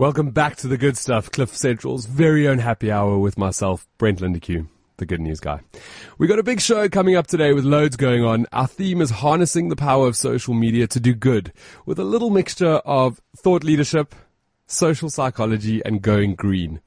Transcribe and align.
Welcome 0.00 0.30
back 0.30 0.56
to 0.56 0.66
the 0.66 0.78
good 0.78 0.96
stuff, 0.96 1.30
Cliff 1.30 1.54
Central's 1.54 2.06
very 2.06 2.48
own 2.48 2.56
happy 2.56 2.90
hour 2.90 3.18
with 3.18 3.36
myself, 3.36 3.86
Brent 3.98 4.20
Lindeque, 4.20 4.66
the 4.96 5.04
good 5.04 5.20
news 5.20 5.40
guy. 5.40 5.60
We 6.16 6.26
got 6.26 6.38
a 6.38 6.42
big 6.42 6.62
show 6.62 6.88
coming 6.88 7.16
up 7.16 7.26
today 7.26 7.52
with 7.52 7.66
loads 7.66 7.96
going 7.96 8.24
on. 8.24 8.46
Our 8.50 8.66
theme 8.66 9.02
is 9.02 9.10
harnessing 9.10 9.68
the 9.68 9.76
power 9.76 10.06
of 10.06 10.16
social 10.16 10.54
media 10.54 10.86
to 10.86 11.00
do 11.00 11.12
good 11.12 11.52
with 11.84 11.98
a 11.98 12.04
little 12.04 12.30
mixture 12.30 12.76
of 12.76 13.20
thought 13.36 13.62
leadership, 13.62 14.14
social 14.70 15.10
psychology, 15.10 15.82
and 15.84 16.02
going 16.02 16.34
green. 16.34 16.80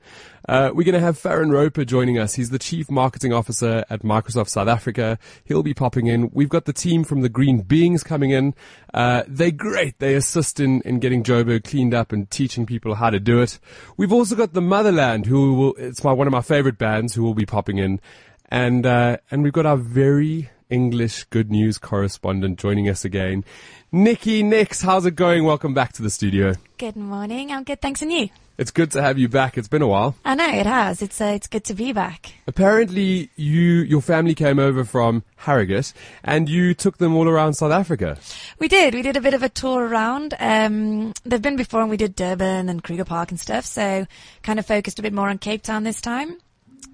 Uh, 0.48 0.72
we're 0.74 0.84
going 0.84 0.94
to 0.94 1.00
have 1.00 1.18
Farren 1.18 1.52
Roper 1.52 1.86
joining 1.86 2.18
us. 2.18 2.34
He's 2.34 2.50
the 2.50 2.60
Chief 2.60 2.92
Marketing 2.92 3.32
Officer 3.32 3.86
at 3.90 4.02
Microsoft 4.02 4.50
South 4.50 4.68
Africa. 4.68 5.18
He'll 5.46 5.64
be 5.64 5.74
popping 5.74 6.08
in. 6.08 6.30
We've 6.34 6.50
got 6.50 6.66
the 6.66 6.74
team 6.74 7.06
from 7.06 7.22
the 7.22 7.30
Green 7.30 7.62
Beings 7.62 8.04
coming 8.04 8.32
in. 8.32 8.54
Uh, 8.94 9.24
they're 9.26 9.52
great. 9.52 10.00
They 10.00 10.16
assist 10.16 10.60
in, 10.60 10.82
in 10.82 11.00
getting 11.00 11.24
Joburg 11.24 11.64
cleaned 11.64 11.94
up 11.94 12.12
and 12.12 12.30
teaching 12.30 12.66
people 12.66 12.96
how 12.96 13.10
to 13.10 13.20
do 13.20 13.42
it. 13.42 13.58
We've 13.96 14.12
also 14.12 14.36
got 14.36 14.54
the 14.54 14.62
Motherland, 14.62 15.28
who 15.28 15.54
will, 15.54 15.74
it's 15.78 16.04
my, 16.04 16.12
one 16.12 16.28
of 16.28 16.34
my 16.34 16.42
favorite 16.42 16.78
bands 16.78 17.14
who 17.14 17.24
will 17.24 17.36
be 17.36 17.46
popping 17.46 17.78
in. 17.78 18.02
And, 18.50 18.86
uh, 18.86 19.18
and 19.32 19.44
we've 19.44 19.54
got 19.54 19.66
our 19.66 19.78
very 19.78 20.50
English 20.74 21.26
good 21.26 21.52
news 21.52 21.78
correspondent 21.78 22.58
joining 22.58 22.90
us 22.90 23.06
again. 23.06 23.46
Nikki 23.92 24.42
Nix, 24.42 24.82
how's 24.82 25.06
it 25.06 25.16
going? 25.16 25.46
Welcome 25.46 25.76
back 25.76 25.94
to 25.94 26.02
the 26.02 26.10
studio. 26.10 26.56
Good 26.80 26.96
morning. 26.96 27.52
I'm 27.52 27.64
good, 27.64 27.80
thanks, 27.80 28.02
and 28.02 28.12
you? 28.12 28.30
It's 28.58 28.72
good 28.72 28.90
to 28.92 29.02
have 29.02 29.20
you 29.20 29.30
back. 29.30 29.56
It's 29.56 29.68
been 29.68 29.84
a 29.84 29.88
while. 29.88 30.16
I 30.26 30.34
know 30.34 30.48
it 30.48 30.66
has. 30.66 31.04
It's 31.04 31.22
uh, 31.22 31.26
it's 31.26 31.46
good 31.46 31.64
to 31.66 31.76
be 31.76 31.94
back. 31.94 32.34
Apparently, 32.48 33.30
you 33.36 33.82
your 33.82 34.02
family 34.02 34.34
came 34.34 34.58
over 34.58 34.84
from 34.84 35.24
Harrogate, 35.38 35.94
and 36.24 36.50
you 36.50 36.74
took 36.74 36.98
them 36.98 37.16
all 37.16 37.30
around 37.30 37.54
South 37.54 37.72
Africa. 37.72 38.18
We 38.58 38.68
did. 38.68 38.96
We 38.96 39.04
did 39.04 39.16
a 39.16 39.22
bit 39.22 39.36
of 39.36 39.44
a 39.44 39.50
tour 39.50 39.88
around. 39.88 40.34
Um, 40.40 41.14
they've 41.24 41.42
been 41.42 41.56
before, 41.56 41.82
and 41.82 41.90
we 41.90 41.98
did 41.98 42.16
Durban 42.16 42.70
and 42.70 42.84
Kruger 42.84 43.06
Park 43.06 43.30
and 43.30 43.40
stuff. 43.40 43.66
So, 43.66 44.08
kind 44.42 44.58
of 44.58 44.66
focused 44.66 44.98
a 44.98 45.04
bit 45.04 45.14
more 45.14 45.30
on 45.30 45.38
Cape 45.38 45.62
Town 45.62 45.84
this 45.84 46.02
time. 46.02 46.38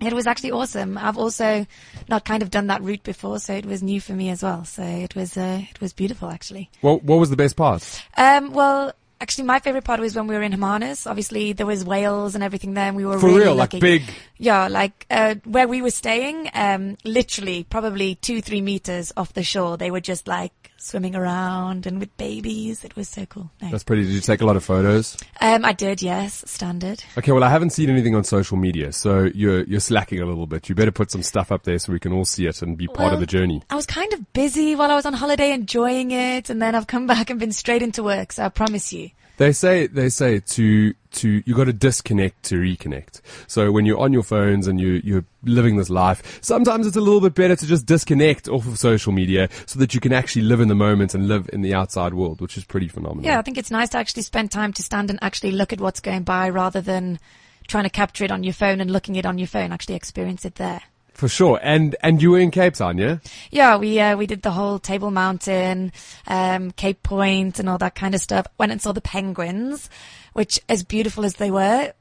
It 0.01 0.13
was 0.13 0.27
actually 0.27 0.51
awesome. 0.51 0.97
I've 0.97 1.17
also 1.17 1.65
not 2.07 2.25
kind 2.25 2.41
of 2.43 2.49
done 2.49 2.67
that 2.67 2.81
route 2.81 3.03
before, 3.03 3.39
so 3.39 3.53
it 3.53 3.65
was 3.65 3.81
new 3.83 3.99
for 4.01 4.13
me 4.13 4.29
as 4.29 4.43
well. 4.43 4.65
So 4.65 4.83
it 4.83 5.15
was 5.15 5.37
uh, 5.37 5.61
it 5.69 5.81
was 5.81 5.93
beautiful, 5.93 6.29
actually. 6.29 6.69
What 6.81 7.03
what 7.03 7.19
was 7.19 7.29
the 7.29 7.35
best 7.37 7.55
part? 7.55 7.83
Um, 8.17 8.53
well, 8.53 8.93
Actually, 9.21 9.43
my 9.43 9.59
favorite 9.59 9.83
part 9.83 9.99
was 9.99 10.15
when 10.15 10.27
we 10.27 10.35
were 10.35 10.41
in 10.41 10.53
Hermanus. 10.53 11.05
Obviously, 11.05 11.51
there 11.51 11.65
was 11.65 11.83
whales 11.83 12.35
and 12.35 12.43
everything 12.43 12.73
there, 12.73 12.87
and 12.87 12.95
we 12.95 13.05
were 13.05 13.19
For 13.19 13.25
really 13.27 13.39
real, 13.41 13.55
lucky. 13.55 13.75
like 13.75 13.81
big. 13.81 14.03
Yeah, 14.37 14.69
like 14.69 15.05
uh, 15.11 15.35
where 15.43 15.67
we 15.67 15.81
were 15.81 15.91
staying, 15.91 16.49
um, 16.53 16.95
literally 17.03 17.65
probably 17.65 18.15
two, 18.15 18.41
three 18.41 18.61
meters 18.61 19.11
off 19.17 19.33
the 19.33 19.43
shore. 19.43 19.75
They 19.75 19.91
were 19.91 19.99
just 19.99 20.25
like 20.25 20.53
swimming 20.79 21.15
around 21.15 21.85
and 21.85 21.99
with 21.99 22.15
babies. 22.17 22.83
It 22.83 22.95
was 22.95 23.07
so 23.09 23.25
cool. 23.25 23.51
No. 23.61 23.69
That's 23.69 23.83
pretty. 23.83 24.03
Did 24.03 24.13
you 24.13 24.21
take 24.21 24.41
a 24.41 24.45
lot 24.45 24.55
of 24.55 24.63
photos? 24.63 25.17
Um, 25.41 25.65
I 25.65 25.73
did, 25.73 26.01
yes, 26.01 26.43
standard. 26.47 27.03
Okay, 27.17 27.31
well, 27.31 27.43
I 27.43 27.49
haven't 27.49 27.71
seen 27.71 27.89
anything 27.89 28.15
on 28.15 28.23
social 28.23 28.57
media, 28.57 28.91
so 28.91 29.29
you're 29.33 29.63
you're 29.63 29.79
slacking 29.79 30.21
a 30.21 30.25
little 30.25 30.47
bit. 30.47 30.69
You 30.69 30.75
better 30.75 30.91
put 30.91 31.11
some 31.11 31.23
stuff 31.23 31.51
up 31.51 31.63
there 31.63 31.79
so 31.79 31.93
we 31.93 31.99
can 31.99 32.13
all 32.13 32.25
see 32.25 32.47
it 32.47 32.61
and 32.61 32.77
be 32.77 32.87
part 32.87 33.13
of 33.13 33.19
the 33.19 33.25
journey. 33.25 33.61
I 33.69 33.75
was 33.75 33.85
kind 33.85 34.11
of 34.13 34.33
busy 34.33 34.75
while 34.75 34.91
I 34.91 34.95
was 34.95 35.05
on 35.05 35.13
holiday, 35.13 35.51
enjoying 35.51 36.11
it, 36.11 36.49
and 36.49 36.61
then 36.61 36.75
I've 36.75 36.87
come 36.87 37.07
back 37.07 37.29
and 37.29 37.39
been 37.39 37.51
straight 37.51 37.81
into 37.81 38.03
work. 38.03 38.31
So 38.31 38.45
I 38.45 38.49
promise 38.49 38.93
you. 38.93 39.11
They 39.37 39.53
say 39.53 39.87
they 39.87 40.09
say 40.09 40.39
to 40.39 40.93
to 41.11 41.41
you 41.45 41.55
got 41.55 41.65
to 41.65 41.73
disconnect 41.73 42.43
to 42.43 42.55
reconnect. 42.55 43.21
So 43.47 43.71
when 43.71 43.85
you're 43.85 43.99
on 43.99 44.13
your 44.13 44.23
phones 44.23 44.67
and 44.67 44.79
you 44.79 45.01
you're 45.03 45.25
living 45.43 45.77
this 45.77 45.89
life, 45.89 46.39
sometimes 46.41 46.85
it's 46.87 46.95
a 46.95 47.01
little 47.01 47.21
bit 47.21 47.35
better 47.35 47.55
to 47.55 47.65
just 47.65 47.85
disconnect 47.85 48.47
off 48.47 48.67
of 48.67 48.77
social 48.77 49.11
media 49.11 49.49
so 49.65 49.79
that 49.79 49.93
you 49.93 49.99
can 49.99 50.13
actually 50.13 50.43
live 50.43 50.61
in 50.61 50.67
the 50.67 50.75
moment 50.75 51.13
and 51.13 51.27
live 51.27 51.49
in 51.51 51.61
the 51.61 51.73
outside 51.73 52.13
world, 52.13 52.41
which 52.41 52.57
is 52.57 52.65
pretty 52.65 52.87
phenomenal. 52.87 53.25
Yeah, 53.25 53.39
I 53.39 53.41
think 53.41 53.57
it's 53.57 53.71
nice 53.71 53.89
to 53.89 53.97
actually 53.97 54.23
spend 54.23 54.51
time 54.51 54.73
to 54.73 54.83
stand 54.83 55.09
and 55.09 55.19
actually 55.21 55.51
look 55.51 55.73
at 55.73 55.81
what's 55.81 55.99
going 55.99 56.23
by 56.23 56.49
rather 56.49 56.81
than 56.81 57.19
trying 57.67 57.83
to 57.83 57.89
capture 57.89 58.23
it 58.23 58.31
on 58.31 58.43
your 58.43 58.53
phone 58.53 58.81
and 58.81 58.91
looking 58.91 59.15
it 59.15 59.25
on 59.25 59.37
your 59.37 59.47
phone, 59.47 59.71
actually 59.71 59.95
experience 59.95 60.45
it 60.45 60.55
there. 60.55 60.81
For 61.19 61.27
sure. 61.27 61.59
And 61.61 61.97
and 62.01 62.21
you 62.21 62.31
were 62.31 62.39
in 62.39 62.49
Cape 62.49 62.75
Town, 62.75 62.97
yeah? 62.97 63.17
Yeah, 63.51 63.75
we 63.75 63.99
uh, 63.99 64.15
we 64.15 64.25
did 64.25 64.41
the 64.41 64.51
whole 64.51 64.79
Table 64.79 65.11
Mountain, 65.11 65.91
um, 66.27 66.71
Cape 66.71 67.03
Point, 67.03 67.59
and 67.59 67.67
all 67.67 67.77
that 67.79 67.93
kind 67.93 68.15
of 68.15 68.21
stuff. 68.21 68.47
Went 68.57 68.71
and 68.71 68.81
saw 68.81 68.93
the 68.93 69.01
penguins, 69.01 69.89
which, 70.33 70.59
as 70.69 70.83
beautiful 70.83 71.25
as 71.25 71.35
they 71.35 71.51
were, 71.51 71.93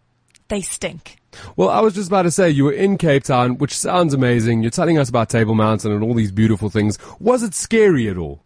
they 0.49 0.61
stink. 0.61 1.17
Well, 1.57 1.69
I 1.69 1.81
was 1.81 1.95
just 1.95 2.09
about 2.09 2.23
to 2.23 2.31
say 2.31 2.51
you 2.51 2.65
were 2.65 2.73
in 2.73 2.99
Cape 2.99 3.25
Town, 3.25 3.59
which 3.59 3.77
sounds 3.77 4.15
amazing. 4.15 4.63
You're 4.63 4.71
telling 4.71 4.99
us 4.99 5.09
about 5.09 5.29
Table 5.29 5.55
Mountain 5.55 5.93
and 5.93 6.03
all 6.03 6.15
these 6.15 6.33
beautiful 6.33 6.71
things. 6.71 6.99
Was 7.21 7.43
it 7.43 7.55
scary 7.55 8.09
at 8.09 8.17
all? 8.17 8.43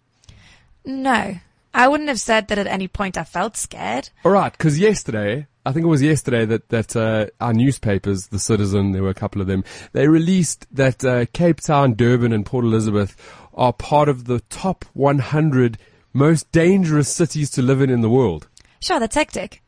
No, 0.85 1.37
I 1.75 1.89
wouldn't 1.89 2.09
have 2.09 2.21
said 2.21 2.49
that 2.49 2.59
at 2.59 2.67
any 2.67 2.89
point 2.89 3.17
I 3.17 3.25
felt 3.25 3.57
scared. 3.57 4.11
All 4.25 4.33
right, 4.33 4.53
because 4.53 4.79
yesterday, 4.79 5.47
I 5.65 5.73
think 5.73 5.85
it 5.85 5.89
was 5.89 6.03
yesterday 6.03 6.45
that 6.45 6.69
that 6.71 6.97
uh, 6.97 7.27
our 7.41 7.55
newspapers, 7.55 8.29
The 8.29 8.39
Citizen, 8.39 8.93
there 8.93 9.03
were 9.03 9.11
a 9.11 9.15
couple 9.15 9.41
of 9.41 9.47
them, 9.47 9.65
they 9.93 10.09
released 10.09 10.67
that 10.75 11.05
uh, 11.05 11.27
Cape 11.33 11.61
Town, 11.61 11.95
Durban, 11.95 12.33
and 12.33 12.45
Port 12.45 12.65
Elizabeth 12.65 13.17
are 13.55 13.73
part 13.73 14.09
of 14.09 14.25
the 14.25 14.41
top 14.41 14.85
100 14.93 15.79
most 16.13 16.51
dangerous 16.53 17.09
cities 17.09 17.51
to 17.51 17.63
live 17.63 17.81
in 17.81 17.91
in 17.91 18.01
the 18.01 18.11
world. 18.11 18.49
Sure, 18.81 18.99
that's 18.99 19.15
hectic. 19.15 19.63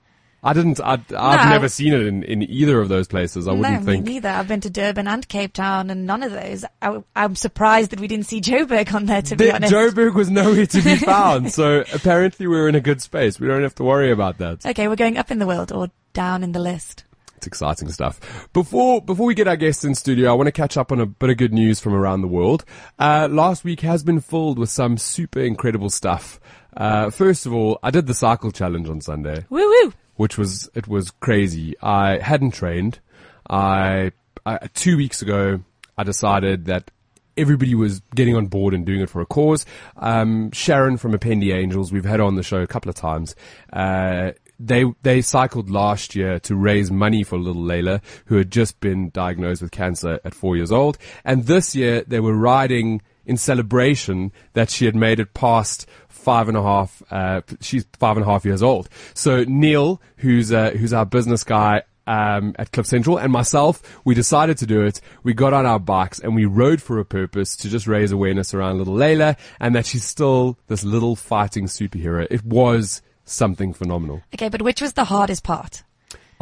I 0.46 0.52
didn't. 0.52 0.78
I, 0.78 0.92
I've 1.16 1.44
No. 1.44 1.48
never 1.50 1.68
seen 1.70 1.94
it 1.94 2.02
in, 2.02 2.22
in 2.22 2.42
either 2.42 2.78
of 2.80 2.88
those 2.90 3.08
places. 3.08 3.48
I 3.48 3.52
wouldn't 3.52 3.80
me 3.80 3.92
think. 3.94 4.04
neither. 4.04 4.28
I've 4.28 4.46
been 4.46 4.60
to 4.60 4.68
Durban 4.70 5.08
and 5.08 5.26
Cape 5.26 5.54
Town, 5.54 5.88
and 5.90 6.06
none 6.06 6.22
of 6.22 6.32
those. 6.32 6.64
I, 6.82 7.02
am 7.16 7.34
surprised 7.34 7.90
that 7.92 7.98
we 8.00 8.06
didn't 8.08 8.26
see 8.26 8.40
Joburg 8.42 8.94
on 8.94 9.06
there. 9.06 9.22
To 9.22 9.36
be 9.36 9.50
honest, 9.50 9.72
Joburg 9.72 10.14
was 10.14 10.30
nowhere 10.30 10.66
to 10.66 10.82
be 10.82 10.96
found, 11.12 11.50
so 11.50 11.82
apparently 11.94 12.46
we're 12.46 12.68
in 12.68 12.74
a 12.74 12.80
good 12.80 13.00
space. 13.00 13.40
We 13.40 13.48
don't 13.48 13.62
have 13.62 13.74
to 13.76 13.84
worry 13.84 14.12
about 14.12 14.36
that. 14.38 14.66
Okay, 14.66 14.86
we're 14.86 14.96
going 14.96 15.16
up 15.16 15.30
in 15.30 15.38
the 15.38 15.46
world 15.46 15.72
or 15.72 15.88
down 16.12 16.44
in 16.44 16.52
the 16.52 16.60
list. 16.60 17.04
It's 17.38 17.46
exciting 17.46 17.88
stuff. 17.90 18.48
Before 18.52 19.00
before 19.02 19.26
we 19.26 19.34
get 19.34 19.48
our 19.48 19.56
guests 19.56 19.84
in 19.84 19.94
studio, 19.94 20.30
I 20.30 20.34
want 20.34 20.46
to 20.48 20.52
catch 20.52 20.76
up 20.76 20.92
on 20.92 21.00
a 21.00 21.06
bit 21.06 21.30
of 21.30 21.36
good 21.38 21.52
news 21.54 21.80
from 21.80 21.94
around 21.94 22.20
the 22.20 22.28
world. 22.28 22.64
Uh, 22.98 23.28
last 23.30 23.64
week 23.64 23.80
has 23.80 24.02
been 24.02 24.20
filled 24.20 24.58
with 24.58 24.70
some 24.70 24.96
super 24.98 25.40
incredible 25.40 25.90
stuff. 25.90 26.38
Uh, 26.76 27.08
first 27.10 27.46
of 27.46 27.52
all, 27.54 27.78
I 27.82 27.90
did 27.90 28.06
the 28.06 28.14
cycle 28.14 28.50
challenge 28.50 28.88
on 28.88 29.00
Sunday, 29.00 29.44
Woo 29.50 29.60
woo! 29.66 29.92
Which 30.16 30.38
was 30.38 30.70
it 30.74 30.88
was 30.88 31.10
crazy. 31.10 31.74
I 31.82 32.18
hadn't 32.18 32.52
trained. 32.52 33.00
I, 33.48 34.12
I 34.46 34.68
two 34.74 34.96
weeks 34.96 35.22
ago 35.22 35.60
I 35.96 36.02
decided 36.02 36.66
that 36.66 36.90
everybody 37.36 37.74
was 37.74 38.00
getting 38.14 38.36
on 38.36 38.46
board 38.46 38.74
and 38.74 38.86
doing 38.86 39.00
it 39.00 39.10
for 39.10 39.20
a 39.20 39.26
cause. 39.26 39.66
Um, 39.96 40.50
Sharon 40.52 40.96
from 40.96 41.12
Appendi 41.12 41.52
Angels, 41.52 41.92
we've 41.92 42.04
had 42.04 42.20
her 42.20 42.26
on 42.26 42.36
the 42.36 42.42
show 42.42 42.60
a 42.62 42.66
couple 42.66 42.88
of 42.88 42.94
times. 42.94 43.34
Uh, 43.72 44.32
they 44.58 44.84
they 45.02 45.20
cycled 45.20 45.68
last 45.68 46.14
year 46.14 46.38
to 46.40 46.54
raise 46.54 46.90
money 46.90 47.24
for 47.24 47.38
little 47.38 47.62
Layla, 47.62 48.00
who 48.26 48.36
had 48.36 48.50
just 48.50 48.78
been 48.80 49.10
diagnosed 49.10 49.62
with 49.62 49.72
cancer 49.72 50.20
at 50.24 50.34
four 50.34 50.56
years 50.56 50.70
old, 50.70 50.96
and 51.24 51.46
this 51.46 51.74
year 51.74 52.04
they 52.06 52.20
were 52.20 52.36
riding 52.36 53.02
in 53.26 53.36
celebration 53.36 54.32
that 54.52 54.70
she 54.70 54.84
had 54.84 54.94
made 54.94 55.18
it 55.18 55.34
past 55.34 55.86
five 56.24 56.48
and 56.48 56.56
a 56.56 56.62
half. 56.62 57.02
Uh, 57.10 57.42
she's 57.60 57.86
five 57.98 58.16
and 58.16 58.26
a 58.26 58.28
half 58.28 58.44
years 58.44 58.62
old. 58.62 58.88
So 59.14 59.44
Neil, 59.44 60.00
who's 60.16 60.52
uh, 60.52 60.70
who's 60.70 60.92
our 60.92 61.06
business 61.06 61.44
guy 61.44 61.82
um, 62.06 62.54
at 62.58 62.72
Cliff 62.72 62.86
Central, 62.86 63.18
and 63.18 63.32
myself, 63.32 64.00
we 64.04 64.14
decided 64.14 64.58
to 64.58 64.66
do 64.66 64.82
it. 64.82 65.00
We 65.22 65.34
got 65.34 65.52
on 65.52 65.66
our 65.66 65.78
bikes 65.78 66.18
and 66.18 66.34
we 66.34 66.44
rode 66.44 66.82
for 66.82 66.98
a 66.98 67.04
purpose 67.04 67.56
to 67.56 67.68
just 67.68 67.86
raise 67.86 68.12
awareness 68.12 68.54
around 68.54 68.78
little 68.78 68.94
Layla 68.94 69.36
and 69.60 69.74
that 69.74 69.86
she's 69.86 70.04
still 70.04 70.58
this 70.66 70.84
little 70.84 71.16
fighting 71.16 71.66
superhero. 71.66 72.26
It 72.30 72.44
was 72.44 73.02
something 73.24 73.72
phenomenal 73.72 74.20
Okay, 74.34 74.50
but 74.50 74.60
which 74.60 74.82
was 74.82 74.92
the 74.92 75.04
hardest 75.04 75.44
part 75.44 75.82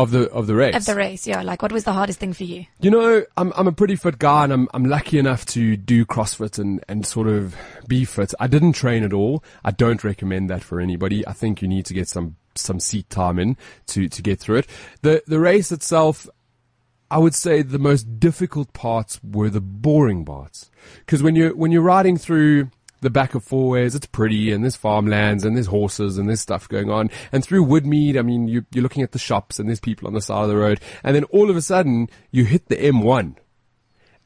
of 0.03 0.11
the 0.11 0.31
of 0.31 0.47
the 0.47 0.55
race. 0.55 0.75
of 0.75 0.85
the 0.85 0.95
race? 0.95 1.27
Yeah, 1.27 1.43
like 1.43 1.63
what 1.63 1.73
was 1.73 1.85
the 1.85 1.93
hardest 1.93 2.19
thing 2.19 2.33
for 2.33 2.45
you? 2.45 2.67
You 2.81 2.91
know, 2.91 3.25
I'm 3.37 3.53
I'm 3.57 3.67
a 3.67 3.73
pretty 3.73 3.97
fit 3.97 4.19
guy, 4.19 4.45
and 4.45 4.53
I'm 4.53 4.69
I'm 4.75 4.85
lucky 4.85 5.19
enough 5.19 5.47
to 5.47 5.77
do 5.77 6.05
CrossFit 6.05 6.59
and 6.59 6.85
and 6.89 7.07
sort 7.07 7.29
of 7.29 7.57
be 7.89 8.05
fit. 8.05 8.35
I 8.39 8.47
didn't 8.47 8.73
train 8.73 9.05
at 9.05 9.13
all. 9.13 9.43
I 9.65 9.71
don't 9.71 10.03
recommend 10.05 10.51
that 10.51 10.63
for 10.63 10.81
anybody. 10.81 11.27
I 11.27 11.33
think 11.33 11.63
you 11.63 11.69
need 11.69 11.87
to 11.87 11.95
get 11.95 12.09
some 12.09 12.37
some 12.55 12.81
seat 12.81 13.09
time 13.09 13.39
in 13.39 13.57
to 13.89 14.09
to 14.09 14.23
get 14.23 14.41
through 14.41 14.59
it. 14.59 14.67
The 15.03 15.23
the 15.27 15.41
race 15.41 15.73
itself. 15.73 16.29
I 17.11 17.19
would 17.19 17.35
say 17.35 17.61
the 17.61 17.79
most 17.79 18.19
difficult 18.19 18.73
parts 18.73 19.21
were 19.23 19.51
the 19.51 19.61
boring 19.61 20.25
parts. 20.25 20.71
Cause 21.07 21.23
when 21.23 21.37
you're, 21.37 21.55
when 21.55 21.71
you're 21.71 21.83
riding 21.83 22.17
through 22.17 22.71
the 23.03 23.11
back 23.11 23.35
of 23.35 23.45
fourways, 23.45 23.95
it's 23.95 24.07
pretty 24.07 24.51
and 24.53 24.65
there's 24.65 24.77
farmlands 24.77 25.45
and 25.45 25.57
there's 25.57 25.67
horses 25.67 26.17
and 26.19 26.29
there's 26.29 26.41
stuff 26.41 26.69
going 26.69 26.89
on. 26.91 27.11
And 27.31 27.45
through 27.45 27.65
Woodmead, 27.65 28.17
I 28.17 28.23
mean, 28.23 28.49
you, 28.49 28.65
you're 28.73 28.83
looking 28.83 29.03
at 29.03 29.13
the 29.13 29.19
shops 29.19 29.59
and 29.59 29.69
there's 29.69 29.81
people 29.81 30.09
on 30.09 30.15
the 30.15 30.21
side 30.23 30.43
of 30.45 30.49
the 30.49 30.57
road. 30.57 30.81
And 31.05 31.15
then 31.15 31.25
all 31.25 31.51
of 31.51 31.57
a 31.57 31.63
sudden 31.63 32.09
you 32.31 32.45
hit 32.45 32.69
the 32.69 32.77
M1. 32.77 33.37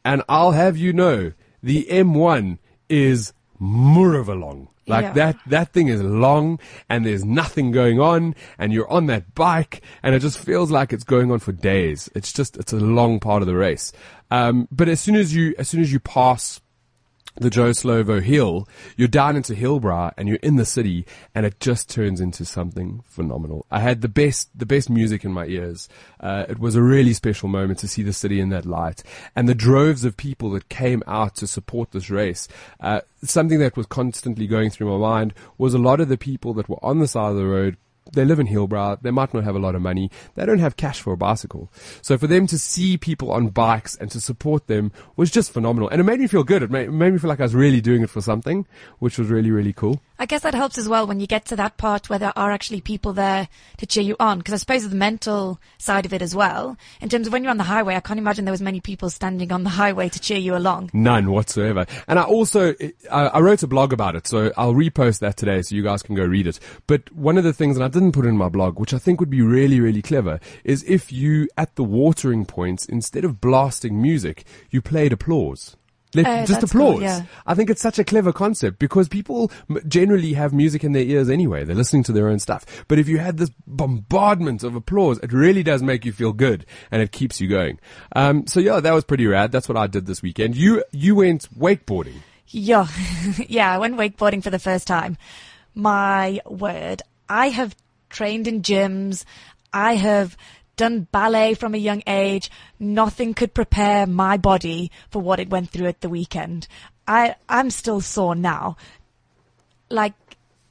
And 0.05 0.23
I'll 0.28 0.52
have 0.52 0.76
you 0.76 0.93
know, 0.93 1.32
the 1.62 1.87
M1 1.90 2.58
is 2.88 3.32
Muravalong. 3.61 4.69
Like 4.88 5.05
Yeah. 5.06 5.12
that, 5.14 5.37
that 5.49 5.73
thing 5.73 5.88
is 5.88 6.00
long 6.00 6.61
and 6.88 7.05
there's 7.05 7.25
nothing 7.25 7.73
going 7.73 7.99
on 7.99 8.37
and 8.56 8.73
you're 8.73 8.88
on 8.88 9.06
that 9.06 9.34
bike 9.34 9.82
and 10.02 10.14
it 10.14 10.20
just 10.20 10.38
feels 10.38 10.70
like 10.70 10.93
it's 10.93 11.02
going 11.02 11.32
on 11.32 11.40
for 11.40 11.50
days. 11.50 12.08
It's 12.14 12.32
just, 12.32 12.56
it's 12.56 12.73
a 12.73 12.76
long 12.76 13.19
part 13.19 13.43
of 13.43 13.46
the 13.49 13.56
race. 13.56 13.90
Um, 14.31 14.69
but 14.70 14.88
as 14.88 15.00
soon 15.00 15.17
as 15.17 15.34
you, 15.34 15.55
as 15.58 15.69
soon 15.69 15.81
as 15.81 15.93
you 15.93 15.99
pass 15.99 16.61
the 17.38 17.50
Joe 17.50 17.71
Slovo 17.71 18.23
Hill, 18.23 18.67
you're 18.97 19.09
down 19.09 19.37
into 19.37 19.55
Hillbrow 19.55 20.12
and 20.17 20.29
you're 20.29 20.38
in 20.38 20.56
the 20.56 20.65
city 20.65 21.06
and 21.35 21.44
it 21.44 21.61
just 21.61 21.91
turns 21.91 22.21
into 22.21 22.44
something 22.44 23.03
phenomenal. 23.06 23.67
I 23.71 23.81
had 23.81 24.00
the 24.00 24.09
best, 24.09 24.49
the 24.59 24.67
best 24.67 24.88
music 24.88 25.25
in 25.25 25.33
my 25.33 25.47
ears. 25.47 25.88
Uh, 26.19 26.47
it 26.49 26.59
was 26.59 26.77
a 26.77 26.83
really 26.83 27.12
special 27.12 27.49
moment 27.49 27.79
to 27.81 27.88
see 27.88 28.03
the 28.03 28.12
city 28.12 28.41
in 28.41 28.49
that 28.50 28.65
light 28.65 29.03
and 29.35 29.49
the 29.49 29.55
droves 29.55 30.05
of 30.05 30.17
people 30.17 30.50
that 30.53 30.69
came 30.69 31.03
out 31.06 31.37
to 31.37 31.47
support 31.47 31.93
this 31.93 32.09
race. 32.09 32.49
Uh, 32.81 33.00
something 33.23 33.59
that 33.59 33.77
was 33.77 33.87
constantly 33.87 34.47
going 34.47 34.71
through 34.71 34.91
my 34.91 34.99
mind 34.99 35.35
was 35.59 35.75
a 35.75 35.79
lot 35.79 36.00
of 36.00 36.09
the 36.09 36.19
people 36.19 36.55
that 36.55 36.69
were 36.69 36.83
on 36.83 37.00
the 37.00 37.09
side 37.09 37.31
of 37.31 37.37
the 37.37 37.47
road 37.47 37.77
they 38.12 38.25
live 38.25 38.38
in 38.38 38.47
Hillbrow. 38.47 39.00
They 39.00 39.11
might 39.11 39.35
not 39.35 39.44
have 39.44 39.56
a 39.56 39.58
lot 39.58 39.75
of 39.75 39.82
money. 39.82 40.11
They 40.35 40.47
don't 40.47 40.58
have 40.58 40.76
cash 40.76 41.00
for 41.00 41.12
a 41.12 41.17
bicycle. 41.17 41.70
So 42.03 42.17
for 42.19 42.26
them 42.26 42.47
to 42.49 42.58
see 42.58 42.97
people 42.97 43.32
on 43.32 43.49
bikes 43.49 43.97
and 43.97 44.11
to 44.11 44.20
support 44.20 44.67
them 44.67 44.93
was 45.17 45.31
just 45.31 45.53
phenomenal. 45.53 45.88
And 45.88 46.00
it 46.00 46.05
made 46.05 46.20
me 46.20 46.26
feel 46.26 46.44
good. 46.44 46.62
It 46.62 46.70
made, 46.70 46.88
it 46.88 46.93
made 46.93 47.12
me 47.12 47.19
feel 47.19 47.29
like 47.29 47.41
I 47.41 47.44
was 47.44 47.55
really 47.55 47.81
doing 47.81 48.03
it 48.03 48.11
for 48.11 48.20
something, 48.20 48.67
which 48.99 49.19
was 49.19 49.29
really, 49.29 49.50
really 49.50 49.73
cool. 49.73 50.00
I 50.19 50.26
guess 50.26 50.43
that 50.43 50.55
helps 50.55 50.79
as 50.79 50.88
well 50.88 51.06
when 51.06 51.20
you 51.20 51.26
get 51.26 51.44
to 51.47 51.56
that 51.56 51.76
part 51.76 52.08
where 52.08 52.19
there 52.19 52.32
are 52.37 52.50
actually 52.50 52.81
people 52.81 53.12
there 53.12 53.49
to 53.79 53.87
cheer 53.87 54.03
you 54.03 54.17
on. 54.19 54.38
Because 54.38 54.55
I 54.55 54.56
suppose 54.59 54.88
the 54.88 54.97
mental 54.97 55.61
side 55.79 56.06
of 56.06 56.12
it 56.12 56.23
as 56.23 56.35
well, 56.35 56.76
in 57.00 57.09
terms 57.09 57.26
of 57.26 57.32
when 57.32 57.43
you're 57.43 57.50
on 57.50 57.59
the 57.59 57.64
highway, 57.64 57.97
I 57.97 58.00
can't 58.00 58.19
imagine 58.19 58.44
there 58.44 58.52
was 58.52 58.62
many 58.62 58.81
people 58.81 59.11
standing 59.11 59.52
on 59.52 59.64
the 59.64 59.70
highway 59.70 60.09
to 60.09 60.20
cheer 60.20 60.38
you 60.38 60.56
along. 60.56 60.91
None 60.93 61.31
whatsoever. 61.31 61.87
And 62.09 62.19
I 62.19 62.23
also, 62.23 62.75
I, 63.11 63.26
I 63.26 63.41
wrote 63.41 63.62
a 63.62 63.67
blog 63.67 63.93
about 63.93 64.17
it, 64.17 64.26
so 64.26 64.52
I'll 64.56 64.75
repost 64.75 65.20
that 65.20 65.37
today 65.37 65.61
so 65.62 65.75
you 65.75 65.82
guys 65.82 66.02
can 66.02 66.14
go 66.14 66.25
read 66.25 66.47
it. 66.47 66.61
But 66.87 67.12
one 67.12 67.37
of 67.37 67.44
the 67.44 67.52
things, 67.52 67.76
and 67.76 67.85
I 67.85 67.88
didn't 67.97 68.13
put 68.13 68.27
in 68.27 68.37
my 68.37 68.49
blog, 68.49 68.79
which 68.79 68.95
I 68.95 68.99
think 68.99 69.19
would 69.21 69.31
be 69.31 69.43
really, 69.43 69.81
really 69.81 70.03
clever, 70.03 70.39
is 70.65 70.85
if 70.85 71.11
you, 71.13 71.49
at 71.59 71.75
the 71.77 71.85
watering 71.85 72.47
points, 72.47 72.87
instead 72.87 73.25
of 73.25 73.41
blasting 73.41 74.01
music, 74.01 74.45
you 74.71 74.81
played 74.81 75.13
applause. 75.13 75.77
Let, 76.15 76.27
Oh, 76.27 76.47
just 76.47 76.63
applause. 76.63 76.95
cool, 76.95 77.03
yeah. 77.03 77.23
I 77.47 77.55
think 77.55 77.69
it's 77.69 77.83
such 77.83 77.99
a 77.99 78.05
clever 78.05 78.33
concept 78.33 78.79
because 78.79 79.07
people 79.09 79.51
generally 79.87 80.33
have 80.35 80.53
music 80.55 80.83
in 80.85 80.93
their 80.93 81.03
ears 81.03 81.29
anyway. 81.29 81.65
They're 81.65 81.77
listening 81.77 82.05
to 82.05 82.13
their 82.13 82.29
own 82.29 82.39
stuff. 82.39 82.65
But 82.89 82.99
if 82.99 83.07
you 83.09 83.19
had 83.19 83.37
this 83.37 83.51
bombardment 83.67 84.63
of 84.63 84.75
applause, 84.75 85.19
it 85.19 85.33
really 85.33 85.63
does 85.63 85.83
make 85.83 86.05
you 86.07 86.13
feel 86.13 86.33
good 86.33 86.65
and 86.91 87.03
it 87.03 87.13
keeps 87.13 87.41
you 87.41 87.49
going. 87.49 87.79
Um, 88.15 88.47
so 88.47 88.61
yeah, 88.61 88.81
that 88.81 88.93
was 88.93 89.05
pretty 89.05 89.27
rad. 89.27 89.53
That's 89.53 89.69
what 89.69 89.77
I 89.77 89.89
did 89.89 90.07
this 90.07 90.23
weekend. 90.23 90.57
You, 90.57 90.85
you 90.91 91.17
went 91.17 91.49
wakeboarding. 91.59 92.21
Yeah, 92.49 92.87
yeah, 93.49 93.73
I 93.75 93.79
went 93.79 93.97
wakeboarding 93.97 94.43
for 94.43 94.51
the 94.51 94.59
first 94.61 94.87
time. 94.87 95.19
My 95.75 96.41
word, 96.47 97.03
I 97.29 97.49
have 97.51 97.75
trained 98.17 98.47
in 98.49 98.63
gyms. 98.63 99.25
I 99.73 99.95
have 99.95 100.37
done 100.77 101.07
ballet 101.13 101.55
from 101.55 101.75
a 101.75 101.79
young 101.89 102.03
age. 102.07 102.51
Nothing 102.79 103.35
could 103.35 103.53
prepare 103.55 104.07
my 104.07 104.37
body 104.37 104.91
for 105.11 105.21
what 105.23 105.41
it 105.41 105.51
went 105.51 105.71
through 105.71 105.87
at 105.87 106.01
the 106.01 106.09
weekend. 106.09 106.67
I, 107.07 107.37
I'm 107.49 107.71
still 107.71 108.01
sore 108.01 108.35
now. 108.35 108.77
Like, 109.89 110.15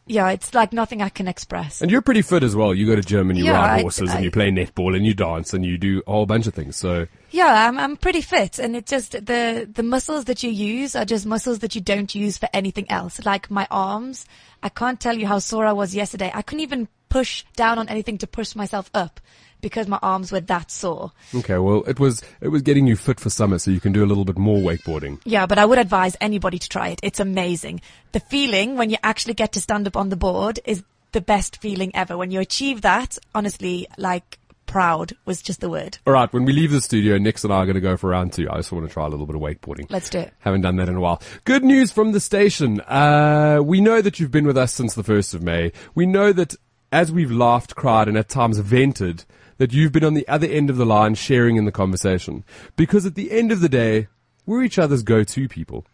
yeah, 0.07 0.29
it's 0.29 0.53
like 0.53 0.71
nothing 0.73 1.01
I 1.01 1.09
can 1.09 1.27
express. 1.27 1.81
And 1.81 1.89
you're 1.89 2.01
pretty 2.01 2.21
fit 2.21 2.43
as 2.43 2.55
well. 2.55 2.75
You 2.75 2.85
go 2.85 2.95
to 2.95 3.01
gym 3.01 3.29
and 3.29 3.39
you 3.39 3.45
Yeah, 3.45 3.53
ride 3.53 3.79
I- 3.79 3.81
horses 3.81 4.09
I- 4.11 4.15
and 4.15 4.23
you 4.25 4.31
play 4.31 4.51
netball 4.51 4.95
and 4.95 5.05
you 5.05 5.13
dance 5.13 5.53
and 5.53 5.65
you 5.65 5.77
do 5.77 6.03
a 6.05 6.11
whole 6.11 6.25
bunch 6.27 6.45
of 6.47 6.53
things. 6.53 6.75
So 6.75 7.07
Yeah, 7.31 7.67
I'm 7.67 7.79
I'm 7.79 7.97
pretty 7.97 8.21
fit, 8.21 8.59
and 8.59 8.75
it 8.75 8.85
just 8.85 9.13
the 9.13 9.67
the 9.73 9.81
muscles 9.83 10.25
that 10.25 10.43
you 10.43 10.51
use 10.51 10.95
are 10.95 11.05
just 11.05 11.25
muscles 11.25 11.59
that 11.59 11.73
you 11.75 11.81
don't 11.81 12.13
use 12.13 12.37
for 12.37 12.49
anything 12.53 12.85
else. 12.91 13.25
Like 13.25 13.49
my 13.49 13.65
arms, 13.71 14.25
I 14.61 14.69
can't 14.69 14.99
tell 14.99 15.17
you 15.17 15.25
how 15.27 15.39
sore 15.39 15.65
I 15.65 15.73
was 15.73 15.95
yesterday. 15.95 16.31
I 16.33 16.43
couldn't 16.43 16.61
even 16.69 16.87
push 17.15 17.45
down 17.55 17.79
on 17.79 17.87
anything 17.87 18.17
to 18.17 18.27
push 18.27 18.57
myself 18.57 18.89
up 18.93 19.21
because 19.61 19.87
my 19.87 19.97
arms 20.03 20.33
were 20.33 20.41
that 20.41 20.69
sore. 20.69 21.13
okay, 21.33 21.57
well 21.57 21.81
it 21.87 21.97
was 21.97 22.21
it 22.41 22.49
was 22.49 22.61
getting 22.61 22.87
you 22.87 22.97
fit 22.97 23.21
for 23.21 23.29
summer, 23.29 23.57
so 23.57 23.71
you 23.71 23.79
can 23.79 23.93
do 23.93 24.03
a 24.03 24.09
little 24.11 24.25
bit 24.25 24.37
more 24.37 24.59
wakeboarding. 24.59 25.21
Yeah, 25.23 25.45
but 25.45 25.57
I 25.57 25.65
would 25.65 25.79
advise 25.79 26.17
anybody 26.19 26.59
to 26.59 26.67
try 26.67 26.89
it. 26.89 26.99
It's 27.03 27.21
amazing. 27.21 27.79
The 28.11 28.19
feeling 28.19 28.75
when 28.75 28.89
you 28.89 28.97
actually 29.01 29.33
get 29.33 29.53
to 29.53 29.61
stand 29.61 29.87
up 29.87 29.95
on 29.95 30.09
the 30.09 30.17
board 30.17 30.59
is 30.65 30.83
the 31.13 31.21
best 31.21 31.61
feeling 31.61 31.95
ever. 31.95 32.17
When 32.17 32.31
you 32.31 32.41
achieve 32.41 32.81
that, 32.81 33.17
honestly, 33.33 33.87
like 33.97 34.37
proud 34.65 35.13
was 35.25 35.41
just 35.41 35.61
the 35.61 35.69
word. 35.69 35.97
All 36.05 36.13
right, 36.13 36.31
when 36.33 36.43
we 36.43 36.51
leave 36.51 36.71
the 36.71 36.81
studio, 36.81 37.17
Nix 37.17 37.43
and 37.43 37.53
I 37.53 37.57
are 37.57 37.65
going 37.65 37.75
to 37.75 37.81
go 37.81 37.95
for 37.95 38.09
round 38.09 38.33
two. 38.33 38.49
I 38.49 38.57
just 38.57 38.71
want 38.73 38.85
to 38.87 38.93
try 38.93 39.05
a 39.05 39.09
little 39.09 39.25
bit 39.25 39.35
of 39.35 39.41
wakeboarding. 39.41 39.89
Let's 39.89 40.09
do 40.09 40.19
it. 40.19 40.33
Haven't 40.39 40.61
done 40.61 40.75
that 40.77 40.89
in 40.89 40.95
a 40.95 40.99
while. 40.99 41.21
Good 41.45 41.63
news 41.63 41.91
from 41.91 42.11
the 42.11 42.19
station. 42.19 42.81
Uh, 42.81 43.61
we 43.63 43.79
know 43.79 44.01
that 44.01 44.19
you've 44.19 44.31
been 44.31 44.45
with 44.45 44.57
us 44.57 44.73
since 44.73 44.93
the 44.95 45.03
1st 45.03 45.33
of 45.35 45.43
May. 45.43 45.71
We 45.93 46.05
know 46.05 46.33
that 46.33 46.55
as 46.95 47.11
we've 47.11 47.29
laughed, 47.29 47.75
cried, 47.75 48.07
and 48.07 48.17
at 48.17 48.29
times 48.29 48.57
vented, 48.59 49.25
that 49.57 49.73
you've 49.73 49.91
been 49.91 50.05
on 50.05 50.13
the 50.13 50.27
other 50.29 50.47
end 50.47 50.69
of 50.69 50.77
the 50.77 50.85
line 50.85 51.13
sharing 51.13 51.57
in 51.57 51.65
the 51.65 51.71
conversation. 51.71 52.45
Because 52.77 53.05
at 53.05 53.15
the 53.15 53.33
end 53.33 53.51
of 53.51 53.59
the 53.59 53.67
day, 53.67 54.07
we're 54.45 54.63
each 54.63 54.79
other's 54.79 55.03
go-to 55.03 55.49
people. 55.49 55.85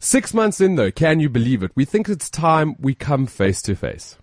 Six 0.00 0.34
months 0.34 0.60
in 0.60 0.74
though, 0.74 0.90
can 0.90 1.18
you 1.18 1.30
believe 1.30 1.62
it? 1.62 1.72
We 1.74 1.86
think 1.86 2.10
it's 2.10 2.28
time 2.28 2.76
we 2.78 2.94
come 2.94 3.24
face 3.26 3.62
to 3.62 3.74
face. 3.74 4.18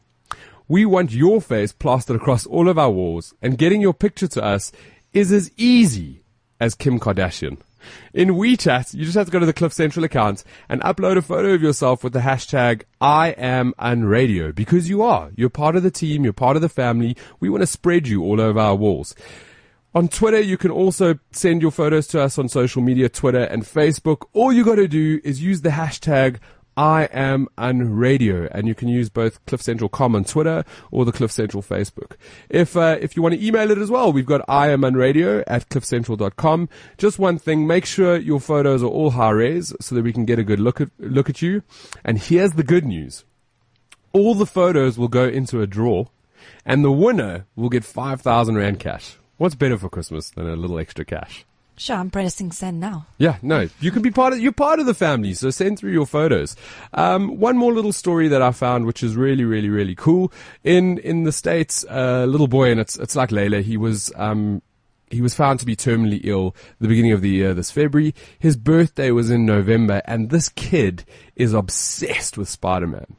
We 0.68 0.86
want 0.86 1.12
your 1.12 1.42
face 1.42 1.72
plastered 1.72 2.18
across 2.18 2.46
all 2.46 2.70
of 2.70 2.78
our 2.78 2.92
walls, 2.92 3.34
and 3.42 3.58
getting 3.58 3.82
your 3.82 3.96
picture 3.96 4.28
to 4.28 4.44
us 4.44 4.72
is 5.14 5.32
as 5.32 5.50
easy 5.58 6.22
as 6.60 6.76
Kim 6.76 7.00
Kardashian. 7.00 7.58
In 8.14 8.30
WeChat, 8.30 8.94
you 8.94 9.06
just 9.06 9.18
have 9.18 9.28
to 9.28 9.32
go 9.32 9.40
to 9.40 9.46
the 9.46 9.54
Cliff 9.54 9.74
Central 9.74 10.06
account 10.06 10.44
and 10.70 10.82
upload 10.82 11.18
a 11.18 11.22
photo 11.22 11.54
of 11.54 11.62
yourself 11.62 12.04
with 12.04 12.14
the 12.14 12.20
hashtag 12.20 12.84
I 13.00 13.30
am 13.30 13.74
unradio 13.80 14.54
because 14.54 14.90
you 14.90 15.02
are. 15.02 15.32
You're 15.36 15.50
part 15.50 15.76
of 15.76 15.84
the 15.84 15.92
team. 15.92 16.24
You're 16.24 16.34
part 16.34 16.56
of 16.56 16.62
the 16.62 16.70
family. 16.70 17.16
We 17.40 17.50
want 17.50 17.62
to 17.62 17.68
spread 17.68 18.08
you 18.08 18.24
all 18.24 18.42
over 18.42 18.60
our 18.60 18.76
walls. 18.76 19.16
On 19.96 20.08
Twitter, 20.08 20.40
you 20.40 20.58
can 20.58 20.70
also 20.70 21.18
send 21.32 21.62
your 21.62 21.72
photos 21.72 22.08
to 22.10 22.22
us 22.22 22.38
on 22.38 22.50
social 22.50 22.82
media, 22.82 23.10
Twitter 23.10 23.44
and 23.44 23.64
Facebook. 23.64 24.28
All 24.34 24.54
you 24.54 24.64
got 24.64 24.76
to 24.76 24.88
do 24.88 25.20
is 25.24 25.42
use 25.42 25.62
the 25.62 25.70
hashtag 25.70 26.38
I 26.78 27.06
am 27.06 27.48
on 27.58 27.98
radio, 27.98 28.48
and 28.52 28.68
you 28.68 28.76
can 28.76 28.88
use 28.88 29.10
both 29.10 29.44
Cliff 29.48 29.64
Central 29.64 29.90
com 29.90 30.16
on 30.16 30.24
Twitter 30.24 30.64
or 30.92 31.06
the 31.06 31.12
Cliff 31.12 31.32
Central 31.32 31.64
Facebook. 31.64 32.12
If 32.50 32.78
uh, 32.78 32.98
if 33.02 33.16
you 33.16 33.24
want 33.24 33.34
to 33.34 33.44
email 33.44 33.72
it 33.72 33.80
as 33.80 33.90
well, 33.90 34.14
we've 34.14 34.28
got 34.28 34.42
I 34.48 34.70
am 34.70 34.86
on 34.86 34.94
radio 34.94 35.44
at 35.48 35.68
cliffcentral.com. 35.70 36.70
Just 37.00 37.18
one 37.18 37.40
thing, 37.40 37.66
make 37.66 37.86
sure 37.86 38.16
your 38.16 38.40
photos 38.40 38.84
are 38.84 38.88
all 38.88 39.12
high 39.12 39.32
res 39.32 39.74
so 39.82 39.96
that 39.96 40.04
we 40.04 40.14
can 40.14 40.26
get 40.26 40.38
a 40.38 40.44
good 40.44 40.60
look 40.60 40.80
at 40.80 40.90
look 41.00 41.32
at 41.32 41.42
you. 41.42 41.64
And 42.06 42.20
here's 42.20 42.52
the 42.52 42.64
good 42.64 42.86
news: 42.86 43.26
all 44.14 44.36
the 44.36 44.46
photos 44.46 45.00
will 45.00 45.08
go 45.08 45.26
into 45.26 45.62
a 45.62 45.68
draw, 45.68 46.06
and 46.64 46.86
the 46.86 46.92
winner 46.92 47.48
will 47.56 47.70
get 47.70 47.86
five 47.86 48.22
thousand 48.22 48.56
rand 48.56 48.80
cash. 48.80 49.18
What's 49.38 49.56
better 49.56 49.80
for 49.80 49.90
Christmas 49.90 50.30
than 50.30 50.48
a 50.48 50.56
little 50.56 50.78
extra 50.78 51.06
cash? 51.06 51.44
Sure, 51.80 51.96
I'm 51.96 52.10
pressing 52.10 52.52
send 52.52 52.80
now. 52.80 53.06
Yeah, 53.20 53.38
no, 53.44 53.70
you 53.80 53.92
can 53.92 54.02
be 54.02 54.10
part 54.10 54.34
of, 54.34 54.40
you're 54.40 54.52
part 54.52 54.80
of 54.80 54.88
the 54.88 54.96
family, 54.96 55.36
so 55.36 55.52
send 55.52 55.78
through 55.78 55.92
your 55.92 56.08
photos. 56.08 56.56
Um, 56.94 57.38
one 57.38 57.56
more 57.56 57.72
little 57.72 57.94
story 57.94 58.28
that 58.30 58.42
I 58.42 58.52
found, 58.52 58.88
which 58.88 59.04
is 59.04 59.16
really, 59.16 59.46
really, 59.46 59.70
really 59.70 59.94
cool. 59.94 60.32
In, 60.64 60.98
in 60.98 61.24
the 61.24 61.32
States, 61.32 61.86
a 61.88 62.26
little 62.26 62.48
boy, 62.48 62.72
and 62.72 62.80
it's, 62.80 62.98
it's 62.98 63.16
like 63.16 63.30
Layla, 63.30 63.62
he 63.62 63.78
was, 63.78 64.12
um, 64.16 64.64
he 65.12 65.22
was 65.22 65.36
found 65.36 65.60
to 65.60 65.68
be 65.68 65.76
terminally 65.76 66.20
ill 66.24 66.56
the 66.80 66.88
beginning 66.88 67.12
of 67.12 67.22
the 67.22 67.30
year 67.30 67.54
this 67.54 67.70
February. 67.70 68.16
His 68.40 68.58
birthday 68.58 69.12
was 69.12 69.30
in 69.30 69.46
November, 69.46 70.02
and 70.06 70.32
this 70.32 70.50
kid 70.50 71.06
is 71.36 71.54
obsessed 71.54 72.40
with 72.40 72.50
Spider-Man 72.50 73.16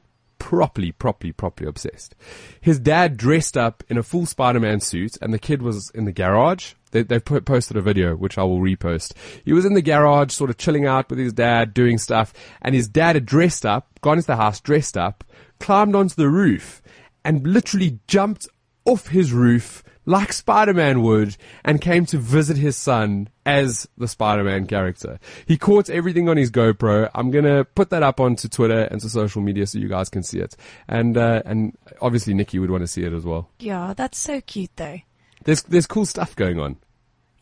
properly, 0.49 0.93
properly, 0.93 1.31
properly 1.31 1.69
obsessed. 1.69 2.15
His 2.63 2.79
dad 2.79 3.19
dressed 3.19 3.59
up 3.59 3.85
in 3.91 3.99
a 3.99 4.03
full 4.03 4.25
Spider-Man 4.25 4.81
suit 4.81 5.19
and 5.21 5.35
the 5.35 5.39
kid 5.39 5.61
was 5.61 5.91
in 5.91 6.07
the 6.07 6.13
garage. 6.13 6.73
They, 6.91 7.05
put, 7.05 7.45
posted 7.45 7.77
a 7.77 7.83
video, 7.83 8.17
which 8.17 8.39
I 8.39 8.45
will 8.45 8.61
repost. 8.61 9.13
He 9.45 9.53
was 9.53 9.67
in 9.67 9.75
the 9.75 9.83
garage, 9.83 10.33
sort 10.33 10.49
of 10.49 10.57
chilling 10.57 10.87
out 10.87 11.11
with 11.11 11.19
his 11.19 11.35
dad, 11.35 11.75
doing 11.75 11.99
stuff, 11.99 12.33
and 12.63 12.75
his 12.75 12.89
dad 12.89 13.15
had 13.15 13.27
dressed 13.27 13.67
up, 13.67 14.01
gone 14.01 14.17
into 14.17 14.29
the 14.29 14.37
house, 14.37 14.59
dressed 14.59 14.97
up, 14.97 15.23
climbed 15.61 15.95
onto 15.95 16.15
the 16.15 16.31
roof, 16.31 16.81
and 17.27 17.47
literally 17.47 17.99
jumped 18.07 18.49
off 18.87 19.09
his 19.09 19.35
roof 19.35 19.85
like 20.09 20.33
Spider-Man 20.33 21.03
would 21.03 21.37
and 21.65 21.81
came 21.81 22.07
to 22.07 22.19
visit 22.19 22.57
his 22.57 22.77
son 22.77 23.29
as 23.45 23.87
the 23.99 24.09
Spider-Man 24.09 24.67
character. 24.67 25.21
He 25.47 25.59
caught 25.59 25.91
everything 25.91 26.29
on 26.29 26.37
his 26.39 26.51
GoPro. 26.51 27.11
I'm 27.15 27.31
gonna 27.31 27.65
put 27.65 27.91
that 27.91 28.03
up 28.03 28.19
onto 28.19 28.49
Twitter 28.49 28.83
and 28.91 29.01
to 29.03 29.09
social 29.11 29.43
media 29.43 29.67
so 29.67 29.79
you 29.79 29.89
guys 29.89 30.09
can 30.09 30.23
see 30.23 30.41
it. 30.41 30.57
And, 30.89 31.17
uh, 31.17 31.43
and 31.45 31.77
obviously 32.01 32.33
Nikki 32.33 32.59
would 32.59 32.71
want 32.71 32.83
to 32.83 32.89
see 32.89 33.05
it 33.05 33.13
as 33.13 33.25
well. 33.25 33.51
Yeah, 33.59 33.93
that's 33.95 34.19
so 34.19 34.41
cute 34.41 34.71
though. 34.77 35.01
There's, 35.45 35.63
there's 35.65 35.87
cool 35.87 36.07
stuff 36.07 36.35
going 36.35 36.59
on. 36.59 36.77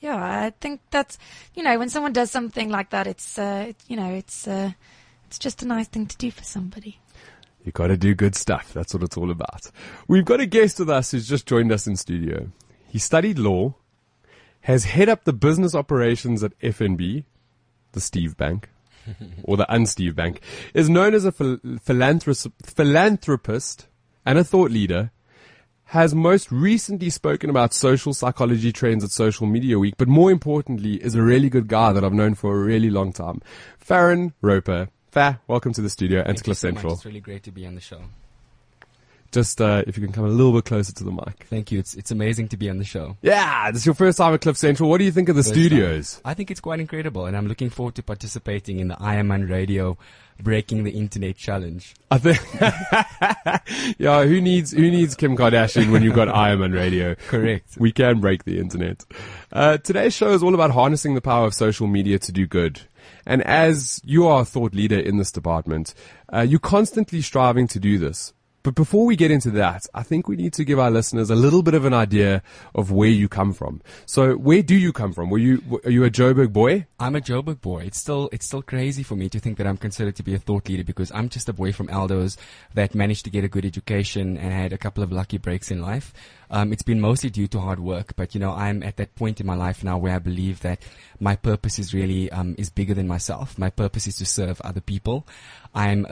Yeah, 0.00 0.16
I 0.16 0.50
think 0.60 0.82
that's 0.90 1.18
you 1.54 1.62
know 1.62 1.78
when 1.78 1.88
someone 1.88 2.12
does 2.12 2.30
something 2.30 2.68
like 2.68 2.90
that, 2.90 3.06
it's 3.06 3.38
uh, 3.38 3.72
you 3.88 3.96
know 3.96 4.12
it's 4.12 4.46
uh, 4.46 4.72
it's 5.26 5.38
just 5.38 5.62
a 5.62 5.66
nice 5.66 5.88
thing 5.88 6.06
to 6.06 6.16
do 6.16 6.30
for 6.30 6.44
somebody. 6.44 7.00
You 7.66 7.72
gotta 7.72 7.96
do 7.96 8.14
good 8.14 8.36
stuff. 8.36 8.72
That's 8.72 8.94
what 8.94 9.02
it's 9.02 9.16
all 9.16 9.30
about. 9.30 9.72
We've 10.06 10.24
got 10.24 10.40
a 10.40 10.46
guest 10.46 10.78
with 10.78 10.88
us 10.88 11.10
who's 11.10 11.26
just 11.26 11.46
joined 11.46 11.72
us 11.72 11.88
in 11.88 11.96
studio. 11.96 12.52
He 12.88 13.00
studied 13.00 13.40
law, 13.40 13.74
has 14.60 14.84
head 14.84 15.08
up 15.08 15.24
the 15.24 15.32
business 15.32 15.74
operations 15.74 16.44
at 16.44 16.56
FNB, 16.60 17.24
the 17.90 18.00
Steve 18.00 18.36
Bank, 18.36 18.70
or 19.42 19.56
the 19.56 19.66
unsteve 19.68 20.14
Bank, 20.14 20.40
is 20.74 20.88
known 20.88 21.12
as 21.12 21.24
a 21.24 21.32
phil- 21.32 21.58
philanthrop- 21.58 22.52
philanthropist 22.64 23.88
and 24.24 24.38
a 24.38 24.44
thought 24.44 24.70
leader, 24.70 25.10
has 25.86 26.14
most 26.14 26.52
recently 26.52 27.10
spoken 27.10 27.50
about 27.50 27.74
social 27.74 28.14
psychology 28.14 28.72
trends 28.72 29.02
at 29.02 29.10
Social 29.10 29.46
Media 29.46 29.76
Week, 29.78 29.94
but 29.96 30.08
more 30.08 30.30
importantly 30.30 31.02
is 31.02 31.16
a 31.16 31.22
really 31.22 31.48
good 31.48 31.66
guy 31.66 31.92
that 31.92 32.04
I've 32.04 32.12
known 32.12 32.34
for 32.34 32.54
a 32.54 32.64
really 32.64 32.90
long 32.90 33.12
time. 33.12 33.40
Farren 33.78 34.34
Roper, 34.40 34.88
Fair, 35.10 35.40
welcome 35.46 35.72
to 35.72 35.80
the 35.82 35.90
studio 35.90 36.18
and 36.20 36.26
to 36.26 36.32
Thank 36.34 36.38
you 36.38 36.44
Cliff 36.44 36.58
so 36.58 36.68
much. 36.68 36.74
Central. 36.76 36.92
It's 36.94 37.04
really 37.06 37.20
great 37.20 37.42
to 37.44 37.50
be 37.50 37.66
on 37.66 37.74
the 37.74 37.80
show. 37.80 38.00
Just 39.32 39.60
uh, 39.60 39.82
if 39.86 39.98
you 39.98 40.04
can 40.04 40.12
come 40.12 40.24
a 40.24 40.28
little 40.28 40.52
bit 40.52 40.64
closer 40.66 40.92
to 40.94 41.04
the 41.04 41.10
mic. 41.10 41.46
Thank 41.50 41.72
you. 41.72 41.78
It's 41.78 41.94
it's 41.94 42.10
amazing 42.10 42.48
to 42.48 42.56
be 42.56 42.70
on 42.70 42.78
the 42.78 42.84
show. 42.84 43.16
Yeah, 43.22 43.70
this 43.72 43.82
is 43.82 43.86
your 43.86 43.94
first 43.94 44.18
time 44.18 44.32
at 44.34 44.40
Cliff 44.40 44.56
Central. 44.56 44.88
What 44.88 44.98
do 44.98 45.04
you 45.04 45.10
think 45.10 45.28
of 45.28 45.36
the 45.36 45.42
First 45.42 45.54
studios? 45.54 46.20
I 46.24 46.32
think 46.34 46.50
it's 46.50 46.60
quite 46.60 46.78
incredible, 46.80 47.26
and 47.26 47.36
I'm 47.36 47.46
looking 47.48 47.68
forward 47.68 47.96
to 47.96 48.02
participating 48.02 48.78
in 48.78 48.88
the 48.88 48.94
Ironman 48.94 49.50
Radio 49.50 49.98
Breaking 50.40 50.84
the 50.84 50.92
Internet 50.92 51.36
Challenge. 51.36 51.94
I 52.10 52.18
think, 52.18 52.38
yeah, 53.98 54.24
who 54.24 54.40
needs 54.40 54.70
who 54.70 54.90
needs 54.90 55.14
Kim 55.16 55.36
Kardashian 55.36 55.90
when 55.90 56.02
you've 56.02 56.14
got 56.14 56.28
Ironman 56.28 56.72
Radio? 56.74 57.14
Correct. 57.16 57.76
We 57.78 57.90
can 57.90 58.20
break 58.20 58.44
the 58.44 58.58
internet. 58.60 59.04
Uh, 59.52 59.78
today's 59.78 60.14
show 60.14 60.30
is 60.30 60.42
all 60.42 60.54
about 60.54 60.70
harnessing 60.70 61.14
the 61.14 61.20
power 61.20 61.46
of 61.46 61.52
social 61.54 61.88
media 61.88 62.18
to 62.20 62.32
do 62.32 62.46
good. 62.46 62.82
And 63.26 63.42
as 63.42 64.00
you 64.04 64.26
are 64.26 64.42
a 64.42 64.44
thought 64.44 64.74
leader 64.74 64.98
in 64.98 65.16
this 65.16 65.32
department, 65.32 65.94
uh, 66.32 66.40
you're 66.40 66.60
constantly 66.60 67.22
striving 67.22 67.66
to 67.68 67.80
do 67.80 67.98
this. 67.98 68.32
But 68.66 68.74
before 68.74 69.06
we 69.06 69.14
get 69.14 69.30
into 69.30 69.52
that, 69.52 69.86
I 69.94 70.02
think 70.02 70.26
we 70.26 70.34
need 70.34 70.52
to 70.54 70.64
give 70.64 70.80
our 70.80 70.90
listeners 70.90 71.30
a 71.30 71.36
little 71.36 71.62
bit 71.62 71.74
of 71.74 71.84
an 71.84 71.94
idea 71.94 72.42
of 72.74 72.90
where 72.90 73.08
you 73.08 73.28
come 73.28 73.52
from. 73.52 73.80
So, 74.06 74.34
where 74.34 74.60
do 74.60 74.74
you 74.74 74.92
come 74.92 75.12
from? 75.12 75.30
Were 75.30 75.38
you 75.38 75.80
are 75.84 75.90
you 75.92 76.02
a 76.02 76.10
Joburg 76.10 76.52
boy? 76.52 76.86
I'm 76.98 77.14
a 77.14 77.20
Joburg 77.20 77.60
boy. 77.60 77.84
It's 77.84 77.96
still 77.96 78.28
it's 78.32 78.44
still 78.44 78.62
crazy 78.62 79.04
for 79.04 79.14
me 79.14 79.28
to 79.28 79.38
think 79.38 79.58
that 79.58 79.68
I'm 79.68 79.76
considered 79.76 80.16
to 80.16 80.24
be 80.24 80.34
a 80.34 80.40
thought 80.40 80.68
leader 80.68 80.82
because 80.82 81.12
I'm 81.12 81.28
just 81.28 81.48
a 81.48 81.52
boy 81.52 81.70
from 81.70 81.86
Eldos 81.86 82.38
that 82.74 82.92
managed 82.92 83.22
to 83.26 83.30
get 83.30 83.44
a 83.44 83.48
good 83.48 83.64
education 83.64 84.36
and 84.36 84.52
had 84.52 84.72
a 84.72 84.78
couple 84.78 85.04
of 85.04 85.12
lucky 85.12 85.38
breaks 85.38 85.70
in 85.70 85.80
life. 85.80 86.12
Um, 86.50 86.72
it's 86.72 86.82
been 86.82 87.00
mostly 87.00 87.30
due 87.30 87.46
to 87.46 87.60
hard 87.60 87.78
work, 87.78 88.16
but 88.16 88.34
you 88.34 88.40
know 88.40 88.50
I'm 88.50 88.82
at 88.82 88.96
that 88.96 89.14
point 89.14 89.40
in 89.40 89.46
my 89.46 89.54
life 89.54 89.84
now 89.84 89.96
where 89.96 90.16
I 90.16 90.18
believe 90.18 90.62
that 90.62 90.82
my 91.20 91.36
purpose 91.36 91.78
is 91.78 91.94
really 91.94 92.32
um, 92.32 92.56
is 92.58 92.70
bigger 92.70 92.94
than 92.94 93.06
myself. 93.06 93.60
My 93.60 93.70
purpose 93.70 94.08
is 94.08 94.16
to 94.16 94.26
serve 94.26 94.60
other 94.62 94.80
people. 94.80 95.24
I'm 95.72 96.04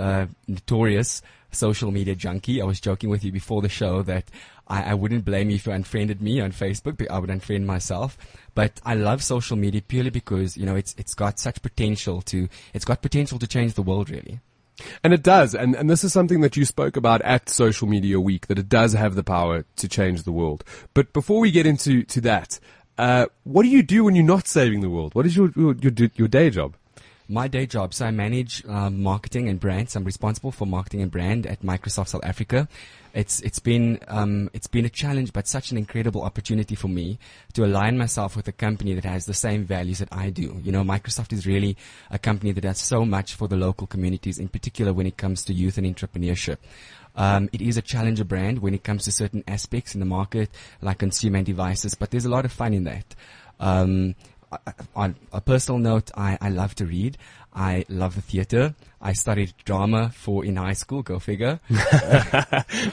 notorious 0.47 1.21
social 1.55 1.91
media 1.91 2.15
junkie. 2.15 2.61
I 2.61 2.65
was 2.65 2.81
joking 2.81 3.11
with 3.11 3.25
you 3.25 3.33
before 3.33 3.63
the 3.63 3.69
show 3.69 4.03
that 4.03 4.31
I, 4.69 4.83
I 4.91 4.95
wouldn't 4.95 5.25
blame 5.25 5.51
you 5.51 5.57
if 5.57 5.67
you 5.67 5.73
unfriended 5.73 6.21
me 6.21 6.41
on 6.41 6.53
Facebook. 6.53 6.97
but 6.97 7.11
I 7.11 7.19
would 7.19 7.31
unfriend 7.31 7.65
myself. 7.65 8.19
But 8.55 8.81
I 8.85 8.95
love 8.95 9.23
social 9.23 9.57
media 9.57 9.83
purely 9.83 10.11
because 10.11 10.57
you 10.57 10.67
know 10.67 10.77
it's 10.77 10.95
it's 10.99 11.15
got 11.15 11.39
such 11.39 11.63
potential 11.63 12.23
to 12.23 12.49
it's 12.73 12.85
got 12.85 13.03
potential 13.03 13.39
to 13.39 13.47
change 13.47 13.75
the 13.75 13.83
world 13.83 14.11
really. 14.11 14.41
And 15.03 15.13
it 15.13 15.23
does. 15.23 15.55
And, 15.55 15.77
and 15.77 15.89
this 15.89 16.03
is 16.03 16.13
something 16.13 16.41
that 16.41 16.57
you 16.57 16.65
spoke 16.65 16.97
about 16.97 17.23
at 17.23 17.49
Social 17.49 17.87
Media 17.87 18.21
Week, 18.21 18.49
that 18.49 18.59
it 18.59 18.69
does 18.69 18.93
have 18.93 19.15
the 19.15 19.23
power 19.23 19.65
to 19.77 19.89
change 19.89 20.25
the 20.25 20.33
world. 20.33 20.65
But 20.95 21.13
before 21.13 21.39
we 21.39 21.53
get 21.53 21.65
into 21.65 22.03
to 22.03 22.21
that, 22.23 22.59
uh, 22.99 23.27
what 23.45 23.63
do 23.63 23.69
you 23.69 23.83
do 23.83 24.05
when 24.05 24.15
you're 24.15 24.25
not 24.25 24.49
saving 24.49 24.81
the 24.81 24.91
world? 24.91 25.15
What 25.15 25.27
is 25.27 25.37
your, 25.37 25.53
your, 25.57 25.77
your, 25.77 25.93
your 26.17 26.29
day 26.29 26.51
job? 26.51 26.75
My 27.27 27.49
day 27.49 27.65
job, 27.65 27.95
so 27.95 28.05
I 28.05 28.11
manage 28.11 28.63
um, 28.67 29.03
marketing 29.03 29.49
and 29.49 29.59
brands. 29.59 29.97
I'm 29.97 30.05
responsible 30.05 30.53
for 30.53 30.67
marketing 30.67 31.01
and 31.01 31.11
brand 31.11 31.47
at 31.47 31.63
Microsoft 31.63 32.09
South 32.09 32.23
Africa. 32.23 32.69
It's 33.15 33.41
it's 33.41 33.61
been 33.61 33.99
um, 34.09 34.51
it's 34.53 34.67
been 34.67 34.85
a 34.85 34.91
challenge, 34.91 35.33
but 35.33 35.49
such 35.49 35.71
an 35.71 35.79
incredible 35.79 36.23
opportunity 36.23 36.75
for 36.75 36.89
me 36.89 37.19
to 37.55 37.65
align 37.65 37.97
myself 37.97 38.37
with 38.37 38.47
a 38.49 38.53
company 38.53 38.93
that 38.93 39.07
has 39.07 39.25
the 39.25 39.33
same 39.33 39.65
values 39.65 40.01
that 40.01 40.11
I 40.13 40.29
do. 40.29 40.61
You 40.63 40.71
know, 40.71 40.85
Microsoft 40.85 41.33
is 41.33 41.47
really 41.47 41.79
a 42.11 42.19
company 42.19 42.53
that 42.53 42.61
does 42.61 42.79
so 42.79 43.07
much 43.07 43.33
for 43.33 43.49
the 43.49 43.57
local 43.57 43.87
communities, 43.87 44.39
in 44.39 44.49
particular 44.49 44.93
when 44.93 45.07
it 45.07 45.17
comes 45.17 45.47
to 45.47 45.55
youth 45.55 45.79
and 45.79 45.87
entrepreneurship. 45.87 46.59
Um, 47.17 47.49
it 47.55 47.63
is 47.63 47.79
a 47.79 47.83
challenger 47.83 48.25
brand 48.25 48.59
when 48.59 48.75
it 48.75 48.85
comes 48.85 49.05
to 49.05 49.13
certain 49.13 49.45
aspects 49.49 49.95
in 49.95 50.01
the 50.01 50.07
market, 50.07 50.51
like 50.83 50.99
consumer 50.99 51.39
and 51.39 51.47
devices, 51.47 51.95
but 51.95 52.11
there's 52.11 52.27
a 52.27 52.31
lot 52.31 52.45
of 52.45 52.53
fun 52.53 52.75
in 52.75 52.85
that. 52.85 53.15
Um, 53.61 54.15
on 54.95 55.17
a 55.33 55.41
personal 55.41 55.79
note, 55.79 56.11
I, 56.17 56.39
I 56.41 56.51
love 56.51 56.75
to 56.77 56.87
read. 56.87 57.19
I 57.55 57.85
love 57.89 58.15
the 58.17 58.23
theater. 58.23 58.75
I 59.01 59.13
studied 59.13 59.53
drama 59.67 60.11
for 60.15 60.45
in 60.47 60.57
high 60.57 60.73
school. 60.73 61.03
Go 61.03 61.19
figure. 61.19 61.61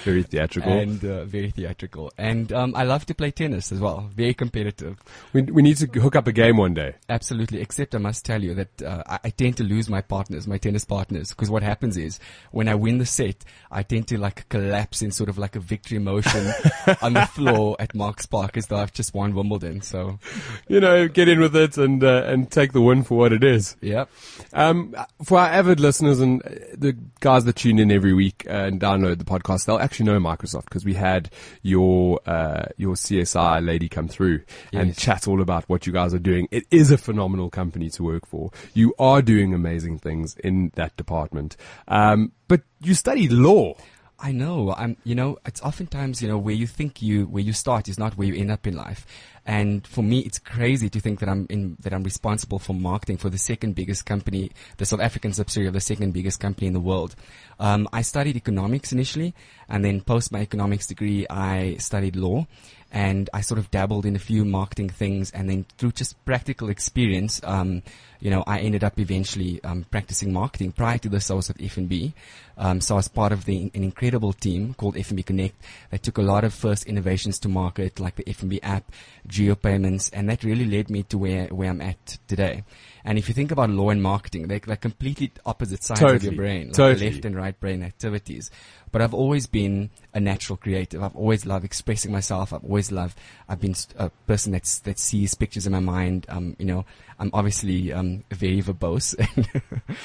Very 0.03 0.23
theatrical. 0.23 0.71
and 0.71 1.03
uh, 1.05 1.23
very 1.25 1.51
theatrical. 1.51 2.11
And 2.17 2.51
um, 2.51 2.75
I 2.75 2.83
love 2.83 3.05
to 3.05 3.15
play 3.15 3.31
tennis 3.31 3.71
as 3.71 3.79
well. 3.79 4.09
Very 4.13 4.33
competitive. 4.33 5.01
we, 5.33 5.43
we 5.43 5.61
need 5.61 5.77
to 5.77 5.87
hook 5.99 6.15
up 6.17 6.27
a 6.27 6.33
game 6.33 6.57
one 6.57 6.73
day. 6.73 6.95
Absolutely. 7.09 7.61
Except 7.61 7.95
I 7.95 7.99
must 7.99 8.25
tell 8.25 8.43
you 8.43 8.53
that 8.55 8.81
uh, 8.81 9.03
I, 9.07 9.19
I 9.25 9.29
tend 9.29 9.57
to 9.57 9.63
lose 9.63 9.89
my 9.89 10.01
partners, 10.01 10.47
my 10.47 10.57
tennis 10.57 10.83
partners, 10.83 11.29
because 11.29 11.49
what 11.49 11.63
happens 11.63 11.95
is 11.97 12.19
when 12.51 12.67
I 12.67 12.75
win 12.75 12.97
the 12.97 13.05
set, 13.05 13.45
I 13.71 13.83
tend 13.83 14.07
to 14.09 14.17
like 14.17 14.49
collapse 14.49 15.01
in 15.01 15.11
sort 15.11 15.29
of 15.29 15.37
like 15.37 15.55
a 15.55 15.59
victory 15.61 15.99
motion 15.99 16.45
on 17.01 17.13
the 17.13 17.25
floor 17.27 17.77
at 17.79 17.95
Mark's 17.95 18.25
Park 18.25 18.57
as 18.57 18.67
though 18.67 18.77
I've 18.77 18.93
just 18.93 19.13
won 19.13 19.33
Wimbledon. 19.33 19.81
So, 19.81 20.19
You 20.67 20.81
know, 20.81 21.07
get 21.07 21.29
in 21.29 21.39
with 21.39 21.55
it 21.55 21.77
and, 21.77 22.03
uh, 22.03 22.23
and 22.25 22.51
take 22.51 22.73
the 22.73 22.81
win 22.81 23.03
for 23.03 23.17
what 23.17 23.31
it 23.31 23.43
is. 23.45 23.77
yep. 23.81 24.09
Um, 24.53 24.95
for 25.23 25.39
our 25.39 25.47
avid 25.47 25.79
listeners 25.79 26.19
and 26.19 26.41
uh, 26.45 26.49
the 26.73 26.97
guys 27.19 27.45
that 27.45 27.55
tune 27.55 27.79
in 27.79 27.91
every 27.91 28.13
week 28.13 28.45
and 28.47 28.79
download 28.79 29.17
the 29.17 29.25
podcast, 29.25 29.65
they'll 29.65 29.79
actually 29.79 30.05
know 30.07 30.19
Microsoft 30.19 30.65
because 30.65 30.85
we 30.85 30.93
had 30.93 31.29
your 31.61 32.19
uh, 32.25 32.65
your 32.77 32.95
CSI 32.95 33.65
lady 33.65 33.89
come 33.89 34.07
through 34.07 34.41
and 34.73 34.95
chat 34.97 35.27
all 35.27 35.41
about 35.41 35.67
what 35.67 35.87
you 35.87 35.93
guys 35.93 36.13
are 36.13 36.19
doing. 36.19 36.47
It 36.51 36.65
is 36.71 36.91
a 36.91 36.97
phenomenal 36.97 37.49
company 37.49 37.89
to 37.91 38.03
work 38.03 38.25
for. 38.25 38.51
You 38.73 38.93
are 38.99 39.21
doing 39.21 39.53
amazing 39.53 39.99
things 39.99 40.35
in 40.43 40.71
that 40.75 40.95
department. 40.97 41.55
Um, 41.87 42.33
but 42.47 42.61
you 42.81 42.93
studied 42.93 43.31
law. 43.31 43.75
I 44.23 44.31
know. 44.31 44.73
I'm, 44.77 44.97
you 45.03 45.15
know, 45.15 45.39
it's 45.45 45.61
oftentimes, 45.61 46.21
you 46.21 46.27
know, 46.27 46.37
where 46.37 46.53
you 46.53 46.67
think 46.67 47.01
you, 47.01 47.25
where 47.25 47.41
you 47.41 47.53
start 47.53 47.89
is 47.89 47.97
not 47.97 48.17
where 48.17 48.27
you 48.27 48.35
end 48.35 48.51
up 48.51 48.67
in 48.67 48.75
life. 48.75 49.05
And 49.47 49.85
for 49.87 50.03
me, 50.03 50.19
it's 50.19 50.37
crazy 50.37 50.89
to 50.89 50.99
think 50.99 51.19
that 51.19 51.27
I'm 51.27 51.47
in, 51.49 51.75
that 51.79 51.91
I'm 51.91 52.03
responsible 52.03 52.59
for 52.59 52.73
marketing 52.73 53.17
for 53.17 53.31
the 53.31 53.39
second 53.39 53.73
biggest 53.73 54.05
company, 54.05 54.51
the 54.77 54.85
South 54.85 54.99
African 54.99 55.33
subsidiary 55.33 55.67
of 55.67 55.73
the 55.73 55.81
second 55.81 56.11
biggest 56.11 56.39
company 56.39 56.67
in 56.67 56.73
the 56.73 56.79
world. 56.79 57.15
Um, 57.59 57.87
I 57.91 58.03
studied 58.03 58.35
economics 58.35 58.91
initially, 58.91 59.33
and 59.67 59.83
then 59.83 60.01
post 60.01 60.31
my 60.31 60.41
economics 60.41 60.85
degree, 60.85 61.25
I 61.27 61.77
studied 61.79 62.15
law. 62.15 62.45
And 62.91 63.29
I 63.33 63.41
sort 63.41 63.57
of 63.57 63.71
dabbled 63.71 64.05
in 64.05 64.15
a 64.15 64.19
few 64.19 64.43
marketing 64.43 64.89
things, 64.89 65.31
and 65.31 65.49
then 65.49 65.65
through 65.77 65.93
just 65.93 66.23
practical 66.25 66.69
experience, 66.69 67.39
um, 67.43 67.83
you 68.19 68.29
know, 68.29 68.43
I 68.45 68.59
ended 68.59 68.83
up 68.83 68.99
eventually 68.99 69.59
um, 69.63 69.85
practicing 69.89 70.31
marketing. 70.31 70.73
Prior 70.73 70.97
to 70.99 71.09
this, 71.09 71.31
I 71.31 71.33
was 71.33 71.49
at 71.49 71.57
FNB, 71.57 72.13
um, 72.57 72.79
so 72.79 72.95
I 72.95 72.97
was 72.97 73.07
part 73.07 73.31
of 73.31 73.45
the, 73.45 73.71
an 73.73 73.83
incredible 73.83 74.33
team 74.33 74.75
called 74.75 74.95
FNB 74.95 75.25
Connect 75.25 75.55
that 75.89 76.03
took 76.03 76.17
a 76.17 76.21
lot 76.21 76.43
of 76.43 76.53
first 76.53 76.85
innovations 76.85 77.39
to 77.39 77.49
market, 77.49 77.99
like 77.99 78.15
the 78.15 78.23
FNB 78.25 78.59
app, 78.61 78.91
geo 79.25 79.55
payments, 79.55 80.09
and 80.09 80.29
that 80.29 80.43
really 80.43 80.65
led 80.65 80.89
me 80.89 81.03
to 81.03 81.17
where, 81.17 81.47
where 81.47 81.69
I'm 81.69 81.81
at 81.81 82.19
today. 82.27 82.63
And 83.03 83.17
if 83.17 83.27
you 83.27 83.33
think 83.33 83.51
about 83.51 83.71
law 83.71 83.89
and 83.89 84.01
marketing, 84.01 84.47
they're 84.47 84.61
like 84.67 84.81
completely 84.81 85.31
opposite 85.45 85.83
sides 85.83 86.01
of 86.01 86.23
your 86.23 86.33
brain, 86.33 86.67
like 86.67 86.75
Totally. 86.75 87.11
left 87.11 87.25
and 87.25 87.35
right 87.35 87.59
brain 87.59 87.83
activities. 87.83 88.51
But 88.91 89.01
I've 89.01 89.13
always 89.13 89.47
been 89.47 89.89
a 90.13 90.19
natural 90.19 90.57
creative. 90.57 91.01
I've 91.01 91.15
always 91.15 91.45
loved 91.45 91.65
expressing 91.65 92.11
myself. 92.11 92.53
I've 92.53 92.63
always 92.63 92.91
loved. 92.91 93.17
I've 93.47 93.61
been 93.61 93.75
a 93.97 94.09
person 94.27 94.51
that's 94.51 94.79
that 94.79 94.99
sees 94.99 95.33
pictures 95.33 95.65
in 95.65 95.71
my 95.73 95.79
mind. 95.79 96.25
Um, 96.29 96.55
you 96.59 96.65
know, 96.65 96.85
I'm 97.19 97.29
obviously 97.33 97.93
um 97.93 98.23
very 98.31 98.61
verbose, 98.61 99.15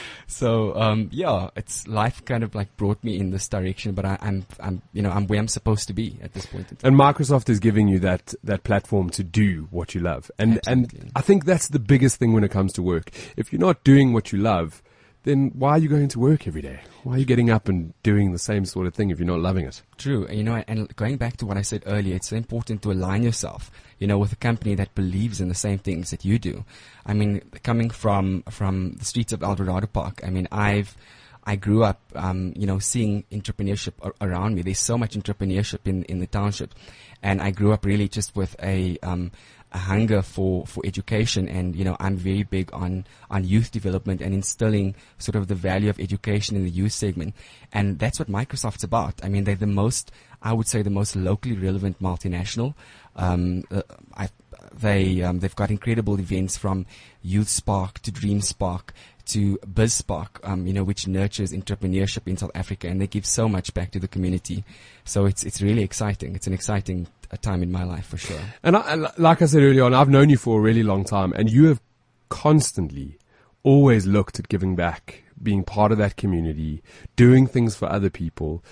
so 0.26 0.76
um 0.76 1.08
yeah, 1.12 1.50
it's 1.56 1.86
life 1.88 2.24
kind 2.24 2.44
of 2.44 2.54
like 2.54 2.76
brought 2.76 3.02
me 3.02 3.18
in 3.18 3.30
this 3.30 3.48
direction. 3.48 3.92
But 3.92 4.04
I, 4.04 4.18
I'm 4.20 4.46
I'm 4.60 4.82
you 4.92 5.02
know 5.02 5.10
I'm 5.10 5.26
where 5.26 5.40
I'm 5.40 5.48
supposed 5.48 5.86
to 5.88 5.92
be 5.92 6.18
at 6.22 6.34
this 6.34 6.46
point. 6.46 6.70
In 6.70 6.76
time. 6.76 6.92
And 6.92 7.00
Microsoft 7.00 7.48
is 7.48 7.58
giving 7.58 7.88
you 7.88 7.98
that, 8.00 8.34
that 8.44 8.64
platform 8.64 9.10
to 9.10 9.24
do 9.24 9.68
what 9.70 9.94
you 9.94 10.00
love. 10.00 10.30
And, 10.38 10.58
Absolutely. 10.58 11.00
and 11.00 11.12
I 11.16 11.20
think 11.20 11.44
that's 11.44 11.68
the 11.68 11.78
biggest 11.78 12.18
thing 12.18 12.32
when 12.32 12.44
it 12.44 12.50
comes 12.50 12.72
to 12.74 12.82
work. 12.82 13.10
If 13.36 13.52
you're 13.52 13.60
not 13.60 13.84
doing 13.84 14.12
what 14.12 14.32
you 14.32 14.38
love, 14.38 14.82
then 15.26 15.50
why 15.54 15.72
are 15.72 15.78
you 15.78 15.88
going 15.88 16.06
to 16.06 16.20
work 16.20 16.46
every 16.46 16.62
day? 16.62 16.78
Why 17.02 17.16
are 17.16 17.18
you 17.18 17.24
getting 17.24 17.50
up 17.50 17.68
and 17.68 17.92
doing 18.04 18.30
the 18.30 18.38
same 18.38 18.64
sort 18.64 18.86
of 18.86 18.94
thing 18.94 19.10
if 19.10 19.18
you're 19.18 19.26
not 19.26 19.40
loving 19.40 19.66
it? 19.66 19.82
True. 19.98 20.24
You 20.30 20.44
know, 20.44 20.62
and 20.68 20.94
going 20.94 21.16
back 21.16 21.36
to 21.38 21.46
what 21.46 21.56
I 21.56 21.62
said 21.62 21.82
earlier, 21.84 22.14
it's 22.14 22.30
important 22.30 22.80
to 22.82 22.92
align 22.92 23.24
yourself, 23.24 23.72
you 23.98 24.06
know, 24.06 24.18
with 24.18 24.32
a 24.32 24.36
company 24.36 24.76
that 24.76 24.94
believes 24.94 25.40
in 25.40 25.48
the 25.48 25.54
same 25.54 25.78
things 25.78 26.10
that 26.12 26.24
you 26.24 26.38
do. 26.38 26.64
I 27.04 27.12
mean, 27.12 27.42
coming 27.64 27.90
from, 27.90 28.44
from 28.50 28.92
the 28.92 29.04
streets 29.04 29.32
of 29.32 29.42
Eldorado 29.42 29.88
Park, 29.88 30.20
I 30.24 30.30
mean, 30.30 30.46
I've, 30.52 30.96
I 31.42 31.56
grew 31.56 31.82
up, 31.82 32.00
um, 32.14 32.52
you 32.54 32.66
know, 32.66 32.78
seeing 32.78 33.24
entrepreneurship 33.32 33.94
ar- 34.02 34.14
around 34.20 34.54
me. 34.54 34.62
There's 34.62 34.78
so 34.78 34.96
much 34.96 35.16
entrepreneurship 35.16 35.80
in, 35.86 36.04
in 36.04 36.20
the 36.20 36.28
township. 36.28 36.72
And 37.20 37.42
I 37.42 37.50
grew 37.50 37.72
up 37.72 37.84
really 37.84 38.08
just 38.08 38.36
with 38.36 38.54
a, 38.62 38.96
um, 39.02 39.32
a 39.76 39.78
hunger 39.78 40.22
for, 40.22 40.66
for 40.66 40.82
education 40.86 41.46
and, 41.48 41.76
you 41.76 41.84
know, 41.84 41.96
I'm 42.00 42.16
very 42.16 42.44
big 42.44 42.72
on, 42.72 43.04
on 43.30 43.44
youth 43.44 43.70
development 43.70 44.22
and 44.22 44.32
instilling 44.32 44.94
sort 45.18 45.36
of 45.36 45.48
the 45.48 45.54
value 45.54 45.90
of 45.90 46.00
education 46.00 46.56
in 46.56 46.64
the 46.64 46.70
youth 46.70 46.92
segment. 46.92 47.34
And 47.74 47.98
that's 47.98 48.18
what 48.18 48.30
Microsoft's 48.30 48.82
about. 48.82 49.14
I 49.22 49.28
mean, 49.28 49.44
they're 49.44 49.54
the 49.54 49.66
most, 49.66 50.10
I 50.42 50.54
would 50.54 50.66
say 50.66 50.80
the 50.80 50.88
most 50.88 51.14
locally 51.14 51.56
relevant 51.56 52.00
multinational. 52.00 52.74
Um, 53.16 53.64
uh, 53.70 53.82
I, 54.16 54.30
they, 54.72 55.22
um, 55.22 55.40
they've 55.40 55.54
got 55.54 55.70
incredible 55.70 56.18
events 56.18 56.56
from 56.56 56.86
YouthSpark 57.22 57.98
to 57.98 58.10
DreamSpark 58.10 58.90
to 59.26 59.58
BizSpark, 59.58 60.28
um, 60.44 60.66
you 60.66 60.72
know, 60.72 60.84
which 60.84 61.08
nurtures 61.08 61.52
entrepreneurship 61.52 62.28
in 62.28 62.36
South 62.36 62.52
Africa, 62.54 62.88
and 62.88 63.00
they 63.00 63.08
give 63.08 63.26
so 63.26 63.48
much 63.48 63.74
back 63.74 63.90
to 63.90 63.98
the 63.98 64.06
community. 64.06 64.64
So 65.04 65.26
it's 65.26 65.42
it's 65.42 65.60
really 65.60 65.82
exciting. 65.82 66.36
It's 66.36 66.46
an 66.46 66.52
exciting 66.52 67.08
uh, 67.30 67.36
time 67.36 67.62
in 67.62 67.72
my 67.72 67.84
life 67.84 68.06
for 68.06 68.16
sure. 68.16 68.40
And, 68.62 68.76
I, 68.76 68.92
and 68.92 69.06
like 69.18 69.42
I 69.42 69.46
said 69.46 69.62
earlier 69.62 69.84
on, 69.84 69.94
I've 69.94 70.08
known 70.08 70.28
you 70.28 70.36
for 70.36 70.58
a 70.58 70.62
really 70.62 70.82
long 70.82 71.04
time 71.04 71.32
and 71.34 71.50
you 71.50 71.66
have 71.66 71.80
constantly 72.28 73.18
always 73.62 74.06
looked 74.06 74.38
at 74.38 74.48
giving 74.48 74.76
back 74.76 75.22
being 75.42 75.64
part 75.64 75.92
of 75.92 75.98
that 75.98 76.16
community, 76.16 76.82
doing 77.14 77.46
things 77.46 77.76
for 77.76 77.90
other 77.90 78.10
people 78.10 78.64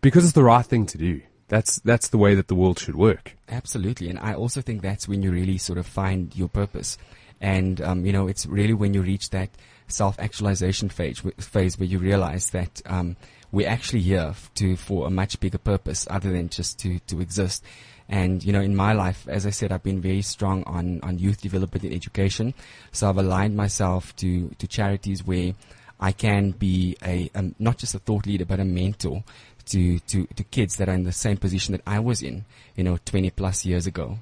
because 0.00 0.24
it's 0.24 0.34
the 0.34 0.44
right 0.44 0.64
thing 0.64 0.86
to 0.86 0.98
do. 0.98 1.20
That's, 1.48 1.80
that's 1.80 2.08
the 2.08 2.18
way 2.18 2.34
that 2.34 2.48
the 2.48 2.54
world 2.54 2.78
should 2.78 2.96
work. 2.96 3.36
Absolutely. 3.48 4.08
And 4.08 4.18
I 4.18 4.34
also 4.34 4.60
think 4.60 4.80
that's 4.80 5.08
when 5.08 5.22
you 5.22 5.30
really 5.30 5.58
sort 5.58 5.78
of 5.78 5.86
find 5.86 6.34
your 6.34 6.48
purpose. 6.48 6.96
And, 7.40 7.80
um, 7.80 8.06
you 8.06 8.12
know, 8.12 8.28
it's 8.28 8.46
really 8.46 8.74
when 8.74 8.94
you 8.94 9.02
reach 9.02 9.30
that 9.30 9.50
self-actualization 9.88 10.88
phase, 10.88 11.22
phase 11.38 11.78
where 11.78 11.86
you 11.86 11.98
realize 11.98 12.50
that, 12.50 12.80
um, 12.86 13.16
we're 13.54 13.68
actually 13.68 14.00
here 14.00 14.34
to, 14.56 14.76
for 14.76 15.06
a 15.06 15.10
much 15.10 15.38
bigger 15.38 15.58
purpose 15.58 16.08
other 16.10 16.32
than 16.32 16.48
just 16.48 16.78
to, 16.80 16.98
to 17.00 17.20
exist. 17.20 17.64
And, 18.08 18.44
you 18.44 18.52
know, 18.52 18.60
in 18.60 18.76
my 18.76 18.92
life, 18.92 19.26
as 19.28 19.46
I 19.46 19.50
said, 19.50 19.72
I've 19.72 19.82
been 19.82 20.00
very 20.00 20.22
strong 20.22 20.62
on, 20.64 21.00
on 21.02 21.18
youth 21.18 21.40
development 21.40 21.84
and 21.84 21.94
education. 21.94 22.54
So 22.92 23.08
I've 23.08 23.16
aligned 23.16 23.56
myself 23.56 24.14
to, 24.16 24.50
to 24.58 24.66
charities 24.66 25.26
where 25.26 25.54
I 25.98 26.12
can 26.12 26.50
be 26.50 26.96
a, 27.02 27.30
not 27.58 27.78
just 27.78 27.94
a 27.94 27.98
thought 27.98 28.26
leader, 28.26 28.44
but 28.44 28.60
a 28.60 28.64
mentor 28.64 29.24
to, 29.66 29.98
to, 30.00 30.26
to 30.26 30.44
kids 30.44 30.76
that 30.76 30.88
are 30.88 30.94
in 30.94 31.04
the 31.04 31.12
same 31.12 31.38
position 31.38 31.72
that 31.72 31.82
I 31.86 31.98
was 31.98 32.22
in, 32.22 32.44
you 32.76 32.84
know, 32.84 32.98
20 33.04 33.30
plus 33.30 33.64
years 33.64 33.86
ago. 33.86 34.18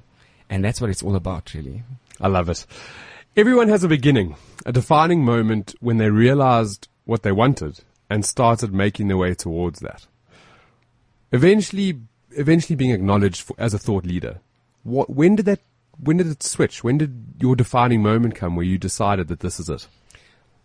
And 0.48 0.64
that's 0.64 0.80
what 0.80 0.90
it's 0.90 1.02
all 1.02 1.16
about, 1.16 1.54
really. 1.54 1.82
I 2.20 2.28
love 2.28 2.48
it. 2.48 2.66
Everyone 3.36 3.68
has 3.68 3.82
a 3.82 3.88
beginning, 3.88 4.36
a 4.66 4.72
defining 4.72 5.24
moment 5.24 5.74
when 5.80 5.96
they 5.96 6.10
realized 6.10 6.88
what 7.04 7.22
they 7.22 7.32
wanted 7.32 7.80
and 8.08 8.24
started 8.24 8.72
making 8.72 9.08
their 9.08 9.16
way 9.16 9.34
towards 9.34 9.80
that. 9.80 10.06
Eventually, 11.32 11.98
eventually 12.36 12.76
being 12.76 12.90
acknowledged 12.90 13.42
for, 13.42 13.54
as 13.58 13.74
a 13.74 13.78
thought 13.78 14.04
leader. 14.04 14.40
What, 14.82 15.10
when 15.10 15.36
did 15.36 15.46
that, 15.46 15.60
when 15.98 16.16
did 16.16 16.26
it 16.26 16.42
switch? 16.42 16.82
When 16.82 16.98
did 16.98 17.34
your 17.38 17.56
defining 17.56 18.02
moment 18.02 18.34
come 18.34 18.56
where 18.56 18.64
you 18.64 18.78
decided 18.78 19.28
that 19.28 19.40
this 19.40 19.60
is 19.60 19.68
it? 19.68 19.86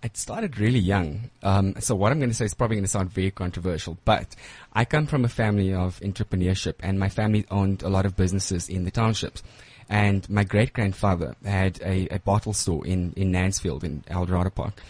It 0.03 0.15
started 0.15 0.59
really 0.59 0.79
young. 0.79 1.31
Um, 1.41 1.75
so 1.79 1.95
what 1.95 2.11
I'm 2.11 2.19
going 2.19 2.29
to 2.29 2.35
say 2.35 2.45
is 2.45 2.53
probably 2.53 2.75
going 2.75 2.85
to 2.85 2.89
sound 2.89 3.11
very 3.11 3.31
controversial, 3.31 3.97
but 4.05 4.35
I 4.73 4.85
come 4.85 5.07
from 5.07 5.25
a 5.25 5.29
family 5.29 5.73
of 5.73 5.99
entrepreneurship 6.01 6.75
and 6.81 6.99
my 6.99 7.09
family 7.09 7.45
owned 7.49 7.81
a 7.81 7.89
lot 7.89 8.05
of 8.05 8.15
businesses 8.15 8.69
in 8.69 8.83
the 8.83 8.91
townships. 8.91 9.41
And 9.89 10.29
my 10.29 10.43
great 10.43 10.73
grandfather 10.73 11.35
had 11.43 11.79
a, 11.81 12.07
a 12.09 12.19
bottle 12.19 12.53
store 12.53 12.85
in, 12.85 13.13
in 13.15 13.31
Nancefield 13.31 13.83
in 13.83 14.03
Eldorado 14.07 14.49
Park. 14.49 14.81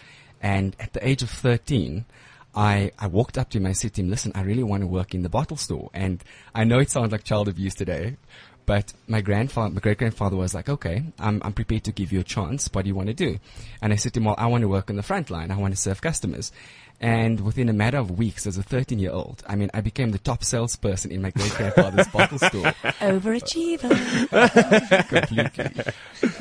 And 0.42 0.76
at 0.78 0.92
the 0.92 1.06
age 1.06 1.22
of 1.22 1.30
13, 1.30 2.04
I, 2.58 2.90
I 2.98 3.06
walked 3.06 3.38
up 3.38 3.50
to 3.50 3.58
him. 3.58 3.66
I 3.66 3.72
said 3.72 3.94
to 3.94 4.00
him, 4.00 4.10
listen, 4.10 4.32
I 4.34 4.42
really 4.42 4.64
want 4.64 4.80
to 4.80 4.88
work 4.88 5.14
in 5.14 5.22
the 5.22 5.28
bottle 5.28 5.56
store. 5.56 5.90
And 5.94 6.22
I 6.56 6.64
know 6.64 6.80
it 6.80 6.90
sounds 6.90 7.12
like 7.12 7.22
child 7.22 7.46
abuse 7.46 7.72
today, 7.72 8.16
but 8.66 8.92
my 9.06 9.20
grandfather, 9.20 9.72
my 9.72 9.80
great 9.80 9.98
grandfather 9.98 10.34
was 10.34 10.54
like, 10.54 10.68
okay, 10.68 11.04
I'm, 11.20 11.40
I'm 11.44 11.52
prepared 11.52 11.84
to 11.84 11.92
give 11.92 12.10
you 12.10 12.18
a 12.18 12.24
chance. 12.24 12.68
What 12.72 12.82
do 12.82 12.88
you 12.88 12.96
want 12.96 13.10
to 13.10 13.14
do? 13.14 13.38
And 13.80 13.92
I 13.92 13.96
said 13.96 14.12
to 14.14 14.20
him, 14.20 14.24
well, 14.24 14.34
I 14.36 14.48
want 14.48 14.62
to 14.62 14.68
work 14.68 14.90
on 14.90 14.96
the 14.96 15.04
front 15.04 15.30
line. 15.30 15.52
I 15.52 15.56
want 15.56 15.72
to 15.72 15.80
serve 15.80 16.00
customers. 16.00 16.50
And 17.00 17.38
within 17.42 17.68
a 17.68 17.72
matter 17.72 17.98
of 17.98 18.18
weeks, 18.18 18.44
as 18.44 18.58
a 18.58 18.62
13 18.64 18.98
year 18.98 19.12
old, 19.12 19.44
I 19.46 19.54
mean, 19.54 19.70
I 19.72 19.80
became 19.80 20.10
the 20.10 20.18
top 20.18 20.42
salesperson 20.42 21.12
in 21.12 21.22
my 21.22 21.30
great 21.30 21.52
grandfather's 21.52 22.08
bottle 22.12 22.38
store. 22.38 22.72
Overachiever. 22.98 23.88
completely. 25.08 25.92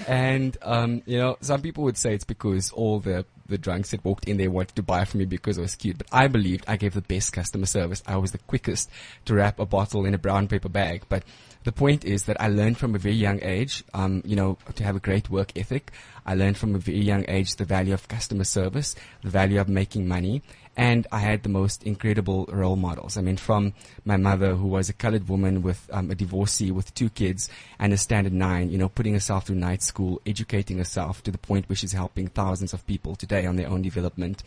And 0.08 0.58
um, 0.64 1.04
you 1.06 1.20
know, 1.20 1.38
some 1.42 1.62
people 1.62 1.84
would 1.84 1.98
say 1.98 2.16
it's 2.16 2.26
because 2.26 2.72
all 2.72 3.00
the 3.00 3.24
the 3.48 3.58
drunks 3.58 3.92
that 3.92 4.04
walked 4.04 4.28
in 4.28 4.38
there 4.38 4.52
wanted 4.52 4.76
to 4.76 4.84
buy 4.84 5.06
from 5.06 5.20
me 5.20 5.26
because 5.26 5.58
I 5.58 5.62
was 5.62 5.76
cute. 5.76 5.98
But 5.98 6.08
I 6.12 6.28
believed 6.28 6.66
I 6.68 6.78
gave 6.78 6.94
the 6.94 7.02
best 7.02 7.34
customer 7.34 7.66
service. 7.66 8.04
I 8.06 8.18
was 8.18 8.32
the 8.32 8.38
quickest 8.40 8.90
to 9.26 9.36
wrap 9.36 9.60
a 9.60 9.66
bottle 9.66 10.06
in 10.06 10.14
a 10.14 10.18
brown 10.18 10.48
paper 10.48 10.70
bag. 10.70 11.04
But 11.10 11.24
the 11.64 11.72
point 11.72 12.06
is 12.06 12.24
that 12.24 12.40
I 12.40 12.48
learned 12.48 12.78
from 12.78 12.96
a 12.96 12.98
very 12.98 13.16
young 13.16 13.40
age, 13.44 13.84
um, 13.94 14.22
you 14.26 14.36
know, 14.36 14.58
to 14.76 14.84
have 14.84 14.96
a 14.96 15.02
great 15.02 15.30
work 15.30 15.52
ethic. 15.58 15.92
I 16.26 16.36
learned 16.36 16.58
from 16.58 16.76
a 16.76 16.80
very 16.80 17.02
young 17.02 17.26
age 17.28 17.56
the 17.56 17.66
value 17.66 17.94
of 17.94 18.08
customer 18.08 18.44
service, 18.44 18.96
the 19.24 19.30
value 19.30 19.60
of 19.60 19.68
making 19.68 20.08
money, 20.08 20.44
and 20.78 21.08
I 21.12 21.20
had 21.20 21.42
the 21.42 21.50
most 21.50 21.84
incredible 21.84 22.46
role 22.50 22.76
models. 22.76 23.18
I 23.18 23.22
mean, 23.22 23.38
from 23.38 23.74
my 24.06 24.16
mother, 24.16 24.54
who 24.54 24.68
was 24.68 24.90
a 24.90 24.94
colored 24.94 25.28
woman 25.28 25.64
with 25.64 25.90
um, 25.92 26.12
a 26.12 26.16
divorcee 26.16 26.70
with 26.70 26.94
two 26.94 27.10
kids 27.10 27.50
and 27.80 27.92
a 27.92 27.98
standard 27.98 28.32
nine, 28.32 28.70
you 28.70 28.78
know, 28.78 28.88
putting 28.88 29.14
herself 29.14 29.48
through 29.48 29.56
night 29.56 29.82
school, 29.82 30.22
educating 30.28 30.78
herself 30.78 31.24
to 31.24 31.32
the 31.32 31.40
point 31.40 31.68
where 31.68 31.76
she's 31.76 31.94
helping 31.94 32.28
thousands 32.28 32.74
of 32.74 32.86
people 32.86 33.16
today 33.16 33.48
on 33.48 33.56
their 33.56 33.68
own 33.68 33.82
development. 33.82 34.44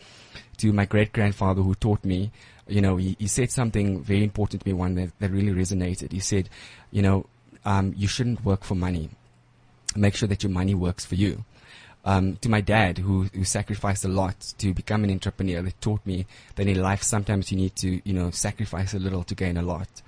To 0.59 0.71
my 0.71 0.85
great 0.85 1.11
grandfather, 1.11 1.61
who 1.61 1.75
taught 1.75 2.05
me, 2.05 2.31
you 2.65 2.79
know, 2.79 2.95
he, 2.95 3.17
he 3.19 3.27
said 3.27 3.51
something 3.51 4.01
very 4.01 4.23
important 4.23 4.63
to 4.63 4.69
me, 4.69 4.73
one 4.73 4.95
that, 4.95 5.11
that 5.19 5.31
really 5.31 5.51
resonated. 5.51 6.13
He 6.13 6.21
said, 6.21 6.49
you 6.91 7.01
know, 7.01 7.25
um, 7.65 7.93
you 7.97 8.07
shouldn't 8.07 8.45
work 8.45 8.63
for 8.63 8.75
money. 8.75 9.09
Make 9.97 10.15
sure 10.15 10.29
that 10.29 10.43
your 10.43 10.51
money 10.51 10.75
works 10.75 11.05
for 11.05 11.15
you 11.15 11.43
um, 12.05 12.37
to 12.37 12.49
my 12.49 12.61
dad, 12.61 12.97
who, 12.97 13.23
who 13.33 13.43
sacrificed 13.43 14.05
a 14.05 14.07
lot 14.07 14.53
to 14.57 14.73
become 14.73 15.03
an 15.03 15.11
entrepreneur, 15.11 15.61
that 15.61 15.79
taught 15.81 16.05
me 16.05 16.25
that 16.55 16.67
in 16.67 16.81
life 16.81 17.03
sometimes 17.03 17.51
you 17.51 17.57
need 17.57 17.75
to, 17.77 18.01
you 18.03 18.13
know, 18.13 18.31
sacrifice 18.31 18.93
a 18.93 18.99
little 18.99 19.23
to 19.23 19.35
gain 19.35 19.57
a 19.57 19.61
lot. 19.61 20.01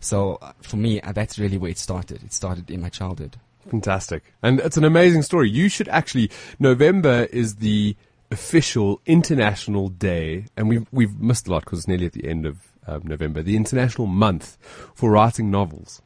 So 0.00 0.38
uh, 0.42 0.52
for 0.62 0.76
me, 0.76 1.00
uh, 1.00 1.12
that's 1.12 1.38
really 1.38 1.58
where 1.58 1.70
it 1.70 1.78
started. 1.78 2.22
It 2.22 2.32
started 2.32 2.70
in 2.70 2.80
my 2.80 2.88
childhood. 2.88 3.36
Fantastic. 3.70 4.22
And 4.42 4.60
it's 4.60 4.76
an 4.76 4.84
amazing 4.84 5.22
story. 5.22 5.50
You 5.50 5.68
should 5.68 5.88
actually, 5.88 6.30
November 6.58 7.28
is 7.32 7.56
the 7.56 7.96
official 8.30 9.00
international 9.06 9.88
day, 9.88 10.46
and 10.56 10.68
we've, 10.68 10.86
we've 10.92 11.20
missed 11.20 11.46
a 11.48 11.50
lot 11.50 11.64
because 11.64 11.80
it's 11.80 11.88
nearly 11.88 12.06
at 12.06 12.12
the 12.12 12.28
end 12.28 12.46
of 12.46 12.58
um, 12.86 13.02
November, 13.04 13.42
the 13.42 13.56
international 13.56 14.06
month 14.06 14.56
for 14.94 15.10
writing 15.10 15.50
novels. 15.50 16.02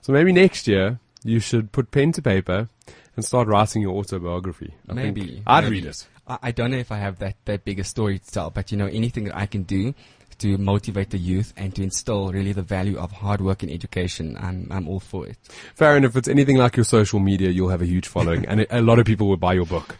So 0.00 0.12
maybe 0.12 0.32
next 0.32 0.66
year 0.66 0.98
you 1.24 1.38
should 1.38 1.72
put 1.72 1.90
pen 1.90 2.12
to 2.12 2.22
paper 2.22 2.68
and 3.16 3.24
start 3.24 3.48
writing 3.48 3.82
your 3.82 3.96
autobiography. 3.96 4.74
I 4.88 4.94
Maybe. 4.94 5.42
I'd 5.46 5.64
maybe. 5.64 5.76
read 5.76 5.86
it. 5.86 6.06
I, 6.26 6.52
don't 6.52 6.70
know 6.70 6.78
if 6.78 6.92
I 6.92 6.98
have 6.98 7.18
that, 7.18 7.36
that 7.44 7.64
big 7.64 7.78
a 7.78 7.84
story 7.84 8.18
to 8.18 8.30
tell, 8.30 8.50
but 8.50 8.70
you 8.70 8.78
know, 8.78 8.86
anything 8.86 9.24
that 9.24 9.36
I 9.36 9.46
can 9.46 9.64
do 9.64 9.94
to 10.38 10.56
motivate 10.56 11.10
the 11.10 11.18
youth 11.18 11.52
and 11.56 11.74
to 11.74 11.82
instill 11.82 12.32
really 12.32 12.52
the 12.52 12.62
value 12.62 12.98
of 12.98 13.12
hard 13.12 13.40
work 13.40 13.62
in 13.62 13.70
education, 13.70 14.36
I'm, 14.40 14.68
I'm 14.70 14.88
all 14.88 15.00
for 15.00 15.26
it. 15.26 15.36
Farren, 15.74 16.04
if 16.04 16.16
it's 16.16 16.28
anything 16.28 16.56
like 16.56 16.76
your 16.76 16.84
social 16.84 17.20
media, 17.20 17.50
you'll 17.50 17.68
have 17.68 17.82
a 17.82 17.86
huge 17.86 18.08
following, 18.08 18.46
and 18.48 18.66
a 18.70 18.80
lot 18.80 18.98
of 18.98 19.06
people 19.06 19.28
will 19.28 19.36
buy 19.36 19.52
your 19.52 19.66
book. 19.66 19.96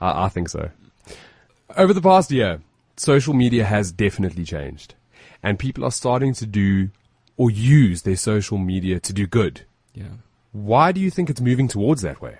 I, 0.00 0.24
I 0.24 0.28
think 0.28 0.48
so. 0.48 0.70
Over 1.76 1.92
the 1.94 2.02
past 2.02 2.30
year, 2.30 2.60
social 2.96 3.32
media 3.32 3.64
has 3.64 3.92
definitely 3.92 4.44
changed, 4.44 4.94
and 5.42 5.58
people 5.58 5.84
are 5.84 5.92
starting 5.92 6.34
to 6.34 6.46
do 6.46 6.90
or 7.36 7.50
use 7.50 8.02
their 8.02 8.16
social 8.16 8.58
media 8.58 9.00
to 9.00 9.12
do 9.12 9.26
good. 9.26 9.62
Yeah. 9.94 10.08
Why 10.52 10.92
do 10.92 11.00
you 11.00 11.10
think 11.10 11.30
it's 11.30 11.40
moving 11.40 11.68
towards 11.68 12.02
that 12.02 12.20
way? 12.20 12.38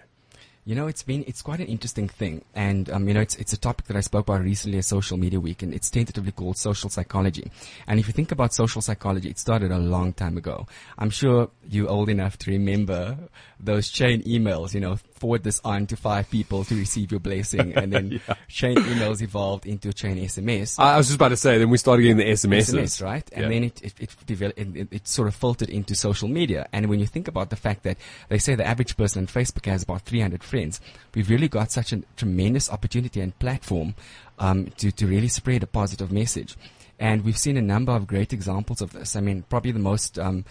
You 0.70 0.76
know, 0.76 0.87
it's 0.87 1.02
been 1.02 1.24
it's 1.26 1.42
quite 1.42 1.59
an 1.59 1.66
interesting 1.66 2.09
thing, 2.09 2.44
and 2.54 2.88
um, 2.90 3.09
you 3.09 3.12
know, 3.12 3.20
it's 3.20 3.35
it's 3.35 3.52
a 3.52 3.56
topic 3.56 3.87
that 3.87 3.96
I 3.96 4.02
spoke 4.02 4.28
about 4.28 4.42
recently 4.42 4.78
at 4.78 4.85
Social 4.85 5.16
Media 5.16 5.40
Week, 5.40 5.64
and 5.64 5.74
it's 5.74 5.90
tentatively 5.90 6.30
called 6.30 6.59
social 6.59 6.88
psychology. 6.88 7.50
And 7.88 7.98
if 7.98 8.06
you 8.06 8.12
think 8.12 8.30
about 8.30 8.54
social 8.54 8.80
psychology, 8.80 9.30
it 9.30 9.40
started 9.40 9.72
a 9.72 9.78
long 9.78 10.12
time 10.12 10.37
ago. 10.37 10.68
I'm 10.96 11.11
sure 11.11 11.50
you're 11.68 11.88
old 11.88 12.09
enough 12.09 12.38
to 12.38 12.52
remember 12.52 13.18
those 13.62 13.88
chain 13.90 14.23
emails. 14.23 14.75
You 14.75 14.81
know, 14.81 14.96
forward 15.14 15.42
this 15.44 15.61
on 15.64 15.87
to 15.88 15.96
five 15.96 16.31
people 16.31 16.64
to 16.64 16.75
receive 16.75 17.11
your 17.11 17.20
blessing, 17.20 17.75
and 17.75 17.92
then 17.92 18.20
chain 18.49 18.77
emails 18.77 19.20
evolved 19.23 19.66
into 19.66 19.90
a 19.90 19.92
chain 19.92 20.16
SMS. 20.16 20.79
I 20.79 20.96
was 20.96 21.07
just 21.09 21.16
about 21.16 21.29
to 21.29 21.37
say, 21.37 21.59
then 21.59 21.70
we 21.70 21.79
started 21.79 22.03
getting 22.03 22.16
the 22.16 22.25
SMSs. 22.25 22.75
SMS, 22.75 23.03
right? 23.03 23.29
And 23.33 23.42
Yeah. 23.44 23.49
then 23.51 23.64
it 23.64 23.83
it 23.83 23.94
it, 24.01 24.16
developed, 24.27 24.59
it, 24.59 24.88
it 24.90 25.09
sort 25.09 25.29
of 25.29 25.35
filtered 25.35 25.68
into 25.70 25.94
social 25.94 26.29
media. 26.29 26.68
And 26.73 26.87
when 26.87 27.01
you 27.01 27.07
think 27.07 27.29
about 27.29 27.51
the 27.51 27.57
fact 27.57 27.83
that 27.85 27.96
they 28.29 28.38
say 28.38 28.55
the 28.55 28.66
average 28.66 28.96
person 28.96 29.23
on 29.23 29.27
Facebook 29.27 29.66
has 29.66 29.83
about 29.83 30.03
300 30.03 30.42
friends, 30.42 30.81
we've 31.14 31.29
really 31.29 31.49
got 31.49 31.70
such 31.70 31.92
a 31.92 32.03
tremendous 32.16 32.70
opportunity 32.70 33.20
and 33.20 33.38
platform 33.38 33.94
um, 34.38 34.66
to 34.79 34.90
to 34.92 35.07
really 35.07 35.29
spread 35.29 35.62
a 35.62 35.66
positive 35.66 36.11
message. 36.11 36.57
And 36.99 37.25
we've 37.25 37.38
seen 37.38 37.57
a 37.57 37.62
number 37.62 37.92
of 37.92 38.07
great 38.07 38.33
examples 38.35 38.83
of 38.83 38.92
this. 38.92 39.16
I 39.16 39.20
mean, 39.20 39.44
probably 39.49 39.73
the 39.73 39.79
most 39.79 40.18
um, 40.18 40.44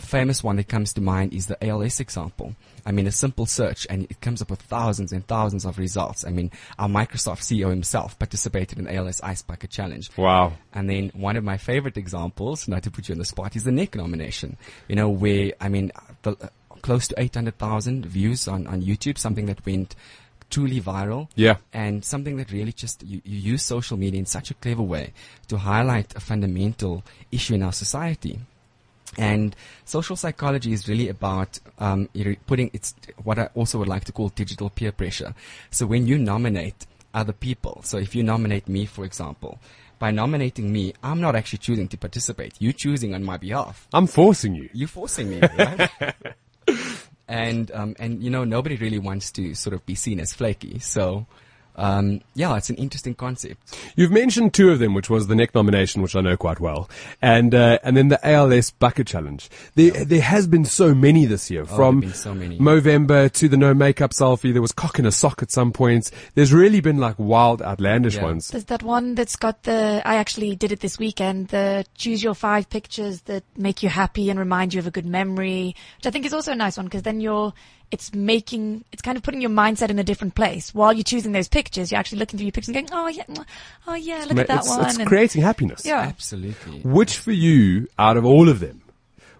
famous 0.00 0.42
one 0.42 0.56
that 0.56 0.68
comes 0.68 0.92
to 0.94 1.00
mind 1.00 1.32
is 1.32 1.46
the 1.46 1.62
ALS 1.66 2.00
example. 2.00 2.54
I 2.86 2.92
mean, 2.92 3.06
a 3.06 3.12
simple 3.12 3.46
search 3.46 3.86
and 3.90 4.04
it 4.04 4.20
comes 4.20 4.40
up 4.40 4.50
with 4.50 4.62
thousands 4.62 5.12
and 5.12 5.26
thousands 5.26 5.64
of 5.64 5.78
results. 5.78 6.24
I 6.24 6.30
mean, 6.30 6.50
our 6.78 6.88
Microsoft 6.88 7.40
CEO 7.40 7.70
himself 7.70 8.18
participated 8.18 8.78
in 8.78 8.84
the 8.84 8.94
ALS 8.94 9.20
Ice 9.22 9.42
Bucket 9.42 9.70
Challenge. 9.70 10.10
Wow. 10.16 10.54
And 10.72 10.88
then 10.88 11.10
one 11.14 11.36
of 11.36 11.44
my 11.44 11.56
favorite 11.56 11.96
examples, 11.96 12.68
not 12.68 12.82
to 12.84 12.90
put 12.90 13.08
you 13.08 13.14
on 13.14 13.18
the 13.18 13.24
spot, 13.24 13.56
is 13.56 13.64
the 13.64 13.70
Neknomination. 13.70 14.56
You 14.88 14.96
know, 14.96 15.08
where, 15.08 15.52
I 15.60 15.68
mean, 15.68 15.92
the, 16.22 16.32
uh, 16.32 16.48
close 16.82 17.08
to 17.08 17.20
800,000 17.20 18.06
views 18.06 18.48
on, 18.48 18.66
on 18.66 18.82
YouTube, 18.82 19.18
something 19.18 19.46
that 19.46 19.64
went 19.66 19.94
truly 20.50 20.80
viral. 20.80 21.28
Yeah. 21.34 21.56
And 21.72 22.04
something 22.04 22.36
that 22.36 22.52
really 22.52 22.72
just, 22.72 23.02
you, 23.02 23.22
you 23.24 23.38
use 23.52 23.62
social 23.62 23.96
media 23.96 24.18
in 24.18 24.26
such 24.26 24.50
a 24.50 24.54
clever 24.54 24.82
way 24.82 25.12
to 25.48 25.58
highlight 25.58 26.14
a 26.16 26.20
fundamental 26.20 27.04
issue 27.30 27.54
in 27.54 27.62
our 27.62 27.72
society. 27.72 28.40
And 29.18 29.56
social 29.84 30.16
psychology 30.16 30.72
is 30.72 30.88
really 30.88 31.08
about 31.08 31.58
um, 31.78 32.08
putting 32.46 32.70
it's 32.72 32.94
what 33.22 33.38
I 33.38 33.48
also 33.54 33.78
would 33.78 33.88
like 33.88 34.04
to 34.04 34.12
call 34.12 34.28
digital 34.28 34.70
peer 34.70 34.92
pressure. 34.92 35.34
So 35.70 35.86
when 35.86 36.06
you 36.06 36.16
nominate 36.18 36.86
other 37.12 37.32
people, 37.32 37.82
so 37.84 37.98
if 37.98 38.14
you 38.14 38.22
nominate 38.22 38.68
me, 38.68 38.86
for 38.86 39.04
example, 39.04 39.58
by 39.98 40.10
nominating 40.10 40.72
me, 40.72 40.94
I'm 41.02 41.20
not 41.20 41.34
actually 41.36 41.58
choosing 41.58 41.88
to 41.88 41.98
participate. 41.98 42.54
You're 42.58 42.72
choosing 42.72 43.14
on 43.14 43.24
my 43.24 43.36
behalf. 43.36 43.86
I'm 43.92 44.06
forcing 44.06 44.54
you. 44.54 44.70
You're 44.72 44.88
forcing 44.88 45.28
me, 45.28 45.40
right? 45.58 45.90
and 47.28 47.70
um, 47.72 47.94
and 47.98 48.22
you 48.22 48.30
know 48.30 48.44
nobody 48.44 48.76
really 48.76 48.98
wants 48.98 49.30
to 49.32 49.54
sort 49.54 49.74
of 49.74 49.84
be 49.86 49.94
seen 49.94 50.18
as 50.18 50.32
flaky. 50.32 50.78
So 50.78 51.26
um, 51.76 52.20
yeah, 52.34 52.56
it's 52.56 52.70
an 52.70 52.76
interesting 52.76 53.14
concept. 53.14 53.76
You've 53.96 54.10
mentioned 54.10 54.54
two 54.54 54.70
of 54.70 54.78
them, 54.78 54.94
which 54.94 55.08
was 55.10 55.26
the 55.26 55.34
Neknomination, 55.34 56.02
which 56.02 56.14
I 56.16 56.20
know 56.20 56.36
quite 56.36 56.60
well, 56.60 56.88
and 57.22 57.54
uh, 57.54 57.78
and 57.82 57.96
then 57.96 58.08
the 58.08 58.24
ALS 58.26 58.70
bucket 58.70 59.06
challenge. 59.06 59.48
There 59.74 60.04
there 60.04 60.20
has 60.20 60.46
been 60.46 60.64
so 60.64 60.94
many 60.94 61.26
this 61.26 61.50
year, 61.50 61.62
Oh, 61.62 61.76
from 61.76 62.00
there've 62.00 62.12
been 62.12 62.20
so 62.20 62.34
many. 62.34 62.58
Movember 62.58 63.30
to 63.32 63.48
the 63.48 63.56
no 63.56 63.74
makeup 63.74 64.10
selfie. 64.12 64.52
There 64.52 64.62
was 64.62 64.72
cock 64.72 64.98
in 64.98 65.06
a 65.06 65.12
sock 65.12 65.42
at 65.42 65.50
some 65.50 65.72
points. 65.72 66.10
There's 66.34 66.52
really 66.52 66.80
been 66.80 66.98
like 66.98 67.16
wild, 67.18 67.62
outlandish 67.62 68.16
Yeah. 68.16 68.24
ones. 68.24 68.48
There's 68.48 68.64
that 68.66 68.82
one 68.82 69.14
that's 69.14 69.36
got 69.36 69.62
the, 69.64 70.02
I 70.04 70.16
actually 70.16 70.56
did 70.56 70.72
it 70.72 70.80
this 70.80 70.98
weekend, 70.98 71.48
the 71.48 71.84
choose 71.94 72.22
your 72.22 72.34
five 72.34 72.68
pictures 72.70 73.22
that 73.22 73.44
make 73.56 73.82
you 73.82 73.88
happy 73.88 74.30
and 74.30 74.38
remind 74.38 74.74
you 74.74 74.80
of 74.80 74.86
a 74.86 74.90
good 74.90 75.06
memory, 75.06 75.74
which 75.98 76.06
I 76.06 76.10
think 76.10 76.26
is 76.26 76.32
also 76.34 76.52
a 76.52 76.56
nice 76.56 76.76
one 76.76 76.86
because 76.86 77.02
then 77.02 77.20
you're, 77.20 77.52
it's 77.90 78.14
making, 78.14 78.84
it's 78.92 79.02
kind 79.02 79.16
of 79.16 79.22
putting 79.22 79.40
your 79.40 79.50
mindset 79.50 79.90
in 79.90 79.98
a 79.98 80.04
different 80.04 80.34
place. 80.34 80.72
While 80.74 80.92
you're 80.92 81.02
choosing 81.02 81.32
those 81.32 81.48
pictures, 81.48 81.90
you're 81.90 81.98
actually 81.98 82.18
looking 82.18 82.38
through 82.38 82.46
your 82.46 82.52
pictures 82.52 82.74
and 82.74 82.88
going, 82.88 82.88
oh 82.92 83.08
yeah, 83.08 83.44
oh 83.86 83.94
yeah, 83.94 84.24
look 84.26 84.34
Ma- 84.36 84.42
at 84.42 84.48
that 84.48 84.58
it's, 84.60 84.68
one. 84.68 84.86
it's 84.86 84.98
and- 84.98 85.08
creating 85.08 85.42
happiness. 85.42 85.84
yeah. 85.84 86.00
Absolutely. 86.00 86.80
Which 86.80 87.16
for 87.16 87.32
you, 87.32 87.88
out 87.98 88.16
of 88.16 88.24
all 88.24 88.48
of 88.48 88.60
them, 88.60 88.82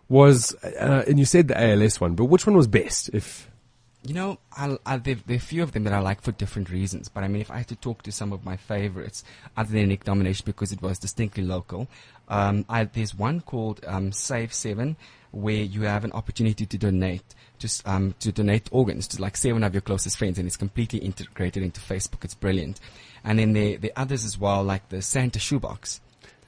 was, 0.09 0.55
uh, 0.65 1.05
and 1.07 1.19
you 1.21 1.25
said 1.25 1.47
the 1.49 1.61
ALS 1.61 2.01
one, 2.01 2.15
but 2.15 2.25
which 2.25 2.45
one 2.47 2.57
was 2.57 2.67
best? 2.67 3.11
If 3.13 3.49
You 4.03 4.15
know, 4.15 4.39
I'll, 4.57 4.79
i 4.85 4.97
there, 4.97 5.15
there 5.27 5.35
are 5.35 5.37
a 5.37 5.41
few 5.41 5.63
of 5.63 5.71
them 5.71 5.85
that 5.85 5.93
I 5.93 6.01
like 6.01 6.21
for 6.21 6.33
different 6.33 6.69
reasons. 6.71 7.09
But 7.09 7.23
I 7.23 7.29
mean, 7.29 7.41
if 7.41 7.51
I 7.51 7.59
had 7.59 7.69
to 7.69 7.77
talk 7.77 8.03
to 8.03 8.11
some 8.11 8.33
of 8.33 8.45
my 8.45 8.57
favorites, 8.57 9.23
other 9.57 9.71
than 9.71 9.91
Neknomination 9.91 10.45
because 10.47 10.73
it 10.73 10.83
was 10.83 10.99
distinctly 10.99 11.45
local, 11.45 11.87
um, 12.29 12.65
I, 12.69 12.83
there's 12.85 13.15
one 13.15 13.41
called 13.41 13.85
um, 13.87 14.11
Save 14.11 14.53
Seven, 14.53 14.97
where 15.33 15.63
you 15.63 15.83
have 15.83 16.05
an 16.05 16.13
opportunity 16.13 16.67
to 16.67 16.79
donate, 16.79 17.23
just 17.59 17.87
um, 17.87 18.15
to 18.21 18.33
donate 18.33 18.69
organs 18.73 19.07
to 19.09 19.23
like 19.23 19.37
seven 19.37 19.63
of 19.63 19.75
your 19.75 19.81
closest 19.81 20.19
friends, 20.19 20.39
and 20.39 20.47
it's 20.47 20.57
completely 20.57 20.99
integrated 21.01 21.63
into 21.63 21.81
Facebook. 21.81 22.25
It's 22.25 22.35
brilliant. 22.35 22.81
And 23.25 23.39
then 23.39 23.53
there, 23.53 23.79
are 23.83 24.03
others 24.03 24.25
as 24.25 24.39
well, 24.39 24.63
like 24.65 24.89
the 24.89 25.03
Santa 25.03 25.39
Shoebox. 25.39 26.01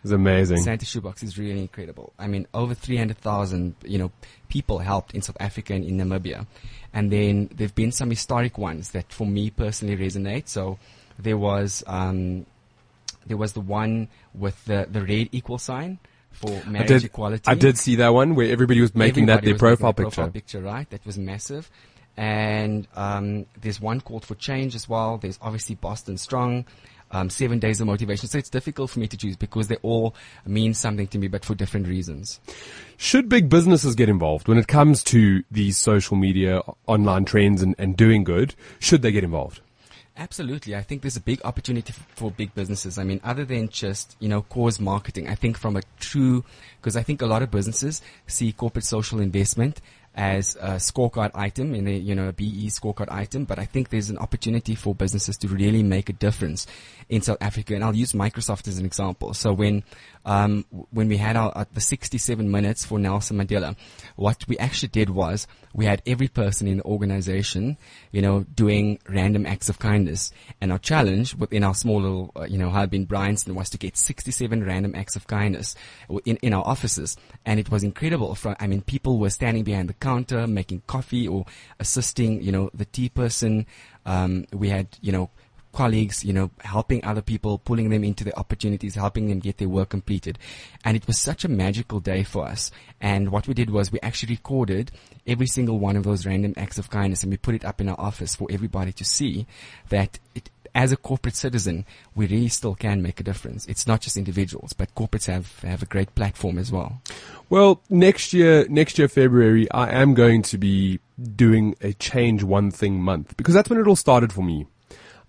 it's 0.03 0.13
amazing. 0.13 0.59
Santa 0.59 0.87
Shoebox 0.87 1.23
is 1.23 1.39
really 1.39 1.61
incredible. 1.61 2.13
I 2.19 2.27
mean, 2.27 2.47
over 2.55 2.75
300,000, 2.75 3.77
you 3.85 3.99
know, 3.99 4.11
people 4.49 4.79
helped 4.79 5.15
in 5.15 5.23
South 5.23 5.37
Africa 5.39 5.75
and 5.75 5.85
in 5.85 5.99
Namibia. 5.99 6.47
And 6.95 7.11
then 7.11 7.51
there've 7.55 7.75
been 7.75 7.93
some 7.93 8.11
historic 8.11 8.59
ones 8.59 8.91
that 8.91 9.13
for 9.13 9.27
me 9.27 9.51
personally 9.51 9.97
resonate. 9.97 10.49
So 10.49 10.79
there 11.19 11.39
was, 11.39 11.85
um, 11.87 12.47
there 13.27 13.37
was 13.37 13.53
the 13.53 13.61
one 13.61 14.09
with 14.35 14.65
the, 14.65 14.87
the 14.91 15.03
red 15.03 15.29
equal 15.33 15.59
sign 15.59 15.99
for 16.33 16.51
I 16.67 16.69
marriage 16.69 16.89
did, 16.89 17.05
equality. 17.05 17.45
I 17.47 17.55
did 17.55 17.79
see 17.79 17.97
that 17.97 18.09
one 18.11 18.35
where 18.35 18.51
everybody 18.51 18.81
was 18.81 18.95
making 18.95 19.27
that 19.27 19.43
their 19.43 19.55
making 19.55 19.59
profile 19.59 19.93
picture. 19.93 20.11
Profile 20.11 20.31
picture, 20.31 20.61
right? 20.61 20.89
That 20.91 21.05
was 21.07 21.19
massive. 21.19 21.71
And 22.17 22.87
um, 22.95 23.47
there's 23.61 23.81
one 23.81 24.01
called 24.01 24.25
for 24.25 24.35
change 24.35 24.75
as 24.75 24.89
well. 24.89 25.19
There's 25.19 25.39
obviously 25.41 25.77
Boston 25.77 26.19
Strong, 26.19 26.67
um, 27.11 27.31
Seven 27.31 27.59
Days 27.59 27.81
of 27.81 27.87
Motivation. 27.87 28.29
So 28.29 28.39
it's 28.39 28.51
difficult 28.51 28.91
for 28.91 29.01
me 29.01 29.07
to 29.09 29.17
choose 29.17 29.37
because 29.37 29.69
they 29.69 29.77
all 29.77 30.15
mean 30.45 30.75
something 30.75 31.07
to 31.09 31.19
me, 31.19 31.29
but 31.29 31.45
for 31.45 31.55
different 31.55 31.87
reasons. 31.87 32.41
Should 32.97 33.29
big 33.29 33.49
businesses 33.49 33.95
get 33.95 34.09
involved 34.09 34.49
when 34.49 34.59
it 34.59 34.69
comes 34.69 35.03
to 35.05 35.43
these 35.51 35.79
social 35.79 36.17
media 36.17 36.61
online 36.87 37.25
trends 37.25 37.63
and, 37.63 37.75
and 37.79 37.97
doing 37.97 38.25
good? 38.25 38.55
Should 38.79 39.03
they 39.03 39.13
get 39.13 39.25
involved? 39.25 39.61
Absolutely. 40.17 40.77
I 40.77 40.83
think 40.83 41.01
there's 41.01 41.17
a 41.17 41.21
big 41.21 41.41
opportunity 41.43 41.93
for 42.15 42.31
big 42.31 42.55
businesses. 42.55 42.99
I 42.99 43.05
mean, 43.05 43.21
other 43.25 43.47
than 43.47 43.69
just, 43.69 44.15
you 44.21 44.29
know, 44.29 44.43
cause 44.43 44.79
marketing, 44.79 45.27
I 45.29 45.35
think 45.35 45.57
from 45.57 45.77
a 45.77 45.83
true, 46.01 46.45
because 46.81 46.97
I 46.97 47.03
think 47.03 47.23
a 47.23 47.27
lot 47.27 47.43
of 47.43 47.51
businesses 47.51 48.03
see 48.27 48.53
corporate 48.53 48.85
social 48.85 49.21
investment 49.21 49.81
as 50.15 50.57
a 50.57 50.73
scorecard 50.73 51.31
item 51.35 51.75
in 51.75 51.89
a, 51.89 51.97
you 51.97 52.15
know, 52.15 52.29
a 52.29 52.33
BE 52.33 52.69
scorecard 52.69 53.11
item, 53.11 53.45
but 53.45 53.59
I 53.59 53.65
think 53.65 53.89
there's 53.89 54.11
an 54.11 54.19
opportunity 54.19 54.75
for 54.75 54.95
businesses 54.95 55.39
to 55.39 55.49
really 55.49 55.83
make 55.83 56.11
a 56.11 56.13
difference 56.13 56.67
in 57.09 57.23
South 57.23 57.39
Africa. 57.41 57.75
And 57.75 57.83
I'll 57.83 57.97
use 57.97 58.13
Microsoft 58.13 58.69
as 58.69 58.79
an 58.79 58.85
example. 58.85 59.33
So 59.33 59.55
when, 59.55 59.83
um, 60.27 60.67
when 60.91 61.09
we 61.09 61.17
had 61.17 61.37
our, 61.37 61.53
uh, 61.57 61.65
the 61.73 61.81
67 61.81 62.51
minutes 62.51 62.85
for 62.85 62.99
Nelson 62.99 63.39
Mandela, 63.39 63.75
what 64.17 64.47
we 64.47 64.59
actually 64.59 64.91
did 64.91 65.09
was 65.09 65.47
we 65.73 65.87
had 65.87 66.03
every 66.07 66.29
person 66.29 66.69
in 66.69 66.79
the 66.79 66.85
organization, 66.85 67.77
you 68.11 68.23
know, 68.23 68.45
doing 68.55 68.99
random 69.09 69.47
acts 69.47 69.69
of 69.69 69.79
kindness. 69.79 70.33
And 70.61 70.71
our 70.71 70.79
challenge 70.79 71.35
within 71.35 71.65
our 71.65 71.75
small 71.75 72.01
little, 72.01 72.33
uh, 72.37 72.45
you 72.45 72.59
know, 72.59 72.71
hub 72.71 72.95
in 72.95 73.05
Bryanston 73.05 73.55
was 73.55 73.71
to 73.71 73.79
get 73.79 73.97
67 73.97 74.65
random 74.65 74.95
acts 74.95 75.17
of 75.17 75.27
kindness 75.27 75.75
in, 76.25 76.37
in 76.37 76.53
our 76.53 76.67
offices. 76.67 77.17
And 77.47 77.59
it 77.59 77.71
was 77.71 77.83
incredible. 77.83 78.35
From, 78.35 78.57
I 78.61 78.67
mean, 78.67 78.83
people 78.83 79.19
were 79.19 79.31
standing 79.31 79.65
behind 79.65 79.89
the 79.89 79.95
counter, 79.95 80.47
making 80.47 80.83
coffee 80.87 81.27
or 81.27 81.47
assisting, 81.81 82.43
you 82.43 82.53
know, 82.53 82.71
the 82.75 82.85
tea 82.85 83.09
person. 83.09 83.67
Um, 84.05 84.47
we 84.53 84.69
had, 84.69 84.89
you 85.01 85.13
know, 85.13 85.31
colleagues, 85.73 86.25
you 86.25 86.33
know, 86.33 86.51
helping 86.61 87.05
other 87.05 87.23
people, 87.23 87.59
pulling 87.59 87.91
them 87.91 88.05
into 88.05 88.25
the 88.25 88.37
opportunities, 88.39 88.95
helping 88.95 89.29
them 89.29 89.41
get 89.41 89.59
their 89.59 89.69
work 89.69 89.89
completed. 89.89 90.39
And 90.85 90.97
it 90.97 91.07
was 91.07 91.19
such 91.19 91.45
a 91.45 91.49
magical 91.49 92.01
day 92.01 92.23
for 92.23 92.47
us. 92.47 92.71
And 93.01 93.31
what 93.31 93.49
we 93.49 93.55
did 93.55 93.71
was 93.71 93.91
we 93.91 94.01
actually 94.01 94.35
recorded 94.35 94.93
every 95.27 95.47
single 95.47 95.79
one 95.79 95.97
of 95.97 96.05
those 96.05 96.27
random 96.27 96.55
acts 96.57 96.79
of 96.79 96.91
kindness 96.91 97.23
and 97.23 97.31
we 97.31 97.37
put 97.37 97.55
it 97.55 97.65
up 97.65 97.81
in 97.81 97.89
our 97.89 97.99
office 97.99 98.35
for 98.35 98.49
everybody 98.51 98.93
to 98.93 99.05
see 99.05 99.47
that 99.89 100.19
it, 100.35 100.51
as 100.75 100.93
a 100.93 100.97
corporate 100.97 101.37
citizen, 101.37 101.85
we 102.15 102.27
really 102.27 102.49
still 102.49 102.75
can 102.75 103.03
make 103.03 103.21
a 103.21 103.23
difference. 103.23 103.67
It's 103.67 103.87
not 103.87 104.01
just 104.01 104.17
individuals, 104.17 104.73
but 104.73 104.95
corporates 104.95 105.27
have, 105.27 105.61
have 105.61 105.83
a 105.83 105.87
great 105.87 106.15
platform 106.15 106.59
as 106.59 106.73
well. 106.73 107.03
Well, 107.51 107.83
next 107.91 108.33
year, 108.33 108.67
next 108.69 108.99
year 108.99 109.09
February, 109.09 109.71
I 109.71 109.91
am 109.91 110.15
going 110.15 110.43
to 110.43 110.59
be 110.59 111.01
doing 111.37 111.77
a 111.83 111.93
change 111.93 112.43
one 112.43 112.71
thing 112.71 113.01
month 113.01 113.37
because 113.37 113.55
that's 113.55 113.69
when 113.69 113.79
it 113.79 113.87
all 113.87 113.97
started 113.97 114.33
for 114.33 114.43
me. 114.43 114.67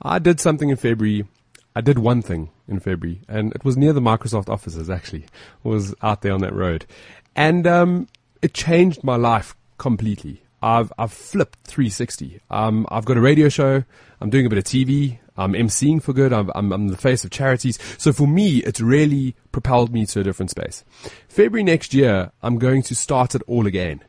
I 0.03 0.19
did 0.19 0.39
something 0.39 0.69
in 0.69 0.75
February. 0.75 1.25
I 1.75 1.81
did 1.81 1.99
one 1.99 2.21
thing 2.21 2.49
in 2.67 2.79
February, 2.79 3.21
and 3.27 3.53
it 3.53 3.65
was 3.65 3.77
near 3.77 3.93
the 3.93 4.01
Microsoft 4.01 4.49
offices. 4.49 4.89
Actually, 4.89 5.23
it 5.23 5.29
was 5.63 5.95
out 6.01 6.21
there 6.21 6.33
on 6.33 6.41
that 6.41 6.53
road, 6.53 6.85
and 7.35 7.65
um, 7.65 8.07
it 8.41 8.53
changed 8.53 9.03
my 9.03 9.15
life 9.15 9.55
completely. 9.77 10.43
I've 10.61 10.93
I've 10.97 11.11
flipped 11.11 11.59
360. 11.67 12.39
Um, 12.49 12.85
I've 12.89 13.05
got 13.05 13.17
a 13.17 13.21
radio 13.21 13.49
show. 13.49 13.83
I'm 14.21 14.29
doing 14.29 14.45
a 14.45 14.49
bit 14.49 14.59
of 14.59 14.63
TV. 14.63 15.19
I'm 15.35 15.53
emceeing 15.53 16.01
for 16.01 16.13
good. 16.13 16.31
I'm, 16.31 16.51
I'm, 16.53 16.71
I'm 16.71 16.87
the 16.89 16.97
face 16.97 17.23
of 17.25 17.31
charities. 17.31 17.79
So 17.97 18.13
for 18.13 18.27
me, 18.27 18.57
it's 18.59 18.79
really 18.79 19.35
propelled 19.51 19.91
me 19.91 20.05
to 20.05 20.19
a 20.19 20.23
different 20.23 20.51
space. 20.51 20.83
February 21.27 21.63
next 21.63 21.93
year, 21.93 22.31
I'm 22.43 22.59
going 22.59 22.83
to 22.83 22.95
start 22.95 23.33
it 23.33 23.41
all 23.47 23.65
again. 23.65 24.03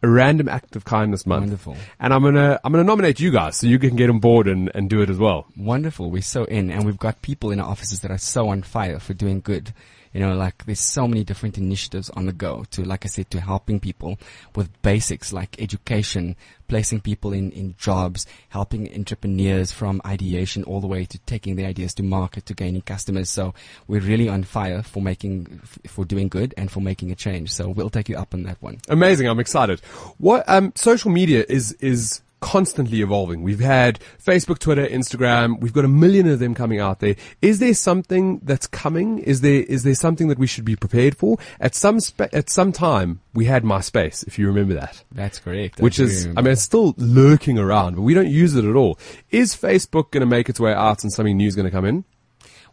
A 0.00 0.08
random 0.08 0.48
act 0.48 0.76
of 0.76 0.84
kindness 0.84 1.26
month. 1.26 1.42
Wonderful. 1.42 1.76
And 1.98 2.14
I'm 2.14 2.22
gonna, 2.22 2.60
I'm 2.62 2.72
gonna 2.72 2.84
nominate 2.84 3.18
you 3.18 3.32
guys 3.32 3.56
so 3.56 3.66
you 3.66 3.78
can 3.78 3.96
get 3.96 4.08
on 4.10 4.20
board 4.20 4.46
and, 4.46 4.70
and 4.74 4.88
do 4.88 5.02
it 5.02 5.10
as 5.10 5.18
well. 5.18 5.46
Wonderful. 5.56 6.10
We're 6.10 6.22
so 6.22 6.44
in, 6.44 6.70
and 6.70 6.86
we've 6.86 6.98
got 6.98 7.20
people 7.22 7.50
in 7.50 7.58
our 7.58 7.68
offices 7.68 8.00
that 8.00 8.10
are 8.10 8.18
so 8.18 8.48
on 8.48 8.62
fire 8.62 9.00
for 9.00 9.14
doing 9.14 9.40
good. 9.40 9.72
You 10.12 10.20
know, 10.20 10.34
like 10.34 10.64
there's 10.66 10.80
so 10.80 11.06
many 11.06 11.24
different 11.24 11.58
initiatives 11.58 12.10
on 12.10 12.26
the 12.26 12.32
go 12.32 12.64
to, 12.70 12.84
like 12.84 13.04
I 13.04 13.08
said, 13.08 13.30
to 13.30 13.40
helping 13.40 13.80
people 13.80 14.18
with 14.54 14.80
basics 14.82 15.32
like 15.32 15.60
education, 15.60 16.36
placing 16.66 17.00
people 17.00 17.32
in, 17.32 17.50
in 17.52 17.74
jobs, 17.78 18.26
helping 18.48 18.92
entrepreneurs 18.94 19.72
from 19.72 20.00
ideation 20.06 20.64
all 20.64 20.80
the 20.80 20.86
way 20.86 21.04
to 21.04 21.18
taking 21.20 21.56
their 21.56 21.66
ideas 21.66 21.94
to 21.94 22.02
market 22.02 22.46
to 22.46 22.54
gaining 22.54 22.82
customers. 22.82 23.30
So 23.30 23.54
we're 23.86 24.00
really 24.00 24.28
on 24.28 24.44
fire 24.44 24.82
for 24.82 25.02
making, 25.02 25.60
for 25.86 26.04
doing 26.04 26.28
good 26.28 26.54
and 26.56 26.70
for 26.70 26.80
making 26.80 27.10
a 27.10 27.14
change. 27.14 27.52
So 27.52 27.68
we'll 27.68 27.90
take 27.90 28.08
you 28.08 28.16
up 28.16 28.34
on 28.34 28.42
that 28.44 28.60
one. 28.62 28.78
Amazing. 28.88 29.28
I'm 29.28 29.40
excited. 29.40 29.80
What, 30.18 30.48
um, 30.48 30.72
social 30.74 31.10
media 31.10 31.44
is, 31.48 31.72
is 31.74 32.22
constantly 32.40 33.02
evolving. 33.02 33.42
We've 33.42 33.60
had 33.60 33.98
Facebook, 34.24 34.58
Twitter, 34.58 34.86
Instagram. 34.86 35.60
We've 35.60 35.72
got 35.72 35.84
a 35.84 35.88
million 35.88 36.28
of 36.28 36.38
them 36.38 36.54
coming 36.54 36.80
out 36.80 37.00
there. 37.00 37.16
Is 37.42 37.58
there 37.58 37.74
something 37.74 38.40
that's 38.42 38.66
coming? 38.66 39.18
Is 39.18 39.40
there, 39.40 39.62
is 39.62 39.82
there 39.82 39.94
something 39.94 40.28
that 40.28 40.38
we 40.38 40.46
should 40.46 40.64
be 40.64 40.76
prepared 40.76 41.16
for? 41.16 41.38
At 41.60 41.74
some, 41.74 41.98
at 42.18 42.50
some 42.50 42.72
time, 42.72 43.20
we 43.34 43.46
had 43.46 43.64
MySpace, 43.64 44.26
if 44.26 44.38
you 44.38 44.46
remember 44.46 44.74
that. 44.74 45.02
That's 45.12 45.38
correct. 45.38 45.80
Which 45.80 45.98
is, 45.98 46.26
I 46.26 46.42
mean, 46.42 46.48
it's 46.48 46.62
still 46.62 46.94
lurking 46.96 47.58
around, 47.58 47.96
but 47.96 48.02
we 48.02 48.14
don't 48.14 48.30
use 48.30 48.54
it 48.54 48.64
at 48.64 48.76
all. 48.76 48.98
Is 49.30 49.54
Facebook 49.54 50.10
going 50.10 50.20
to 50.20 50.26
make 50.26 50.48
its 50.48 50.60
way 50.60 50.72
out 50.72 51.02
and 51.02 51.12
something 51.12 51.36
new 51.36 51.48
is 51.48 51.56
going 51.56 51.66
to 51.66 51.72
come 51.72 51.84
in? 51.84 52.04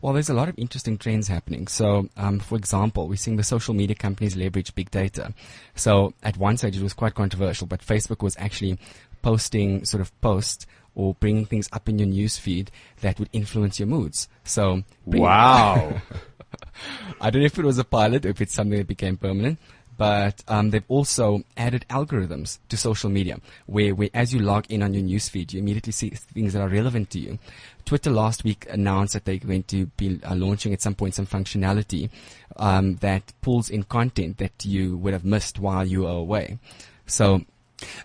Well, 0.01 0.13
there's 0.13 0.29
a 0.29 0.35
lot 0.35 0.49
of 0.49 0.59
interesting 0.59 0.97
trends 0.97 1.27
happening. 1.27 1.67
So, 1.67 2.09
um, 2.15 2.39
for 2.39 2.57
example, 2.57 3.07
we're 3.07 3.15
seeing 3.15 3.37
the 3.37 3.43
social 3.43 3.73
media 3.73 3.95
companies 3.95 4.35
leverage 4.35 4.75
big 4.75 4.91
data. 4.91 5.33
So, 5.73 6.13
at 6.21 6.37
one 6.37 6.57
stage, 6.57 6.77
it 6.77 6.83
was 6.83 6.93
quite 6.93 7.15
controversial, 7.15 7.65
but 7.65 7.79
Facebook 7.81 8.21
was 8.21 8.35
actually 8.37 8.77
posting 9.25 9.83
sort 9.85 10.01
of 10.01 10.21
posts 10.21 10.67
or 10.93 11.15
bringing 11.15 11.47
things 11.47 11.67
up 11.73 11.89
in 11.89 11.97
your 11.97 12.07
news 12.07 12.37
feed 12.37 12.69
that 13.01 13.17
would 13.17 13.29
influence 13.33 13.79
your 13.79 13.87
moods. 13.87 14.29
So, 14.43 14.83
Wow. 15.19 15.99
I 17.19 17.31
don't 17.31 17.41
know 17.41 17.47
if 17.47 17.57
it 17.57 17.65
was 17.65 17.79
a 17.79 17.83
pilot 17.83 18.23
or 18.27 18.29
if 18.29 18.39
it's 18.39 18.53
something 18.53 18.77
that 18.77 18.85
became 18.85 19.17
permanent, 19.17 19.57
but 19.97 20.43
um, 20.47 20.69
they've 20.69 20.85
also 20.89 21.41
added 21.57 21.87
algorithms 21.89 22.59
to 22.69 22.77
social 22.77 23.09
media 23.09 23.39
where, 23.65 23.95
where 23.95 24.09
as 24.13 24.31
you 24.31 24.41
log 24.41 24.67
in 24.69 24.83
on 24.83 24.93
your 24.93 25.01
newsfeed, 25.01 25.53
you 25.53 25.59
immediately 25.59 25.91
see 25.91 26.11
things 26.11 26.53
that 26.53 26.61
are 26.61 26.69
relevant 26.69 27.09
to 27.09 27.19
you. 27.19 27.39
Twitter 27.83 28.11
last 28.11 28.43
week 28.43 28.67
announced 28.69 29.13
that 29.15 29.25
they're 29.25 29.37
going 29.37 29.63
to 29.63 29.87
be 29.97 30.19
uh, 30.23 30.35
launching 30.35 30.71
at 30.71 30.83
some 30.83 30.93
point 30.93 31.15
some 31.15 31.25
functionality 31.25 32.11
um, 32.57 32.97
that 32.97 33.33
pulls 33.41 33.71
in 33.71 33.85
content 33.85 34.37
that 34.37 34.63
you 34.63 34.97
would 34.97 35.13
have 35.13 35.25
missed 35.25 35.57
while 35.57 35.83
you 35.83 36.03
were 36.03 36.09
away. 36.09 36.59
So 37.07 37.41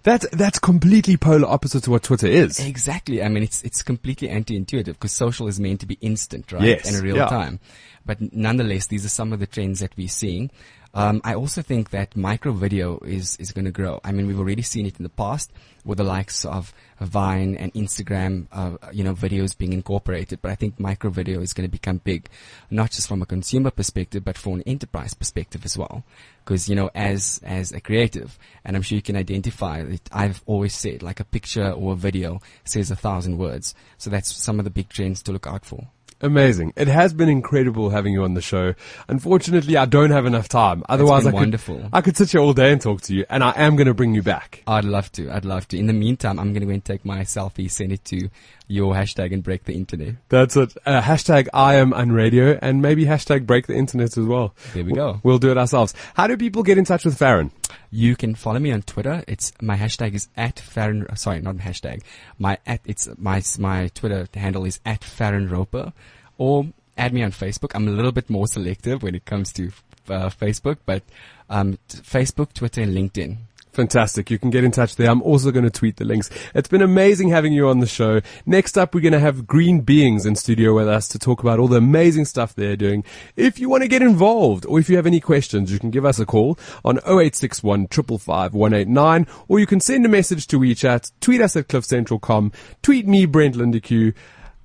That's 0.02 0.26
that's 0.30 0.58
completely 0.58 1.16
polar 1.16 1.46
opposite 1.46 1.84
to 1.84 1.90
what 1.90 2.02
Twitter 2.02 2.26
is. 2.26 2.58
Exactly. 2.58 3.22
I 3.22 3.28
mean, 3.28 3.42
it's 3.42 3.62
it's 3.62 3.82
completely 3.82 4.28
anti-intuitive 4.28 4.94
because 4.94 5.12
social 5.12 5.46
is 5.46 5.60
meant 5.60 5.80
to 5.80 5.86
be 5.86 5.98
instant, 6.00 6.52
right? 6.52 6.62
Yes, 6.62 6.94
In 6.94 7.04
real 7.04 7.16
yeah. 7.16 7.26
time. 7.26 7.60
But 8.06 8.32
nonetheless, 8.32 8.86
these 8.86 9.04
are 9.04 9.10
some 9.10 9.32
of 9.32 9.40
the 9.40 9.46
trends 9.46 9.80
that 9.80 9.92
we're 9.96 10.08
seeing. 10.08 10.50
Um, 10.92 11.20
I 11.22 11.34
also 11.34 11.62
think 11.62 11.90
that 11.90 12.16
micro 12.16 12.52
video 12.52 12.98
is, 12.98 13.36
is 13.36 13.52
going 13.52 13.64
to 13.64 13.70
grow. 13.70 14.00
I 14.02 14.10
mean, 14.10 14.26
we've 14.26 14.38
already 14.38 14.62
seen 14.62 14.86
it 14.86 14.98
in 14.98 15.04
the 15.04 15.08
past 15.08 15.52
with 15.84 15.98
the 15.98 16.04
likes 16.04 16.44
of 16.44 16.74
Vine 17.00 17.54
and 17.56 17.72
Instagram, 17.74 18.48
uh, 18.52 18.76
you 18.92 19.04
know, 19.04 19.14
videos 19.14 19.56
being 19.56 19.72
incorporated. 19.72 20.42
But 20.42 20.50
I 20.50 20.56
think 20.56 20.80
micro 20.80 21.10
video 21.10 21.40
is 21.40 21.52
going 21.52 21.68
to 21.68 21.70
become 21.70 21.98
big, 21.98 22.28
not 22.70 22.90
just 22.90 23.06
from 23.06 23.22
a 23.22 23.26
consumer 23.26 23.70
perspective, 23.70 24.24
but 24.24 24.36
from 24.36 24.54
an 24.54 24.62
enterprise 24.62 25.14
perspective 25.14 25.64
as 25.64 25.78
well. 25.78 26.02
Because, 26.44 26.68
you 26.68 26.74
know, 26.74 26.90
as, 26.94 27.40
as 27.44 27.70
a 27.70 27.80
creative, 27.80 28.36
and 28.64 28.74
I'm 28.74 28.82
sure 28.82 28.96
you 28.96 29.02
can 29.02 29.16
identify 29.16 29.84
that 29.84 30.08
I've 30.10 30.42
always 30.46 30.74
said 30.74 31.02
like 31.02 31.20
a 31.20 31.24
picture 31.24 31.70
or 31.70 31.92
a 31.92 31.96
video 31.96 32.40
says 32.64 32.90
a 32.90 32.96
thousand 32.96 33.38
words. 33.38 33.74
So 33.96 34.10
that's 34.10 34.34
some 34.34 34.58
of 34.58 34.64
the 34.64 34.70
big 34.70 34.88
trends 34.88 35.22
to 35.22 35.32
look 35.32 35.46
out 35.46 35.64
for. 35.64 35.86
Amazing. 36.22 36.74
It 36.76 36.88
has 36.88 37.14
been 37.14 37.30
incredible 37.30 37.90
having 37.90 38.12
you 38.12 38.24
on 38.24 38.34
the 38.34 38.42
show. 38.42 38.74
Unfortunately, 39.08 39.76
I 39.76 39.86
don't 39.86 40.10
have 40.10 40.26
enough 40.26 40.48
time. 40.48 40.82
Otherwise, 40.88 41.26
I 41.26 41.30
could, 41.30 41.34
wonderful. 41.34 41.88
I 41.92 42.02
could 42.02 42.16
sit 42.16 42.32
here 42.32 42.40
all 42.40 42.52
day 42.52 42.72
and 42.72 42.80
talk 42.80 43.00
to 43.02 43.14
you, 43.14 43.24
and 43.30 43.42
I 43.42 43.52
am 43.56 43.76
going 43.76 43.86
to 43.86 43.94
bring 43.94 44.14
you 44.14 44.22
back. 44.22 44.62
I'd 44.66 44.84
love 44.84 45.10
to. 45.12 45.30
I'd 45.30 45.46
love 45.46 45.66
to. 45.68 45.78
In 45.78 45.86
the 45.86 45.94
meantime, 45.94 46.38
I'm 46.38 46.52
going 46.52 46.60
to 46.60 46.66
go 46.66 46.72
and 46.72 46.84
take 46.84 47.04
my 47.04 47.20
selfie, 47.20 47.70
send 47.70 47.92
it 47.92 48.04
to 48.06 48.28
your 48.70 48.94
hashtag 48.94 49.32
and 49.32 49.42
break 49.42 49.64
the 49.64 49.74
internet. 49.74 50.14
That's 50.28 50.56
it. 50.56 50.76
Uh, 50.86 51.02
hashtag 51.02 51.48
I 51.52 51.74
am 51.74 51.90
unradio 51.90 52.58
and 52.62 52.80
maybe 52.80 53.04
hashtag 53.04 53.44
break 53.44 53.66
the 53.66 53.74
internet 53.74 54.16
as 54.16 54.24
well. 54.24 54.54
There 54.72 54.84
we 54.84 54.92
go. 54.92 55.20
We'll 55.22 55.38
do 55.38 55.50
it 55.50 55.58
ourselves. 55.58 55.92
How 56.14 56.28
do 56.28 56.36
people 56.36 56.62
get 56.62 56.78
in 56.78 56.84
touch 56.84 57.04
with 57.04 57.18
Farren? 57.18 57.50
You 57.90 58.14
can 58.14 58.34
follow 58.36 58.60
me 58.60 58.70
on 58.70 58.82
Twitter. 58.82 59.24
It's 59.26 59.52
my 59.60 59.76
hashtag 59.76 60.14
is 60.14 60.28
at 60.36 60.60
Farren. 60.60 61.04
Sorry, 61.16 61.40
not 61.40 61.56
hashtag. 61.56 62.02
My 62.38 62.58
at 62.64 62.80
it's 62.84 63.08
my 63.18 63.42
my 63.58 63.88
Twitter 63.88 64.28
handle 64.34 64.64
is 64.64 64.78
at 64.86 65.02
Farren 65.02 65.48
Roper, 65.48 65.92
or 66.38 66.66
add 66.96 67.12
me 67.12 67.22
on 67.22 67.32
Facebook. 67.32 67.72
I'm 67.74 67.88
a 67.88 67.90
little 67.90 68.12
bit 68.12 68.30
more 68.30 68.46
selective 68.46 69.02
when 69.02 69.16
it 69.16 69.24
comes 69.24 69.52
to 69.54 69.72
uh, 70.08 70.30
Facebook, 70.30 70.78
but 70.86 71.02
um, 71.48 71.78
t- 71.88 71.98
Facebook, 71.98 72.52
Twitter, 72.52 72.82
and 72.82 72.94
LinkedIn. 72.94 73.38
Fantastic. 73.72 74.30
You 74.30 74.38
can 74.38 74.50
get 74.50 74.64
in 74.64 74.72
touch 74.72 74.96
there. 74.96 75.08
I'm 75.08 75.22
also 75.22 75.50
going 75.52 75.64
to 75.64 75.70
tweet 75.70 75.96
the 75.96 76.04
links. 76.04 76.28
It's 76.54 76.68
been 76.68 76.82
amazing 76.82 77.28
having 77.28 77.52
you 77.52 77.68
on 77.68 77.78
the 77.78 77.86
show. 77.86 78.20
Next 78.44 78.76
up, 78.76 78.94
we're 78.94 79.00
going 79.00 79.12
to 79.12 79.20
have 79.20 79.46
Green 79.46 79.80
Beings 79.80 80.26
in 80.26 80.34
studio 80.34 80.74
with 80.74 80.88
us 80.88 81.06
to 81.08 81.18
talk 81.18 81.40
about 81.40 81.60
all 81.60 81.68
the 81.68 81.76
amazing 81.76 82.24
stuff 82.24 82.54
they're 82.54 82.76
doing. 82.76 83.04
If 83.36 83.60
you 83.60 83.68
want 83.68 83.82
to 83.82 83.88
get 83.88 84.02
involved 84.02 84.66
or 84.66 84.80
if 84.80 84.90
you 84.90 84.96
have 84.96 85.06
any 85.06 85.20
questions, 85.20 85.72
you 85.72 85.78
can 85.78 85.90
give 85.90 86.04
us 86.04 86.18
a 86.18 86.26
call 86.26 86.58
on 86.84 86.98
0861 86.98 87.86
555 87.86 88.54
189 88.54 89.26
or 89.46 89.60
you 89.60 89.66
can 89.66 89.80
send 89.80 90.04
a 90.04 90.08
message 90.08 90.48
to 90.48 90.58
WeChat, 90.58 91.12
tweet 91.20 91.40
us 91.40 91.54
at 91.54 91.68
cliffcentral.com, 91.68 92.52
tweet 92.82 93.06
me, 93.06 93.24
Brent 93.24 93.54
Lindeque, 93.54 94.14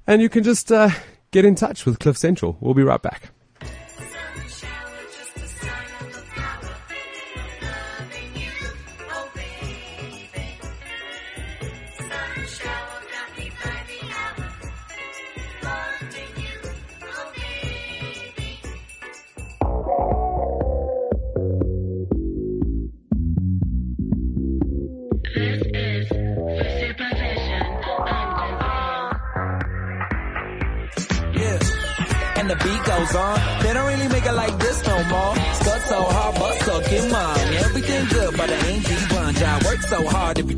and 0.08 0.22
you 0.22 0.30
can 0.30 0.44
just, 0.44 0.72
uh, 0.72 0.90
get 1.32 1.46
in 1.46 1.54
touch 1.54 1.86
with 1.86 2.00
Cliff 2.00 2.18
Central. 2.18 2.58
We'll 2.60 2.74
be 2.74 2.84
right 2.84 3.02
back. 3.02 3.35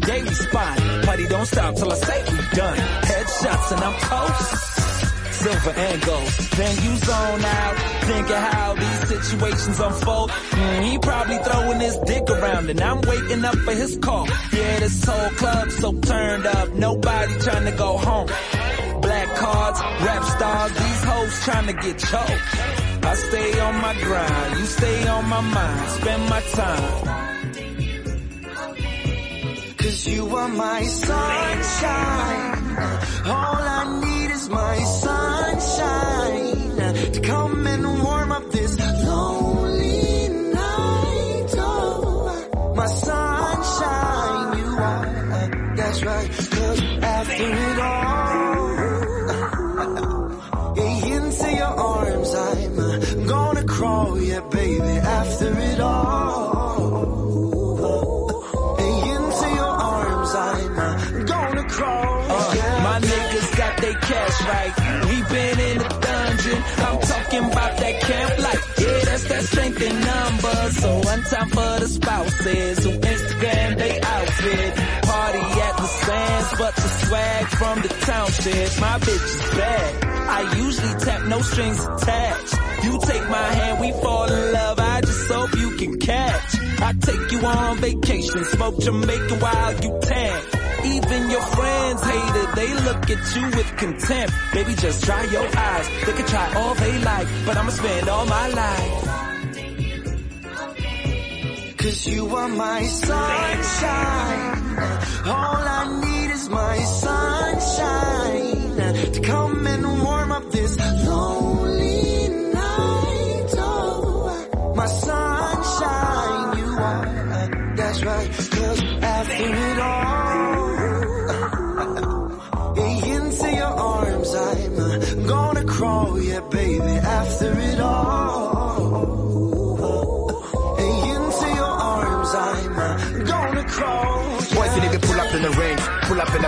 Day 0.07 0.23
we. 0.23 1.03
Party 1.05 1.27
don't 1.27 1.45
stop 1.45 1.75
till 1.75 1.91
I 1.91 1.95
say 1.95 2.19
we 2.31 2.37
done. 2.55 2.77
Headshots 3.09 3.71
and 3.73 3.81
I'm 3.87 3.95
toast. 4.07 4.51
Silver 5.33 5.73
and 5.85 6.01
gold. 6.01 6.31
Then 6.57 6.75
you 6.83 6.95
zone 6.97 7.45
out, 7.45 7.75
thinking 8.07 8.43
how 8.49 8.73
these 8.73 9.01
situations 9.13 9.79
unfold. 9.79 10.29
Mm, 10.31 10.83
he 10.85 10.97
probably 10.97 11.37
throwing 11.37 11.79
his 11.79 11.97
dick 11.99 12.23
around 12.29 12.69
and 12.69 12.81
I'm 12.81 13.01
waiting 13.01 13.43
up 13.45 13.57
for 13.57 13.73
his 13.73 13.97
call. 13.97 14.27
Yeah, 14.53 14.79
this 14.79 15.03
whole 15.03 15.29
club 15.41 15.71
so 15.71 15.91
turned 15.93 16.45
up, 16.47 16.73
nobody 16.73 17.33
trying 17.39 17.65
to 17.65 17.77
go 17.77 17.97
home. 17.97 18.27
Black 19.01 19.35
cards, 19.35 19.79
rap 20.05 20.23
stars, 20.23 20.71
these 20.71 21.03
hoes 21.03 21.43
trying 21.43 21.67
to 21.67 21.73
get 21.73 21.99
choked. 21.99 23.05
I 23.09 23.13
stay 23.15 23.59
on 23.59 23.75
my 23.81 23.93
grind, 24.01 24.59
you 24.59 24.65
stay 24.65 25.07
on 25.07 25.29
my 25.29 25.41
mind, 25.41 25.89
spend 25.91 26.29
my 26.29 26.41
time. 26.41 27.26
Cause 29.87 30.05
you 30.05 30.35
are 30.35 30.49
my 30.49 30.83
sunshine. 30.83 32.77
All 33.25 33.63
I 33.79 34.01
need 34.03 34.31
is 34.31 34.49
my 34.49 34.77
sunshine 34.83 36.46
So 70.79 70.93
one 70.99 71.23
time 71.23 71.49
for 71.49 71.79
the 71.81 71.87
spouses 71.87 72.83
who 72.83 72.91
Instagram 72.91 73.77
they 73.77 73.99
outfit. 73.99 74.75
Party 75.03 75.39
at 75.67 75.77
the 75.77 75.87
sands, 75.87 76.49
but 76.59 76.75
the 76.75 76.89
swag 77.01 77.45
from 77.47 77.81
the 77.81 77.89
township. 78.05 78.79
My 78.79 78.99
bitch 78.99 79.25
is 79.25 79.57
bad. 79.57 80.05
I 80.05 80.55
usually 80.55 80.99
tap 80.99 81.25
no 81.27 81.41
strings 81.41 81.83
attached. 81.83 82.53
You 82.83 82.99
take 83.01 83.29
my 83.29 83.47
hand, 83.59 83.79
we 83.79 83.91
fall 84.03 84.31
in 84.31 84.53
love. 84.53 84.79
I 84.79 85.01
just 85.01 85.31
hope 85.31 85.55
you 85.55 85.77
can 85.77 85.99
catch. 85.99 86.55
I 86.79 86.93
take 86.93 87.31
you 87.31 87.39
on 87.39 87.77
vacation, 87.77 88.43
smoke 88.45 88.79
Jamaican 88.79 89.39
while 89.39 89.73
you 89.83 89.99
tan. 90.01 90.43
Even 90.85 91.29
your 91.31 91.41
friends 91.41 92.03
hate 92.03 92.35
it, 92.43 92.55
they 92.55 92.73
look 92.85 93.09
at 93.09 93.35
you 93.35 93.45
with 93.57 93.77
contempt. 93.77 94.33
Baby, 94.53 94.75
just 94.75 95.03
dry 95.03 95.23
your 95.23 95.47
eyes. 95.57 95.87
They 96.05 96.13
can 96.13 96.27
try 96.27 96.53
all 96.53 96.75
they 96.75 96.99
like, 96.99 97.27
but 97.47 97.57
I'ma 97.57 97.71
spend 97.71 98.09
all 98.09 98.25
my 98.27 98.47
life. 98.49 99.16
Cause 101.77 102.07
you 102.07 102.35
are 102.35 102.47
my 102.49 102.81
sunshine. 102.83 104.77
All 105.25 105.63
I 105.79 106.01
need 106.01 106.31
is 106.31 106.49
my 106.49 106.77
sunshine 106.79 107.93
to 109.13 109.21
come 109.21 109.67
and 109.67 110.03
warm 110.03 110.31
up 110.31 110.49
this 110.51 110.75
lonely 111.07 111.46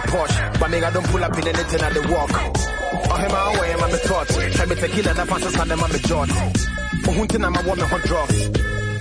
Porsche. 0.10 0.60
But 0.60 0.72
nigga 0.72 0.94
don't 0.94 1.08
pull 1.08 1.24
up 1.24 1.38
in 1.38 1.48
anything 1.48 1.82
at 1.82 1.94
the 1.94 2.02
walk. 2.12 2.32
Oh, 2.34 3.18
him, 3.22 3.32
I 3.32 3.70
I'm 3.80 3.94
a 3.94 3.98
thought. 3.98 4.28
Try 4.28 4.66
me 4.66 4.76
tequila, 4.76 5.12
and 5.12 5.32
us 5.32 5.60
on 5.60 5.68
them, 5.68 5.84
I'm 5.84 5.92
a 5.92 6.00
jot. 6.00 6.30
Oh, 6.30 7.12
hunting, 7.14 7.44
I'm 7.46 7.56
a 7.56 7.62
woman, 7.62 7.86
hot 7.86 8.02
drugs. 8.04 8.50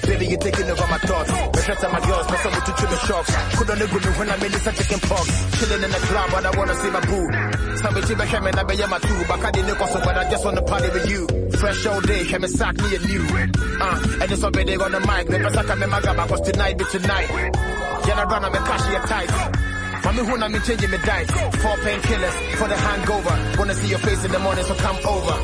Baby, 0.09 0.27
you 0.27 0.39
taking 0.39 0.71
over 0.71 0.87
my 0.89 0.97
thoughts. 1.05 1.29
The 1.29 1.61
shots 1.69 1.85
at 1.85 1.93
my 1.93 2.01
girls, 2.01 2.27
but 2.29 2.39
some 2.41 2.53
to 2.53 2.73
chill 2.81 2.89
the 2.89 2.99
shocks. 3.05 3.31
Could 3.59 3.71
only 3.71 3.87
go 3.89 3.99
me 4.01 4.11
when 4.17 4.31
I'm 4.31 4.43
in 4.43 4.53
this 4.53 4.65
chicken 4.65 5.01
pox. 5.05 5.27
Chilling 5.61 5.83
in 5.85 5.91
the 5.91 6.01
club, 6.09 6.29
but 6.33 6.47
I 6.47 6.51
wanna 6.57 6.75
see 6.81 6.91
my 6.91 7.01
boo. 7.05 7.29
Some 7.77 7.93
bitch, 7.93 8.09
you 8.09 8.17
hear 8.17 8.41
me, 8.41 8.51
I 8.57 8.63
be 8.65 8.77
my 8.89 8.99
two. 9.05 9.21
Back 9.29 9.45
I 9.45 9.51
didn't 9.51 9.77
go 9.77 9.87
but 10.01 10.17
I 10.17 10.31
just 10.31 10.45
wanna 10.45 10.63
party 10.63 10.89
with 10.89 11.09
you. 11.13 11.23
Fresh 11.59 11.87
all 11.87 12.01
day, 12.01 12.25
hear 12.25 12.41
me 12.41 12.49
sack 12.49 12.77
me 12.77 12.97
a 12.97 12.99
new. 13.05 13.25
Uh, 13.81 14.23
and 14.23 14.33
it's 14.33 14.45
already 14.45 14.77
on 14.77 14.93
the 14.93 15.01
mic. 15.01 15.27
The 15.29 15.39
best 15.45 15.57
I 15.57 15.65
can 15.65 15.79
make 15.79 15.91
my 15.91 16.01
gaba, 16.01 16.25
cause 16.29 16.41
tonight 16.41 16.79
be 16.79 16.85
tonight. 16.85 17.29
Yeah, 18.09 18.21
I 18.21 18.25
run, 18.25 18.45
I'm 18.45 18.55
a 18.55 18.59
cash 18.65 18.91
your 18.91 19.05
tight. 19.05 19.78
Mommy, 20.09 20.25
who 20.25 20.43
I'm 20.43 20.63
changing 20.63 20.91
my 20.91 20.97
diet. 20.97 21.31
Four 21.31 21.77
painkillers 21.85 22.57
for 22.57 22.67
the 22.67 22.77
hangover. 22.77 23.59
Wanna 23.59 23.75
see 23.75 23.89
your 23.89 23.99
face 23.99 24.25
in 24.25 24.33
the 24.33 24.39
morning, 24.39 24.65
so 24.65 24.75
come 24.77 24.97
over. 25.05 25.35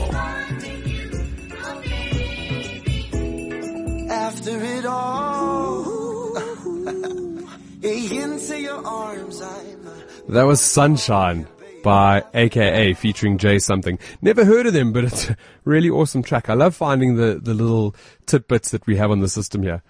After 4.10 4.64
it 4.64 4.86
all, 4.86 6.36
into 7.82 8.58
your 8.58 8.86
arms, 8.86 9.42
I'm. 9.42 9.84
That 10.30 10.44
was 10.44 10.62
Sunshine 10.62 11.46
by 11.82 12.24
AKA 12.32 12.94
featuring 12.94 13.36
Jay 13.36 13.58
something. 13.58 13.98
Never 14.22 14.46
heard 14.46 14.66
of 14.66 14.72
them, 14.72 14.94
but 14.94 15.04
it's 15.04 15.28
a 15.28 15.36
really 15.64 15.90
awesome 15.90 16.22
track. 16.22 16.48
I 16.48 16.54
love 16.54 16.74
finding 16.74 17.16
the, 17.16 17.38
the 17.38 17.52
little 17.52 17.94
tidbits 18.24 18.70
that 18.70 18.86
we 18.86 18.96
have 18.96 19.10
on 19.10 19.20
the 19.20 19.28
system 19.28 19.62
here. 19.62 19.82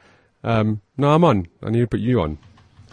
Um, 0.43 0.81
no, 0.97 1.13
I'm 1.13 1.23
on. 1.23 1.47
I 1.63 1.71
need 1.71 1.83
to 1.83 1.87
put 1.87 2.01
you 2.01 2.23
on. 2.23 2.39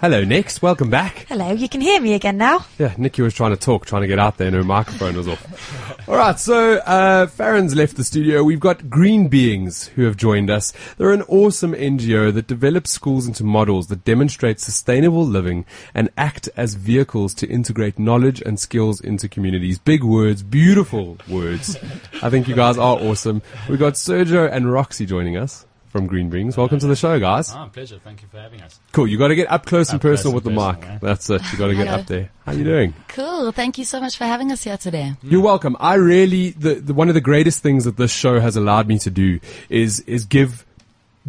Hello, 0.02 0.24
Nix. 0.24 0.64
Welcome 0.64 0.90
back. 0.90 1.28
Hello, 1.30 1.52
you 1.52 1.70
can 1.70 1.80
hear 1.80 2.02
me 2.02 2.16
again 2.16 2.36
now. 2.36 2.66
Yeah, 2.80 2.96
Nikki 2.98 3.22
was 3.22 3.36
trying 3.36 3.52
to 3.52 3.56
talk, 3.56 3.86
trying 3.86 4.02
to 4.02 4.08
get 4.08 4.18
out 4.18 4.38
there, 4.38 4.48
and 4.48 4.56
her 4.56 4.64
microphone 4.64 5.16
was 5.16 5.28
off. 5.28 6.10
All 6.10 6.16
right, 6.16 6.40
so 6.40 6.78
uh, 6.78 7.28
Farren's 7.28 7.76
left 7.76 7.98
the 7.98 8.04
studio. 8.04 8.44
We've 8.44 8.60
got 8.60 8.90
Green 8.90 9.28
Beings 9.28 9.90
who 9.90 10.06
have 10.06 10.18
joined 10.18 10.50
us. 10.50 10.74
They're 10.98 11.12
an 11.12 11.22
awesome 11.28 11.74
NGO 11.74 12.34
that 12.34 12.48
develops 12.48 12.90
schools 12.90 13.28
into 13.28 13.44
models 13.44 13.90
that 13.90 14.04
demonstrate 14.04 14.60
sustainable 14.60 15.24
living 15.24 15.68
and 15.94 16.10
act 16.18 16.50
as 16.58 16.74
vehicles 16.74 17.36
to 17.36 17.48
integrate 17.48 18.00
knowledge 18.00 18.42
and 18.42 18.60
skills 18.60 19.02
into 19.02 19.30
communities. 19.30 19.78
Big 19.78 20.04
words, 20.04 20.42
beautiful 20.42 21.20
words. 21.30 21.78
I 22.24 22.32
think 22.32 22.48
you 22.48 22.56
guys 22.56 22.80
are 22.80 22.98
awesome. 22.98 23.44
We've 23.70 23.78
got 23.78 23.94
Sergio 23.94 24.52
and 24.52 24.74
Roxy 24.74 25.06
joining 25.06 25.38
us 25.38 25.68
from 25.92 26.08
Green 26.08 26.30
Beings. 26.30 26.56
Welcome 26.56 26.80
to 26.80 26.88
the 26.88 26.96
show, 26.96 27.20
guys. 27.20 27.52
Ah, 27.54 27.68
pleasure. 27.68 28.00
Thank 28.04 28.22
you 28.22 28.28
for 28.30 28.38
having 28.40 28.62
us. 28.62 28.80
Cool. 28.94 29.08
You 29.08 29.18
got 29.18 29.28
to 29.28 29.36
get 29.36 29.52
up 29.52 29.66
close 29.66 29.90
and 29.90 29.98
Up 29.98 30.02
close 30.02 30.20
personal 30.24 30.38
and 30.38 30.46
with 30.46 30.54
the 30.56 30.60
mic. 30.78 30.84
yeah. 30.84 30.98
That's 31.02 31.30
it. 31.30 31.42
You 31.52 31.58
got 31.58 31.68
to 31.68 31.76
get 31.76 31.88
up 31.90 32.08
there. 32.08 32.30
How 32.46 32.54
you 32.54 32.64
doing? 32.64 32.94
Cool. 33.10 33.52
Thank 33.52 33.78
you 33.78 33.84
so 33.84 34.00
much 34.00 34.18
for 34.18 34.24
having 34.24 34.52
us 34.52 34.64
here 34.64 34.78
today. 34.78 35.14
You're 35.22 35.42
welcome. 35.42 35.76
I 35.80 35.96
really, 35.96 36.52
the, 36.52 36.76
the, 36.76 36.94
one 36.94 37.10
of 37.10 37.14
the 37.14 37.22
greatest 37.22 37.62
things 37.62 37.84
that 37.84 37.98
this 37.98 38.12
show 38.12 38.40
has 38.40 38.56
allowed 38.56 38.88
me 38.88 39.00
to 39.00 39.10
do 39.12 39.40
is, 39.70 40.00
is 40.02 40.26
give, 40.26 40.66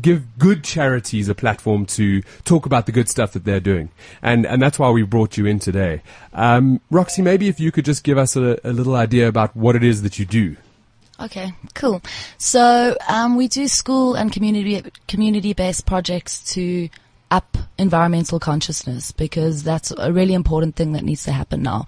give 0.00 0.38
good 0.38 0.62
charities 0.62 1.28
a 1.28 1.34
platform 1.34 1.84
to 1.86 2.22
talk 2.44 2.64
about 2.64 2.86
the 2.86 2.92
good 2.92 3.08
stuff 3.08 3.32
that 3.32 3.44
they're 3.44 3.60
doing. 3.60 3.90
And, 4.22 4.46
and 4.46 4.62
that's 4.62 4.78
why 4.78 4.90
we 4.90 5.02
brought 5.02 5.36
you 5.36 5.44
in 5.44 5.58
today. 5.58 6.02
Um, 6.32 6.80
Roxy, 6.90 7.20
maybe 7.20 7.48
if 7.48 7.58
you 7.58 7.72
could 7.72 7.84
just 7.84 8.04
give 8.04 8.16
us 8.16 8.36
a, 8.36 8.58
a 8.62 8.72
little 8.72 8.94
idea 8.94 9.26
about 9.26 9.56
what 9.56 9.74
it 9.74 9.82
is 9.82 10.02
that 10.02 10.18
you 10.20 10.24
do. 10.24 10.56
Okay, 11.22 11.52
cool. 11.74 12.02
So 12.38 12.96
um, 13.08 13.36
we 13.36 13.46
do 13.48 13.68
school 13.68 14.14
and 14.14 14.32
community 14.32 14.82
community 15.06 15.52
based 15.52 15.86
projects 15.86 16.42
to 16.54 16.88
up 17.30 17.56
environmental 17.78 18.38
consciousness 18.40 19.12
because 19.12 19.62
that's 19.62 19.92
a 19.96 20.12
really 20.12 20.34
important 20.34 20.74
thing 20.76 20.92
that 20.92 21.04
needs 21.04 21.22
to 21.24 21.32
happen 21.32 21.62
now. 21.62 21.86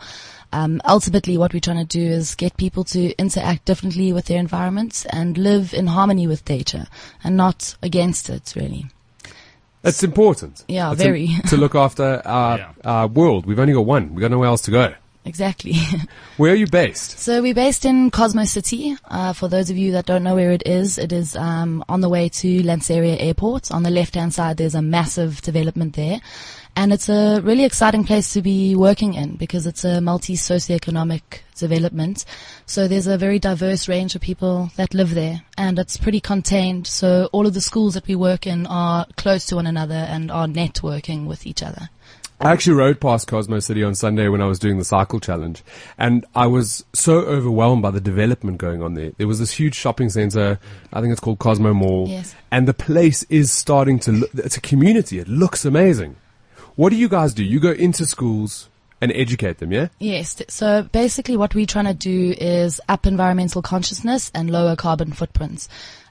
Um, 0.53 0.81
ultimately, 0.89 1.37
what 1.37 1.53
we're 1.53 1.59
trying 1.61 1.85
to 1.85 1.99
do 1.99 2.01
is 2.07 2.37
get 2.37 2.57
people 2.57 2.85
to 2.85 3.13
interact 3.17 3.65
differently 3.65 4.13
with 4.13 4.27
their 4.27 4.39
environments 4.39 5.05
and 5.07 5.37
live 5.37 5.75
in 5.75 5.89
harmony 5.89 6.29
with 6.29 6.49
nature 6.49 6.87
and 7.25 7.37
not 7.37 7.75
against 7.83 8.31
it, 8.31 8.53
really. 8.55 8.87
It's 9.83 10.03
important. 10.05 10.65
Yeah, 10.69 10.93
It's 10.93 11.03
very. 11.03 11.25
im- 11.27 11.43
to 11.49 11.57
look 11.57 11.75
after 11.75 12.23
our, 12.25 12.59
Yeah. 12.59 12.71
our 12.85 13.07
world. 13.09 13.47
We've 13.47 13.59
only 13.59 13.73
got 13.75 13.85
one. 13.85 14.15
We've 14.15 14.21
got 14.23 14.31
nowhere 14.31 14.49
else 14.49 14.63
to 14.63 14.71
go. 14.71 14.95
Exactly. 15.27 15.75
Where 16.37 16.53
are 16.53 16.57
you 16.57 16.67
based? 16.67 17.19
So 17.19 17.41
we're 17.41 17.55
based 17.55 17.87
in 17.87 18.11
Cosmo 18.11 18.45
City. 18.45 18.97
Uh, 19.07 19.33
for 19.33 19.49
those 19.49 19.71
of 19.71 19.79
you 19.79 19.93
that 19.93 20.05
don't 20.05 20.23
know 20.23 20.35
where 20.35 20.53
it 20.53 20.67
is, 20.67 20.99
it 20.99 21.13
is 21.13 21.35
um, 21.35 21.83
on 21.89 22.03
the 22.03 22.11
way 22.11 22.29
to 22.29 22.63
Lanseria 22.63 23.17
Airport. 23.19 23.71
On 23.71 23.83
the 23.83 23.91
left-hand 23.91 24.35
side, 24.35 24.59
there's 24.59 24.75
a 24.75 24.83
massive 24.83 25.41
development 25.41 25.97
there, 25.97 26.21
and 26.77 26.93
it's 26.93 27.09
a 27.09 27.41
really 27.41 27.65
exciting 27.65 28.05
place 28.05 28.35
to 28.35 28.43
be 28.43 28.75
working 28.75 29.15
in 29.15 29.37
because 29.37 29.67
it's 29.67 29.85
a 29.85 30.03
multi-socioeconomic 30.03 31.23
development. 31.57 32.27
So 32.67 32.87
there's 32.87 33.07
a 33.07 33.17
very 33.17 33.39
diverse 33.39 33.89
range 33.89 34.15
of 34.15 34.21
people 34.21 34.73
that 34.77 34.93
live 34.93 35.15
there, 35.15 35.43
and 35.57 35.79
it's 35.79 35.97
pretty 35.97 36.21
contained. 36.21 36.87
So 36.87 37.31
all 37.33 37.47
of 37.47 37.55
the 37.55 37.63
schools 37.63 37.95
that 37.95 38.07
we 38.07 38.15
work 38.15 38.47
in 38.47 38.67
are 38.67 39.07
close 39.17 39.47
to 39.47 39.57
one 39.57 39.67
another 39.67 39.95
and 39.95 40.31
are 40.31 40.47
networking 40.47 41.25
with 41.25 41.47
each 41.47 41.63
other. 41.63 41.89
I 42.41 42.51
actually 42.53 42.75
rode 42.75 43.01
past 43.01 43.27
Cosmo 43.27 43.61
City 43.61 43.83
on 43.85 43.95
Sunday 43.95 44.29
when 44.29 44.41
I 44.43 44.47
was 44.47 44.59
doing 44.59 44.77
the 44.79 44.85
cycle 44.85 45.21
challenge, 45.21 45.63
and 45.97 46.27
I 46.35 46.47
was 46.47 46.85
so 46.93 47.19
overwhelmed 47.21 47.81
by 47.83 47.91
the 47.91 48.01
development 48.01 48.59
going 48.59 48.83
on 48.83 48.95
there. 48.95 49.13
There 49.17 49.29
was 49.29 49.39
this 49.39 49.53
huge 49.53 49.75
shopping 49.75 50.11
center, 50.11 50.59
I 50.93 51.01
think 51.01 51.13
it's 51.13 51.21
called 51.21 51.39
Cosmo 51.39 51.73
Mall, 51.73 52.07
Yes. 52.09 52.35
and 52.51 52.69
the 52.69 52.75
place 52.75 53.23
is 53.25 53.51
starting 53.53 53.99
to 54.01 54.13
look, 54.13 54.31
it's 54.35 54.57
a 54.57 54.61
community, 54.61 55.19
it 55.21 55.29
looks 55.29 55.65
amazing. 55.65 56.17
What 56.77 56.91
do 56.91 56.97
you 56.97 57.09
guys 57.09 57.35
do? 57.35 57.45
You 57.45 57.61
go 57.61 57.71
into 57.71 58.05
schools 58.05 58.69
and 59.01 59.13
educate 59.13 59.59
them, 59.59 59.71
yeah? 59.73 59.89
Yes. 60.01 60.43
So 60.49 60.83
basically, 60.91 61.37
what 61.37 61.55
we're 61.55 61.67
trying 61.67 61.85
to 61.87 61.95
do 61.95 62.35
is 62.37 62.81
up 62.89 63.07
environmental 63.07 63.63
consciousness 63.63 64.31
and 64.35 64.51
lower 64.51 64.75
carbon 64.77 65.13
footprints. 65.13 65.69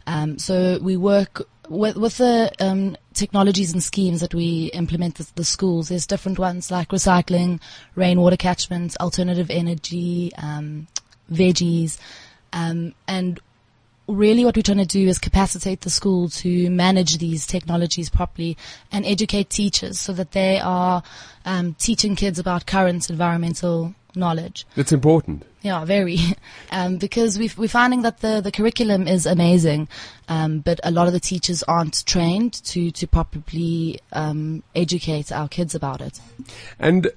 Um, 0.08 0.38
so 0.40 0.80
we 0.82 0.96
work 0.96 1.42
with, 1.70 1.96
with 1.98 2.18
the 2.18 2.52
um, 2.60 2.96
technologies 3.24 3.72
and 3.72 3.82
schemes 3.82 4.20
that 4.20 4.34
we 4.34 4.66
implement 4.74 5.18
at 5.18 5.28
the 5.36 5.46
schools. 5.46 5.88
There's 5.88 6.06
different 6.06 6.38
ones 6.40 6.70
like 6.70 6.90
recycling, 6.90 7.62
rainwater 7.96 8.36
catchments, 8.36 8.98
alternative 9.00 9.50
energy, 9.50 10.34
um, 10.38 10.88
veggies, 11.32 11.98
um, 12.52 12.94
and 13.08 13.40
really 14.08 14.44
what 14.44 14.56
we're 14.56 14.64
trying 14.64 14.78
to 14.78 14.86
do 14.86 15.08
is 15.08 15.18
capacitate 15.18 15.82
the 15.82 15.90
school 15.90 16.30
to 16.30 16.70
manage 16.70 17.18
these 17.18 17.46
technologies 17.46 18.10
properly 18.10 18.58
and 18.92 19.06
educate 19.06 19.50
teachers 19.50 20.00
so 20.00 20.14
that 20.14 20.32
they 20.32 20.60
are 20.60 21.04
um, 21.46 21.76
teaching 21.76 22.16
kids 22.16 22.40
about 22.40 22.66
current 22.66 23.10
environmental 23.10 23.96
knowledge. 24.16 24.66
It's 24.76 24.92
important. 24.92 25.46
Yeah, 25.62 25.86
very. 25.86 26.20
Um, 26.72 26.98
because 26.98 27.38
we've, 27.38 27.56
we're 27.56 27.68
finding 27.68 28.02
that 28.02 28.22
the, 28.22 28.42
the 28.42 28.52
curriculum 28.52 29.08
is 29.08 29.28
amazing, 29.28 29.88
um, 30.28 30.60
but 30.60 30.80
a 30.84 30.90
lot 30.90 31.06
of 31.06 31.14
the 31.14 31.20
teachers 31.20 31.62
aren't 31.62 32.04
trained 32.08 32.54
to, 32.66 32.90
to 32.90 33.06
properly 33.06 34.00
um, 34.12 34.64
educate 34.76 35.32
our 35.32 35.48
kids 35.48 35.76
about 35.76 36.02
it. 36.02 36.20
And 36.80 37.12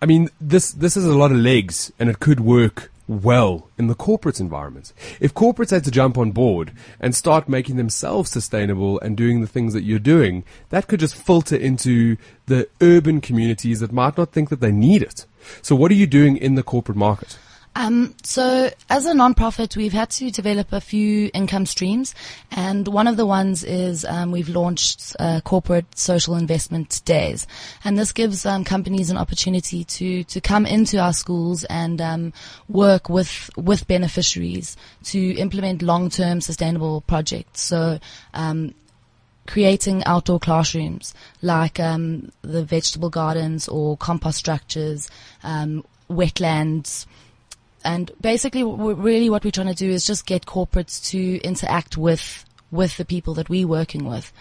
I 0.00 0.06
mean, 0.06 0.28
this 0.40 0.70
this 0.70 0.94
has 0.94 1.04
a 1.04 1.16
lot 1.16 1.32
of 1.32 1.38
legs, 1.38 1.92
and 1.98 2.08
it 2.08 2.20
could 2.20 2.38
work 2.38 2.92
well 3.08 3.70
in 3.78 3.86
the 3.86 3.94
corporate 3.94 4.38
environment. 4.38 4.92
If 5.18 5.34
corporates 5.34 5.70
had 5.70 5.84
to 5.84 5.90
jump 5.90 6.18
on 6.18 6.30
board 6.30 6.72
and 7.00 7.14
start 7.14 7.48
making 7.48 7.76
themselves 7.76 8.30
sustainable 8.30 9.00
and 9.00 9.16
doing 9.16 9.40
the 9.40 9.46
things 9.46 9.72
that 9.72 9.82
you're 9.82 9.98
doing, 9.98 10.44
that 10.68 10.86
could 10.86 11.00
just 11.00 11.14
filter 11.14 11.56
into 11.56 12.16
the 12.46 12.68
urban 12.80 13.20
communities 13.20 13.80
that 13.80 13.92
might 13.92 14.18
not 14.18 14.32
think 14.32 14.50
that 14.50 14.60
they 14.60 14.72
need 14.72 15.02
it. 15.02 15.24
So, 15.62 15.74
what 15.74 15.90
are 15.90 15.94
you 15.94 16.06
doing 16.06 16.36
in 16.36 16.54
the 16.54 16.62
corporate 16.62 16.98
market? 16.98 17.38
Um, 17.78 18.16
so 18.24 18.70
as 18.90 19.06
a 19.06 19.12
nonprofit, 19.12 19.76
we've 19.76 19.92
had 19.92 20.10
to 20.10 20.32
develop 20.32 20.72
a 20.72 20.80
few 20.80 21.30
income 21.32 21.64
streams, 21.64 22.12
and 22.50 22.88
one 22.88 23.06
of 23.06 23.16
the 23.16 23.24
ones 23.24 23.62
is 23.62 24.04
um, 24.04 24.32
we've 24.32 24.48
launched 24.48 25.14
uh, 25.20 25.40
corporate 25.42 25.86
social 25.96 26.34
investment 26.34 27.00
days, 27.04 27.46
and 27.84 27.96
this 27.96 28.10
gives 28.10 28.44
um, 28.44 28.64
companies 28.64 29.10
an 29.10 29.16
opportunity 29.16 29.84
to 29.84 30.24
to 30.24 30.40
come 30.40 30.66
into 30.66 30.98
our 30.98 31.12
schools 31.12 31.62
and 31.70 32.00
um, 32.00 32.32
work 32.66 33.08
with 33.08 33.48
with 33.56 33.86
beneficiaries 33.86 34.76
to 35.04 35.36
implement 35.36 35.80
long 35.80 36.10
term 36.10 36.40
sustainable 36.40 37.02
projects. 37.02 37.60
So. 37.60 38.00
Um, 38.34 38.74
creating 39.46 40.04
outdoor 40.04 40.38
classrooms 40.38 41.14
like 41.40 41.80
um, 41.80 42.30
the 42.42 42.62
vegetable 42.62 43.08
gardens 43.08 43.66
or 43.66 43.96
compost 43.96 44.36
structures, 44.36 45.08
um, 45.42 45.82
wetlands, 46.10 47.06
and 47.84 48.10
basically, 48.20 48.64
really, 48.64 49.30
what 49.30 49.44
we're 49.44 49.50
trying 49.50 49.68
to 49.68 49.74
do 49.74 49.90
is 49.90 50.04
just 50.04 50.26
get 50.26 50.46
corporates 50.46 51.04
to 51.10 51.38
interact 51.40 51.96
with 51.96 52.44
with 52.70 52.96
the 52.96 53.04
people 53.04 53.34
that 53.34 53.48
we're 53.48 53.66
working 53.66 54.04
with. 54.04 54.32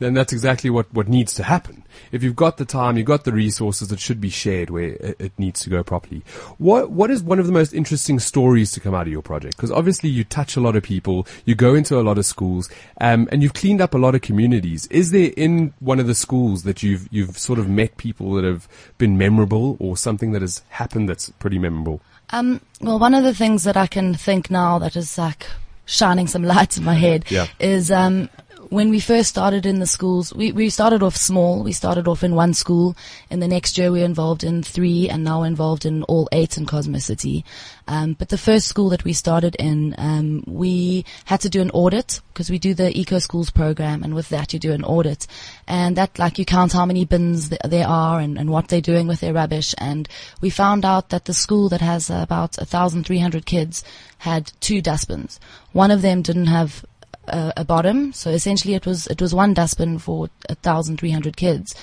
Then 0.00 0.14
that's 0.14 0.32
exactly 0.32 0.70
what, 0.70 0.92
what 0.92 1.08
needs 1.08 1.34
to 1.34 1.42
happen. 1.44 1.84
If 2.10 2.22
you've 2.22 2.34
got 2.34 2.56
the 2.56 2.64
time, 2.64 2.96
you've 2.96 3.06
got 3.06 3.24
the 3.24 3.32
resources 3.32 3.88
that 3.88 4.00
should 4.00 4.20
be 4.20 4.30
shared 4.30 4.70
where 4.70 4.94
it, 4.94 5.16
it 5.20 5.32
needs 5.38 5.60
to 5.60 5.70
go 5.70 5.84
properly. 5.84 6.22
What, 6.58 6.90
what 6.90 7.10
is 7.10 7.22
one 7.22 7.38
of 7.38 7.46
the 7.46 7.52
most 7.52 7.72
interesting 7.74 8.18
stories 8.18 8.72
to 8.72 8.80
come 8.80 8.94
out 8.94 9.02
of 9.06 9.12
your 9.12 9.20
project? 9.22 9.56
Because 9.56 9.70
obviously 9.70 10.08
you 10.08 10.24
touch 10.24 10.56
a 10.56 10.60
lot 10.60 10.74
of 10.74 10.82
people, 10.82 11.26
you 11.44 11.54
go 11.54 11.74
into 11.74 12.00
a 12.00 12.02
lot 12.02 12.16
of 12.16 12.24
schools, 12.24 12.70
um, 13.00 13.28
and 13.30 13.42
you've 13.42 13.52
cleaned 13.54 13.80
up 13.82 13.94
a 13.94 13.98
lot 13.98 14.14
of 14.14 14.22
communities. 14.22 14.86
Is 14.86 15.10
there 15.10 15.32
in 15.36 15.74
one 15.80 16.00
of 16.00 16.06
the 16.06 16.14
schools 16.14 16.62
that 16.64 16.82
you've, 16.82 17.06
you've 17.10 17.36
sort 17.38 17.58
of 17.58 17.68
met 17.68 17.96
people 17.98 18.32
that 18.34 18.44
have 18.44 18.66
been 18.98 19.18
memorable 19.18 19.76
or 19.78 19.96
something 19.98 20.32
that 20.32 20.40
has 20.40 20.62
happened 20.70 21.08
that's 21.10 21.28
pretty 21.38 21.58
memorable? 21.58 22.00
Um, 22.30 22.62
well, 22.80 22.98
one 22.98 23.14
of 23.14 23.22
the 23.24 23.34
things 23.34 23.64
that 23.64 23.76
I 23.76 23.86
can 23.86 24.14
think 24.14 24.50
now 24.50 24.78
that 24.78 24.96
is 24.96 25.18
like 25.18 25.46
shining 25.84 26.26
some 26.28 26.44
lights 26.44 26.78
in 26.78 26.84
my 26.84 26.94
head 26.94 27.24
Yeah. 27.28 27.48
is 27.58 27.90
um, 27.90 28.28
when 28.70 28.88
we 28.88 29.00
first 29.00 29.28
started 29.28 29.66
in 29.66 29.80
the 29.80 29.86
schools, 29.86 30.32
we, 30.32 30.52
we 30.52 30.70
started 30.70 31.02
off 31.02 31.16
small. 31.16 31.64
We 31.64 31.72
started 31.72 32.06
off 32.06 32.22
in 32.22 32.36
one 32.36 32.54
school. 32.54 32.96
In 33.28 33.40
the 33.40 33.48
next 33.48 33.76
year, 33.76 33.90
we 33.90 33.98
were 33.98 34.04
involved 34.04 34.44
in 34.44 34.62
three, 34.62 35.08
and 35.08 35.24
now 35.24 35.40
we're 35.40 35.46
involved 35.46 35.84
in 35.84 36.04
all 36.04 36.28
eight 36.30 36.56
in 36.56 36.66
Cosmo 36.66 36.98
City. 36.98 37.44
Um, 37.88 38.14
but 38.14 38.28
the 38.28 38.38
first 38.38 38.68
school 38.68 38.88
that 38.90 39.02
we 39.02 39.12
started 39.12 39.56
in, 39.56 39.96
um, 39.98 40.44
we 40.46 41.04
had 41.24 41.40
to 41.40 41.48
do 41.48 41.60
an 41.60 41.70
audit 41.72 42.20
because 42.32 42.48
we 42.48 42.60
do 42.60 42.72
the 42.72 42.96
Eco 42.96 43.18
Schools 43.18 43.50
program, 43.50 44.04
and 44.04 44.14
with 44.14 44.28
that, 44.28 44.52
you 44.52 44.60
do 44.60 44.72
an 44.72 44.84
audit, 44.84 45.26
and 45.66 45.96
that 45.96 46.16
like 46.20 46.38
you 46.38 46.44
count 46.44 46.72
how 46.72 46.86
many 46.86 47.04
bins 47.04 47.48
th- 47.48 47.60
there 47.64 47.88
are 47.88 48.20
and, 48.20 48.38
and 48.38 48.50
what 48.50 48.68
they're 48.68 48.80
doing 48.80 49.08
with 49.08 49.18
their 49.18 49.34
rubbish. 49.34 49.74
And 49.78 50.08
we 50.40 50.48
found 50.48 50.84
out 50.84 51.08
that 51.08 51.24
the 51.24 51.34
school 51.34 51.68
that 51.70 51.80
has 51.80 52.08
about 52.08 52.56
1,300 52.56 53.44
kids 53.44 53.82
had 54.18 54.52
two 54.60 54.80
dustbins. 54.80 55.40
One 55.72 55.90
of 55.90 56.02
them 56.02 56.22
didn't 56.22 56.46
have 56.46 56.84
a, 57.32 57.52
a 57.58 57.64
bottom, 57.64 58.12
so 58.12 58.30
essentially 58.30 58.74
it 58.74 58.86
was 58.86 59.06
it 59.06 59.20
was 59.20 59.34
one 59.34 59.54
dustbin 59.54 59.98
for 59.98 60.28
1,300 60.48 61.36
kids. 61.36 61.74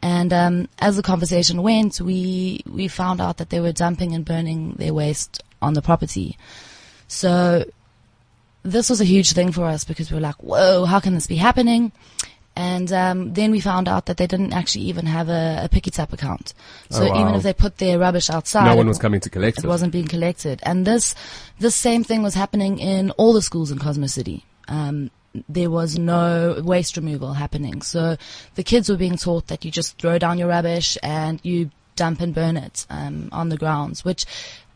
And 0.00 0.32
um, 0.32 0.68
as 0.78 0.96
the 0.96 1.02
conversation 1.02 1.62
went, 1.62 2.00
we 2.00 2.60
we 2.70 2.86
found 2.88 3.20
out 3.20 3.38
that 3.38 3.50
they 3.50 3.60
were 3.60 3.72
dumping 3.72 4.14
and 4.14 4.24
burning 4.24 4.74
their 4.74 4.94
waste 4.94 5.42
on 5.60 5.74
the 5.74 5.82
property. 5.82 6.36
So 7.08 7.64
this 8.62 8.90
was 8.90 9.00
a 9.00 9.04
huge 9.04 9.32
thing 9.32 9.50
for 9.52 9.64
us 9.64 9.84
because 9.84 10.10
we 10.10 10.14
were 10.16 10.20
like, 10.20 10.36
"Whoa, 10.36 10.84
how 10.84 11.00
can 11.00 11.14
this 11.14 11.26
be 11.26 11.36
happening?" 11.36 11.92
And 12.54 12.92
um, 12.92 13.34
then 13.34 13.52
we 13.52 13.60
found 13.60 13.86
out 13.86 14.06
that 14.06 14.16
they 14.16 14.26
didn't 14.26 14.52
actually 14.52 14.84
even 14.86 15.06
have 15.06 15.28
a, 15.28 15.60
a 15.64 15.68
Pikitup 15.68 16.12
account. 16.12 16.54
So 16.90 17.04
Oh, 17.04 17.08
wow. 17.08 17.20
even 17.20 17.34
if 17.36 17.44
they 17.44 17.52
put 17.52 17.78
their 17.78 18.00
rubbish 18.00 18.28
outside, 18.30 18.64
No 18.64 18.74
one 18.74 18.88
was 18.88 18.98
coming 18.98 19.20
to 19.20 19.30
collect 19.30 19.58
it. 19.58 19.64
It 19.64 19.68
wasn't 19.68 19.92
being 19.92 20.08
collected. 20.08 20.58
And 20.64 20.84
this, 20.84 21.14
this 21.60 21.76
same 21.76 22.02
thing 22.02 22.20
was 22.24 22.34
happening 22.34 22.80
in 22.80 23.12
all 23.12 23.32
the 23.32 23.42
schools 23.42 23.70
in 23.70 23.78
Cosmo 23.78 24.08
City. 24.08 24.44
Um, 24.68 25.10
there 25.48 25.70
was 25.70 25.98
no 25.98 26.60
waste 26.64 26.96
removal 26.96 27.34
happening. 27.34 27.82
So 27.82 28.16
the 28.54 28.62
kids 28.62 28.88
were 28.88 28.96
being 28.96 29.16
taught 29.16 29.48
that 29.48 29.64
you 29.64 29.70
just 29.70 29.98
throw 29.98 30.18
down 30.18 30.38
your 30.38 30.48
rubbish 30.48 30.96
and 31.02 31.40
you 31.42 31.70
dump 31.96 32.20
and 32.20 32.34
burn 32.34 32.56
it 32.56 32.86
um, 32.90 33.28
on 33.32 33.48
the 33.48 33.56
grounds, 33.56 34.04
which 34.04 34.24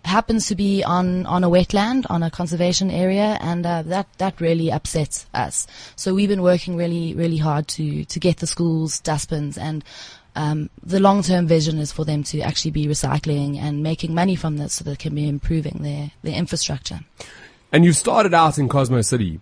happens 0.05 0.49
to 0.49 0.55
be 0.55 0.83
on, 0.83 1.25
on 1.27 1.45
a 1.45 1.49
wetland, 1.49 2.07
on 2.11 2.23
a 2.23 2.31
conservation 2.31 2.91
area, 2.91 3.39
and 3.41 3.65
uh, 3.65 3.83
that, 3.83 4.07
that 4.19 4.41
really 4.41 4.71
upsets 4.71 5.27
us. 5.33 5.67
So 5.95 6.15
we've 6.15 6.29
been 6.29 6.43
working 6.43 6.77
really, 6.77 7.15
really 7.15 7.37
hard 7.37 7.69
to, 7.69 8.05
to 8.05 8.21
get 8.21 8.39
the 8.39 8.47
schools 8.47 9.01
dustbins 9.01 9.57
and 9.57 9.85
um, 10.35 10.71
the 10.83 10.99
long-term 10.99 11.47
vision 11.47 11.79
is 11.79 11.93
for 11.93 12.05
them 12.05 12.23
to 12.25 12.41
actually 12.41 12.71
be 12.71 12.87
recycling 12.87 13.59
and 13.59 13.83
making 13.83 14.15
money 14.15 14.35
from 14.35 14.57
this 14.57 14.75
so 14.75 14.85
they 14.85 14.97
can 14.97 15.15
be 15.15 15.29
improving 15.29 15.83
their, 15.83 16.11
their 16.23 16.35
infrastructure. 16.35 17.01
And 17.71 17.85
you 17.85 17.93
started 17.93 18.35
out 18.35 18.59
in 18.59 18.69
Cosmo 18.69 19.03
City. 19.03 19.41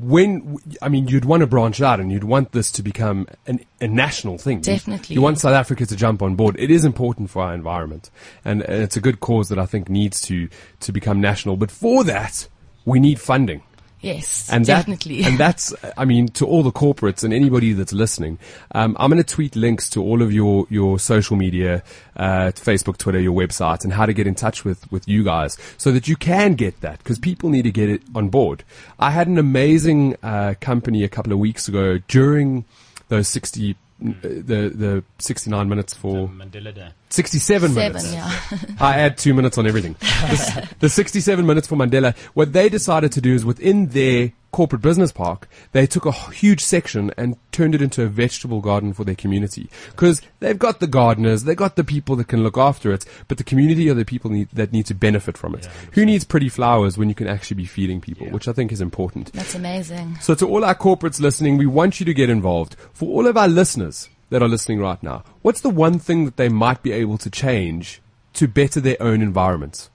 When, 0.00 0.56
I 0.80 0.88
mean, 0.88 1.08
you'd 1.08 1.26
want 1.26 1.42
to 1.42 1.46
branch 1.46 1.82
out 1.82 2.00
and 2.00 2.10
you'd 2.10 2.24
want 2.24 2.52
this 2.52 2.72
to 2.72 2.82
become 2.82 3.28
an, 3.46 3.60
a 3.82 3.86
national 3.86 4.38
thing. 4.38 4.62
Definitely. 4.62 5.14
You 5.14 5.20
want 5.20 5.38
South 5.38 5.52
Africa 5.52 5.84
to 5.84 5.94
jump 5.94 6.22
on 6.22 6.36
board. 6.36 6.56
It 6.58 6.70
is 6.70 6.86
important 6.86 7.28
for 7.28 7.42
our 7.42 7.52
environment. 7.52 8.10
And, 8.42 8.62
and 8.62 8.82
it's 8.82 8.96
a 8.96 9.00
good 9.00 9.20
cause 9.20 9.50
that 9.50 9.58
I 9.58 9.66
think 9.66 9.90
needs 9.90 10.22
to, 10.22 10.48
to 10.80 10.92
become 10.92 11.20
national. 11.20 11.58
But 11.58 11.70
for 11.70 12.02
that, 12.04 12.48
we 12.86 12.98
need 12.98 13.20
funding. 13.20 13.62
Yes, 14.02 14.48
And 14.50 14.64
definitely. 14.64 15.22
That, 15.22 15.28
and 15.28 15.38
that's, 15.38 15.74
I 15.96 16.06
mean, 16.06 16.28
to 16.28 16.46
all 16.46 16.62
the 16.62 16.72
corporates 16.72 17.22
and 17.22 17.34
anybody 17.34 17.74
that's 17.74 17.92
listening, 17.92 18.38
um, 18.74 18.96
I'm 18.98 19.10
going 19.10 19.22
to 19.22 19.34
tweet 19.34 19.54
links 19.56 19.90
to 19.90 20.02
all 20.02 20.22
of 20.22 20.32
your, 20.32 20.66
your 20.70 20.98
social 20.98 21.36
media, 21.36 21.82
uh, 22.16 22.52
Facebook, 22.54 22.96
Twitter, 22.96 23.20
your 23.20 23.34
website, 23.34 23.84
and 23.84 23.92
how 23.92 24.06
to 24.06 24.14
get 24.14 24.26
in 24.26 24.34
touch 24.34 24.64
with, 24.64 24.90
with 24.90 25.06
you 25.06 25.22
guys 25.22 25.58
so 25.76 25.92
that 25.92 26.08
you 26.08 26.16
can 26.16 26.54
get 26.54 26.80
that 26.80 26.98
because 26.98 27.18
people 27.18 27.50
need 27.50 27.62
to 27.62 27.72
get 27.72 27.90
it 27.90 28.02
on 28.14 28.30
board. 28.30 28.64
I 28.98 29.10
had 29.10 29.28
an 29.28 29.36
amazing, 29.36 30.16
uh, 30.22 30.54
company 30.60 31.04
a 31.04 31.08
couple 31.08 31.32
of 31.32 31.38
weeks 31.38 31.68
ago 31.68 31.98
during 32.08 32.64
those 33.08 33.28
60, 33.28 33.72
uh, 33.72 34.12
the, 34.22 34.72
the 34.74 35.04
69 35.18 35.68
minutes 35.68 35.94
for 35.94 36.28
Mandela 36.28 36.74
Day. 36.74 36.88
67 37.10 37.72
Seven, 37.72 37.92
minutes. 37.92 38.12
yeah. 38.12 38.74
I 38.80 38.98
add 38.98 39.18
two 39.18 39.34
minutes 39.34 39.58
on 39.58 39.66
everything. 39.66 39.94
the, 40.00 40.68
the 40.78 40.88
67 40.88 41.44
minutes 41.44 41.66
for 41.66 41.76
Mandela. 41.76 42.16
What 42.34 42.52
they 42.52 42.68
decided 42.68 43.12
to 43.12 43.20
do 43.20 43.34
is 43.34 43.44
within 43.44 43.88
their 43.88 44.32
corporate 44.52 44.82
business 44.82 45.12
park, 45.12 45.48
they 45.72 45.86
took 45.86 46.06
a 46.06 46.12
huge 46.12 46.60
section 46.60 47.12
and 47.16 47.36
turned 47.52 47.74
it 47.74 47.82
into 47.82 48.02
a 48.02 48.06
vegetable 48.06 48.60
garden 48.60 48.92
for 48.92 49.04
their 49.04 49.14
community. 49.14 49.70
Because 49.90 50.22
they've 50.40 50.58
got 50.58 50.80
the 50.80 50.86
gardeners, 50.86 51.44
they've 51.44 51.56
got 51.56 51.76
the 51.76 51.84
people 51.84 52.16
that 52.16 52.28
can 52.28 52.42
look 52.42 52.58
after 52.58 52.92
it, 52.92 53.04
but 53.28 53.38
the 53.38 53.44
community 53.44 53.88
are 53.88 53.94
the 53.94 54.04
people 54.04 54.30
need, 54.30 54.48
that 54.52 54.72
need 54.72 54.86
to 54.86 54.94
benefit 54.94 55.36
from 55.36 55.54
it. 55.54 55.66
Who 55.92 56.04
needs 56.04 56.24
pretty 56.24 56.48
flowers 56.48 56.98
when 56.98 57.08
you 57.08 57.14
can 57.14 57.28
actually 57.28 57.56
be 57.56 57.66
feeding 57.66 58.00
people, 58.00 58.28
which 58.28 58.48
I 58.48 58.52
think 58.52 58.72
is 58.72 58.80
important. 58.80 59.32
That's 59.32 59.54
amazing. 59.54 60.18
So 60.20 60.34
to 60.34 60.48
all 60.48 60.64
our 60.64 60.74
corporates 60.74 61.20
listening, 61.20 61.56
we 61.56 61.66
want 61.66 62.00
you 62.00 62.06
to 62.06 62.14
get 62.14 62.30
involved. 62.30 62.76
For 62.92 63.08
all 63.08 63.26
of 63.26 63.36
our 63.36 63.48
listeners 63.48 64.08
that 64.30 64.42
are 64.42 64.48
listening 64.48 64.80
right 64.80 65.02
now, 65.02 65.22
what's 65.42 65.60
the 65.60 65.70
one 65.70 65.98
thing 65.98 66.24
that 66.24 66.36
they 66.36 66.48
might 66.48 66.82
be 66.82 66.92
able 66.92 67.18
to 67.18 67.30
change 67.30 68.00
to 68.34 68.48
better 68.48 68.80
their 68.80 69.00
own 69.00 69.22
environment? 69.22 69.90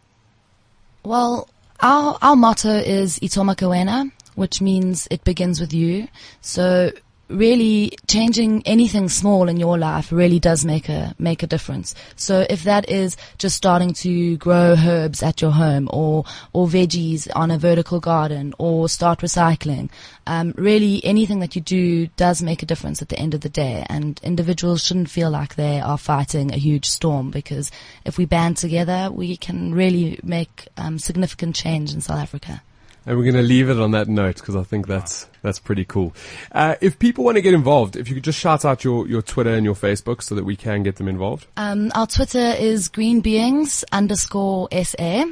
Well, 1.04 1.50
our 1.80 2.18
our 2.22 2.36
motto 2.36 2.78
is 2.78 3.20
Itoma 3.20 3.56
Kawena, 3.56 4.12
which 4.36 4.62
means 4.62 5.08
it 5.12 5.24
begins 5.24 5.60
with 5.60 5.74
you. 5.74 6.08
So 6.42 6.92
really 7.28 7.91
changing 8.07 8.61
anything 8.65 9.09
small 9.09 9.49
in 9.49 9.57
your 9.57 9.78
life 9.78 10.11
really 10.11 10.39
does 10.39 10.63
make 10.63 10.89
a 10.89 11.15
make 11.17 11.43
a 11.43 11.47
difference. 11.47 11.95
So 12.15 12.45
if 12.49 12.63
that 12.63 12.89
is 12.89 13.17
just 13.38 13.55
starting 13.55 13.93
to 13.95 14.38
grow 14.38 14.76
herbs 14.78 15.23
at 15.23 15.41
your 15.41 15.51
home 15.51 15.89
or 15.91 16.26
or 16.53 16.67
veggies 16.67 17.28
on 17.36 17.51
a 17.51 17.57
vertical 17.57 17.99
garden 17.99 18.53
or 18.59 18.88
start 18.89 19.19
recycling, 19.19 19.89
um, 20.28 20.53
really 20.57 21.03
anything 21.03 21.39
that 21.39 21.55
you 21.55 21.61
do 21.61 22.07
does 22.17 22.41
make 22.41 22.61
a 22.61 22.65
difference 22.65 23.01
at 23.01 23.09
the 23.09 23.19
end 23.19 23.34
of 23.34 23.41
the 23.41 23.49
day. 23.49 23.86
And 23.89 24.19
individuals 24.23 24.84
shouldn't 24.84 25.09
feel 25.09 25.30
like 25.32 25.55
they 25.55 25.80
are 25.80 25.97
fighting 25.97 26.53
a 26.53 26.57
huge 26.57 26.86
storm 26.86 27.32
because 27.32 27.71
if 28.05 28.17
we 28.17 28.26
band 28.26 28.57
together, 28.57 29.09
we 29.11 29.38
can 29.38 29.73
really 29.73 30.19
make 30.23 30.67
um, 30.78 30.99
significant 30.99 31.55
change 31.55 31.93
in 31.93 32.01
South 32.01 32.19
Africa. 32.19 32.61
And 33.06 33.18
we're 33.18 33.24
going 33.24 33.36
to 33.36 33.41
leave 33.41 33.70
it 33.70 33.80
on 33.80 33.91
that 33.91 34.08
note 34.08 34.36
because 34.38 34.56
I 34.56 34.64
think 34.64 34.88
that's 34.88 35.28
that's 35.41 35.60
pretty 35.60 35.86
cool. 35.86 36.14
Uh, 36.51 36.76
if 36.82 36.97
people 36.97 37.24
want 37.24 37.36
to 37.36 37.41
get 37.41 37.53
involved, 37.53 37.95
if 37.95 38.10
you 38.10 38.16
could 38.16 38.24
just 38.24 38.39
shout 38.39 38.66
out 38.66 38.84
your, 38.84 39.08
your 39.08 39.22
Twitter 39.22 39.53
and 39.53 39.64
your 39.64 39.76
Facebook 39.76 40.24
so 40.24 40.34
that 40.36 40.43
we 40.43 40.56
can 40.56 40.82
get 40.82 40.95
them 40.95 41.08
involved. 41.08 41.45
Um, 41.56 41.91
our 41.93 42.08
Twitter 42.08 42.56
is 42.58 42.88
Green 42.88 43.22
Beings 43.22 43.84
underscore 43.91 44.68
SA. 44.84 45.26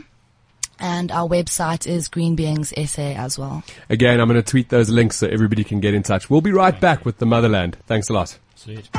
And 0.80 1.11
our 1.11 1.28
website 1.28 1.88
is 1.88 2.09
Green 2.09 2.36
Beings 2.36 2.74
SA 2.89 3.01
as 3.01 3.39
well. 3.39 3.63
Again, 3.89 4.19
I'm 4.19 4.28
going 4.28 4.41
to 4.41 4.47
tweet 4.47 4.69
those 4.69 4.89
links 4.89 5.17
so 5.17 5.28
everybody 5.28 5.63
can 5.63 5.80
get 5.80 5.93
in 5.93 6.03
touch. 6.03 6.30
We'll 6.30 6.41
be 6.41 6.51
right 6.51 6.78
back 6.80 7.05
with 7.05 7.19
the 7.19 7.26
motherland. 7.26 7.78
Thanks 7.88 8.09
a 8.09 8.13
lot. 8.13 8.38
Sweet. 8.55 8.89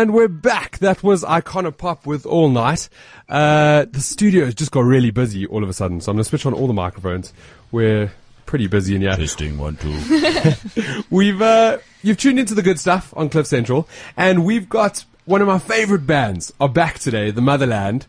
And 0.00 0.14
we're 0.14 0.28
back. 0.28 0.78
That 0.78 1.02
was 1.02 1.24
Icona 1.24 1.76
Pop 1.76 2.06
with 2.06 2.24
All 2.24 2.48
Night. 2.48 2.88
Uh, 3.28 3.84
the 3.84 4.00
studio 4.00 4.46
has 4.46 4.54
just 4.54 4.70
got 4.70 4.80
really 4.80 5.10
busy 5.10 5.44
all 5.44 5.62
of 5.62 5.68
a 5.68 5.74
sudden, 5.74 6.00
so 6.00 6.10
I'm 6.10 6.16
going 6.16 6.24
to 6.24 6.28
switch 6.30 6.46
on 6.46 6.54
all 6.54 6.66
the 6.66 6.72
microphones. 6.72 7.34
We're 7.70 8.10
pretty 8.46 8.66
busy 8.66 8.94
in 8.94 9.02
here. 9.02 9.14
Testing 9.14 9.58
one, 9.58 9.76
two. 9.76 9.90
We've 11.10 11.42
uh, 11.42 11.80
you've 12.02 12.16
tuned 12.16 12.38
into 12.38 12.54
the 12.54 12.62
good 12.62 12.80
stuff 12.80 13.12
on 13.14 13.28
Cliff 13.28 13.46
Central, 13.46 13.86
and 14.16 14.46
we've 14.46 14.70
got 14.70 15.04
one 15.26 15.42
of 15.42 15.46
my 15.46 15.58
favorite 15.58 16.06
bands 16.06 16.50
are 16.58 16.70
back 16.70 16.98
today, 16.98 17.30
the 17.30 17.42
Motherland. 17.42 18.06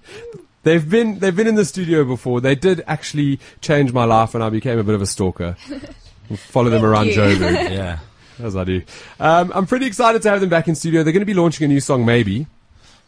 They've 0.64 0.90
been 0.90 1.20
they've 1.20 1.36
been 1.36 1.48
in 1.48 1.56
the 1.56 1.66
studio 1.66 2.06
before. 2.06 2.40
They 2.40 2.56
did 2.56 2.86
actually 2.88 3.42
change 3.60 3.92
my 3.92 4.06
life, 4.06 4.34
and 4.34 4.42
I 4.42 4.50
became 4.50 4.80
a 4.80 4.84
bit 4.86 4.96
of 4.96 5.02
a 5.02 5.08
stalker. 5.08 5.58
Follow 6.38 6.70
them 6.70 6.86
around 6.86 7.08
you. 7.08 7.16
Joburg. 7.16 7.70
Yeah. 7.70 8.00
As 8.44 8.56
I 8.56 8.64
do. 8.64 8.82
Um, 9.20 9.52
I'm 9.54 9.66
pretty 9.68 9.86
excited 9.86 10.22
to 10.24 10.30
have 10.30 10.42
them 10.42 10.50
back 10.50 10.68
in 10.68 10.76
studio. 10.76 11.04
They're 11.04 11.14
going 11.14 11.22
to 11.22 11.26
be 11.26 11.34
launching 11.34 11.66
a 11.66 11.68
new 11.68 11.80
song, 11.80 12.06
maybe. 12.06 12.48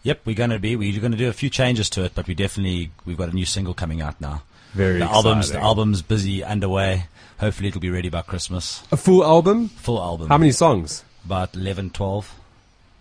Yep, 0.04 0.22
we're 0.26 0.36
going 0.36 0.50
to 0.50 0.60
be. 0.60 0.76
We're 0.76 1.00
going 1.00 1.12
to 1.14 1.18
do 1.18 1.30
a 1.30 1.34
few 1.34 1.50
changes 1.50 1.90
to 1.92 2.04
it, 2.04 2.14
but 2.14 2.28
we 2.28 2.34
definitely 2.34 2.92
we've 3.06 3.18
got 3.18 3.30
a 3.30 3.36
new 3.36 3.46
single 3.46 3.74
coming 3.74 4.02
out 4.02 4.20
now. 4.20 4.44
Very 4.74 5.00
the 5.00 5.06
album's 5.06 5.52
the 5.52 5.60
album's 5.60 6.02
busy 6.02 6.44
underway. 6.44 7.06
Hopefully, 7.40 7.70
it'll 7.70 7.82
be 7.82 7.90
ready 7.90 8.10
by 8.10 8.22
Christmas. 8.22 8.84
A 8.92 8.98
full 8.98 9.24
album. 9.24 9.70
Full 9.70 10.02
album. 10.02 10.28
How 10.30 10.38
many 10.38 10.52
songs? 10.52 11.04
About 11.26 11.56
11, 11.56 11.92
12. 11.92 12.36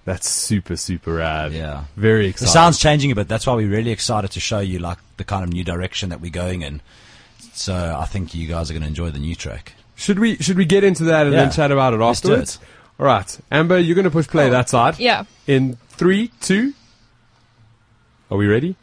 That's 0.05 0.29
super 0.29 0.77
super 0.77 1.15
rad. 1.15 1.53
Yeah, 1.53 1.85
Very 1.97 2.31
The 2.33 2.47
sound's 2.47 2.79
changing 2.79 3.13
a 3.13 3.15
bit. 3.15 3.29
That's 3.29 3.47
why 3.47 3.55
we're 3.55 3.69
really 3.71 3.93
excited 3.93 4.33
to 4.33 4.41
show 4.41 4.59
you 4.59 4.79
like 4.79 4.99
the 5.17 5.25
kind 5.25 5.45
of 5.45 5.53
new 5.53 5.65
direction 5.65 6.09
that 6.11 6.21
we're 6.21 6.31
going 6.31 6.63
in. 6.63 6.81
So 7.53 7.97
I 7.99 8.07
think 8.07 8.35
you 8.35 8.49
guys 8.49 8.71
are 8.71 8.75
going 8.75 8.83
to 8.83 8.89
enjoy 8.89 9.11
the 9.11 9.19
new 9.19 9.35
track. 9.35 9.75
Should 10.03 10.19
we 10.19 10.35
should 10.39 10.57
we 10.57 10.65
get 10.65 10.83
into 10.83 11.05
that 11.05 11.27
and 11.27 11.33
Yeah. 11.33 11.43
then 11.45 11.53
chat 11.53 11.71
about 11.71 11.95
it 11.95 11.99
Let's 11.99 12.21
do 12.21 12.31
afterwards? 12.33 12.59
All 12.99 13.07
right, 13.07 13.39
Amber, 13.53 13.79
you're 13.79 13.95
going 13.95 14.05
to 14.05 14.11
push 14.11 14.27
play 14.27 14.51
that 14.51 14.69
side. 14.69 14.99
Yeah. 14.99 15.25
In 15.47 15.77
three, 15.91 16.33
two. 16.41 16.75
Are 18.29 18.37
we 18.37 18.49
ready? 18.49 18.75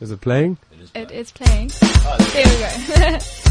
Is 0.00 0.12
it 0.12 0.20
playing? 0.20 0.58
It 0.94 1.10
is 1.10 1.32
playing. 1.32 1.72
There 2.32 2.44
we 2.46 3.08
go. 3.10 3.18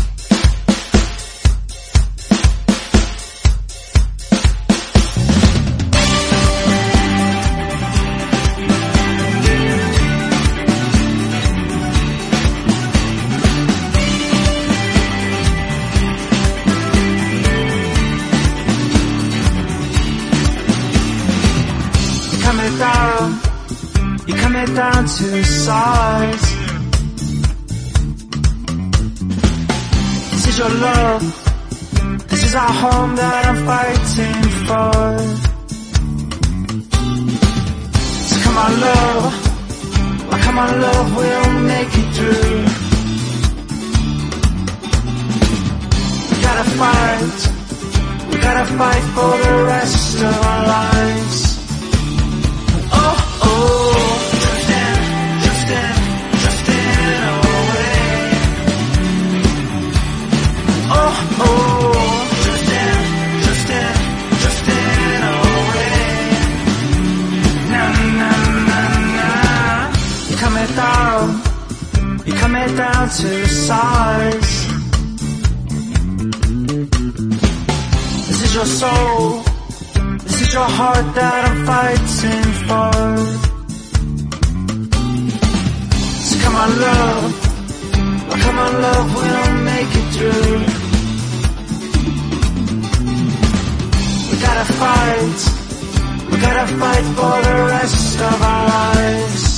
you're 24.68 24.76
down 24.76 25.06
to 25.06 25.44
size. 25.44 26.46
This 30.32 30.48
is 30.48 30.58
your 30.58 30.70
love, 30.70 31.22
this 32.30 32.44
is 32.46 32.56
our 32.56 32.74
home 32.84 33.16
that 33.16 33.46
I'm 33.50 33.66
fighting 33.66 34.44
for. 34.68 34.94
So 38.30 38.36
come 38.44 38.58
on, 38.58 38.72
love, 38.88 39.34
oh, 40.32 40.40
come 40.46 40.58
on, 40.60 40.82
love, 40.82 41.18
we'll 41.18 41.54
make 41.74 41.92
it 42.02 42.10
through. 42.16 42.66
We 46.30 46.36
gotta 46.48 46.66
fight, 46.82 47.40
we 48.30 48.36
gotta 48.40 48.66
fight 48.78 49.04
for 49.16 49.32
the 49.46 49.64
rest 49.74 50.16
of 50.22 50.46
our 50.52 50.68
lives. 50.68 51.40
Oh, 52.96 53.40
oh, 53.44 53.93
you're 72.56 72.78
down 72.78 73.10
to 73.10 73.48
size. 73.48 74.54
This 78.28 78.40
is 78.46 78.56
your 78.56 78.66
soul. 78.66 79.42
This 80.24 80.42
is 80.42 80.54
your 80.54 80.70
heart 80.78 81.16
that 81.16 81.46
I'm 81.50 81.66
fighting 81.72 82.48
for. 82.68 82.94
So 86.28 86.34
come 86.44 86.56
on, 86.64 86.72
love. 86.86 87.34
Come 88.44 88.58
on, 88.66 88.74
love, 88.86 89.08
we'll 89.16 89.54
make 89.72 89.92
it 90.02 90.08
through. 90.16 90.60
We 94.30 94.36
gotta 94.48 94.66
fight. 94.82 95.40
We 96.30 96.36
gotta 96.48 96.68
fight 96.82 97.06
for 97.18 97.36
the 97.48 97.56
rest 97.74 98.20
of 98.22 98.42
our 98.42 98.66
lives. 98.68 99.53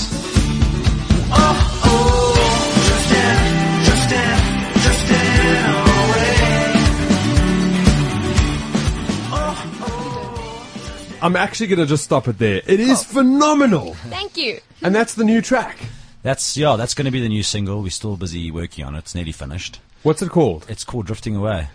I'm 11.25 11.35
actually 11.35 11.67
going 11.67 11.79
to 11.79 11.85
just 11.87 12.03
stop 12.03 12.27
it 12.27 12.37
there. 12.37 12.61
It 12.67 12.79
is 12.79 13.03
phenomenal. 13.03 13.95
Thank 13.95 14.37
you. 14.37 14.59
And 14.83 14.93
that's 14.93 15.15
the 15.15 15.23
new 15.23 15.41
track. 15.41 15.77
That's 16.21 16.55
yeah, 16.55 16.75
that's 16.75 16.93
going 16.93 17.05
to 17.05 17.11
be 17.11 17.19
the 17.21 17.29
new 17.29 17.41
single. 17.43 17.81
We're 17.81 17.89
still 17.89 18.15
busy 18.15 18.51
working 18.51 18.85
on 18.85 18.93
it. 18.95 18.99
It's 18.99 19.15
nearly 19.15 19.31
finished. 19.31 19.79
What's 20.03 20.21
it 20.21 20.29
called? 20.29 20.65
It's 20.69 20.83
called 20.83 21.07
Drifting 21.07 21.35
Away. 21.35 21.67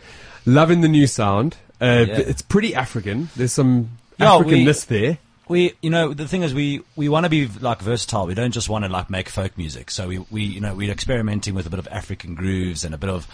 Loving 0.46 0.82
the 0.82 0.88
new 0.88 1.07
sound. 1.09 1.57
Uh, 1.80 2.05
Yeah. 2.09 2.18
It's 2.18 2.42
pretty 2.42 2.74
African. 2.74 3.28
There's 3.34 3.53
some 3.53 3.90
Yeah, 4.18 4.38
we- 4.38 4.44
Africanness 4.64 4.86
there. 4.86 5.18
We, 5.48 5.74
you 5.82 5.90
know, 5.90 6.14
the 6.14 6.28
thing 6.28 6.42
is, 6.44 6.55
we, 6.55 6.82
we 6.94 7.09
want 7.09 7.24
to 7.26 7.30
be 7.30 7.48
like 7.48 7.80
versatile. 7.82 8.28
We 8.28 8.34
don't 8.34 8.53
just 8.53 8.68
want 8.68 8.84
to 8.84 8.88
like 8.88 9.11
make 9.11 9.28
folk 9.28 9.59
music. 9.59 9.90
So 9.90 10.07
we, 10.07 10.18
we, 10.30 10.42
you 10.44 10.61
know, 10.61 10.74
we're 10.76 10.92
experimenting 10.92 11.55
with 11.57 11.66
a 11.66 11.70
bit 11.70 11.80
of 11.80 11.88
African 11.90 12.36
grooves 12.36 12.84
and 12.84 12.94
a 12.94 12.98
bit 12.98 13.11
of, 13.11 13.26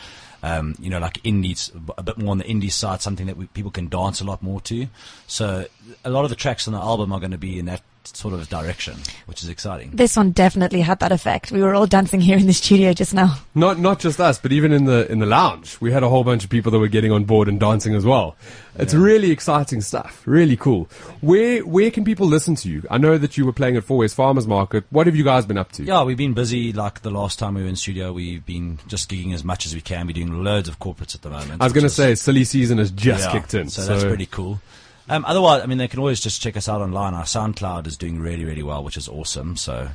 um, 0.43 0.75
you 0.81 0.91
know, 0.91 0.99
like 0.99 1.19
indies, 1.25 1.71
a 1.97 2.03
bit 2.03 2.19
more 2.19 2.31
on 2.31 2.39
the 2.39 2.45
indie 2.45 2.71
side, 2.71 3.03
something 3.03 3.27
that 3.27 3.37
we, 3.37 3.47
people 3.49 3.71
can 3.71 3.89
dance 3.89 4.21
a 4.21 4.25
lot 4.25 4.43
more 4.43 4.61
to. 4.63 4.87
So 5.27 5.67
a 6.05 6.11
lot 6.11 6.25
of 6.25 6.31
the 6.31 6.37
tracks 6.37 6.67
on 6.69 6.75
the 6.75 6.81
album 6.81 7.13
are 7.13 7.21
going 7.21 7.33
to 7.33 7.39
be 7.39 7.59
in 7.59 7.67
that 7.67 7.83
sort 8.15 8.35
of 8.35 8.49
direction, 8.49 8.97
which 9.27 9.43
is 9.43 9.49
exciting. 9.49 9.91
This 9.93 10.17
one 10.17 10.33
definitely 10.33 10.81
had 10.81 11.01
that 11.01 11.13
effect. 11.13 11.51
We 11.51 11.63
were 11.63 11.75
all 11.75 11.87
dancing 11.87 12.21
here 12.21 12.37
in 12.37 12.47
the 12.47 12.53
studio 12.53 12.93
just 12.93 13.15
now. 13.15 13.39
Not 13.55 13.79
not 13.79 13.99
just 14.01 14.21
us, 14.21 14.39
but 14.39 14.53
even 14.53 14.73
in 14.73 14.85
the 14.85 15.11
in 15.11 15.19
the 15.19 15.27
lounge, 15.27 15.79
we 15.81 15.93
had 15.93 16.03
a 16.03 16.09
whole 16.09 16.25
bunch 16.25 16.45
of 16.45 16.51
people 16.51 16.71
that 16.73 16.79
were 16.79 16.89
getting 16.89 17.13
on 17.13 17.25
board 17.25 17.49
and 17.49 17.59
dancing 17.59 17.95
as 17.95 18.05
well. 18.05 18.37
It's 18.79 18.93
really 18.93 19.31
exciting 19.31 19.81
stuff. 19.81 20.23
Really 20.27 20.57
cool. 20.57 20.89
Where 21.23 21.61
where 21.65 21.91
can 21.91 22.05
people 22.05 22.27
listen 22.27 22.55
to 22.57 22.69
you? 22.69 22.83
I 22.91 22.99
know 22.99 23.17
that 23.17 23.39
you 23.39 23.47
were 23.47 23.53
playing 23.55 23.77
at 23.77 23.85
Fourways 23.85 24.15
Farmers 24.15 24.47
Market. 24.47 24.85
What 24.91 25.07
have 25.07 25.17
you 25.17 25.25
guys 25.25 25.47
been 25.47 25.57
up 25.57 25.73
to? 25.73 25.83
Yeah, 25.83 26.03
we've 26.03 26.17
been 26.19 26.35
busy. 26.35 26.73
Like 26.73 27.01
the 27.01 27.11
last 27.11 27.39
time 27.39 27.55
we 27.55 27.63
were 27.63 27.69
in 27.69 27.77
studio, 27.77 28.13
we've 28.13 28.45
been 28.45 28.79
just 28.87 29.11
gigging 29.11 29.33
as 29.33 29.45
much 29.45 29.65
as 29.65 29.75
we 29.75 29.81
can. 29.81 30.07
We're 30.07 30.13
doing 30.13 30.45
loads 30.45 30.69
of 30.69 30.79
corporates 30.79 31.15
at 31.15 31.23
the 31.23 31.31
moment. 31.31 31.63
I 31.63 31.65
was 31.65 31.73
going 31.73 31.85
to 31.85 31.91
say, 31.91 32.15
silly 32.15 32.45
season 32.45 32.79
has 32.79 32.91
just 32.91 33.25
Yeah, 33.25 33.33
kicked 33.33 33.55
in. 33.55 33.71
So, 33.71 33.85
that's 33.87 34.05
pretty 34.05 34.27
cool. 34.27 34.61
Um, 35.09 35.25
otherwise, 35.25 35.63
I 35.63 35.67
mean, 35.67 35.79
they 35.79 35.89
can 35.89 36.01
always 36.01 36.21
just 36.21 36.43
check 36.43 36.57
us 36.57 36.69
out 36.69 36.81
online. 36.81 37.15
Our 37.15 37.25
SoundCloud 37.25 37.87
is 37.87 37.97
doing 37.97 38.19
really, 38.19 38.45
really 38.45 38.63
well, 38.63 38.83
which 38.83 38.97
is 38.97 39.09
awesome. 39.09 39.57
So, 39.57 39.89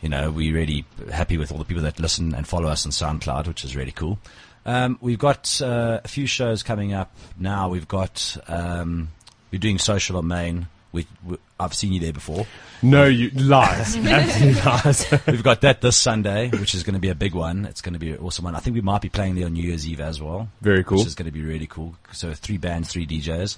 you 0.00 0.08
know, 0.08 0.30
we're 0.30 0.54
really 0.54 0.84
happy 1.12 1.36
with 1.36 1.52
all 1.52 1.58
the 1.58 1.64
people 1.64 1.82
that 1.82 2.00
listen 2.00 2.34
and 2.34 2.46
follow 2.46 2.68
us 2.68 2.86
on 2.86 2.92
SoundCloud, 2.92 3.46
which 3.46 3.64
is 3.64 3.76
really 3.76 3.92
cool. 3.92 4.18
Um, 4.64 4.98
we've 5.00 5.18
got 5.18 5.60
uh, 5.62 6.00
a 6.04 6.08
few 6.08 6.26
shows 6.26 6.62
coming 6.62 6.92
up 6.92 7.14
now. 7.38 7.68
We've 7.68 7.86
got 7.86 8.36
um, 8.48 9.10
we're 9.52 9.60
doing 9.60 9.78
Social 9.78 10.16
on 10.16 10.26
Main. 10.26 10.66
We, 10.90 11.06
we, 11.24 11.36
I've 11.60 11.74
seen 11.74 11.92
you 11.92 12.00
there 12.00 12.12
before. 12.12 12.46
No, 12.82 13.04
you 13.04 13.30
lies. 13.30 13.96
Absolutely 14.06 14.62
lies. 14.62 15.26
We've 15.26 15.42
got 15.42 15.60
that 15.60 15.82
this 15.82 15.96
Sunday, 15.96 16.48
which 16.48 16.74
is 16.74 16.82
going 16.82 16.94
to 16.94 17.00
be 17.00 17.10
a 17.10 17.14
big 17.14 17.34
one. 17.34 17.64
It's 17.66 17.80
going 17.80 17.92
to 17.92 17.98
be 17.98 18.12
an 18.12 18.18
awesome 18.18 18.44
one. 18.44 18.56
I 18.56 18.60
think 18.60 18.74
we 18.74 18.80
might 18.80 19.02
be 19.02 19.08
playing 19.08 19.34
there 19.34 19.46
on 19.46 19.52
New 19.52 19.62
Year's 19.62 19.86
Eve 19.86 20.00
as 20.00 20.20
well. 20.20 20.48
Very 20.62 20.82
cool. 20.82 20.98
Which 20.98 21.06
is 21.06 21.14
going 21.14 21.26
to 21.26 21.32
be 21.32 21.42
really 21.42 21.66
cool. 21.66 21.94
So 22.12 22.32
three 22.32 22.56
bands, 22.56 22.90
three 22.90 23.06
DJs. 23.06 23.56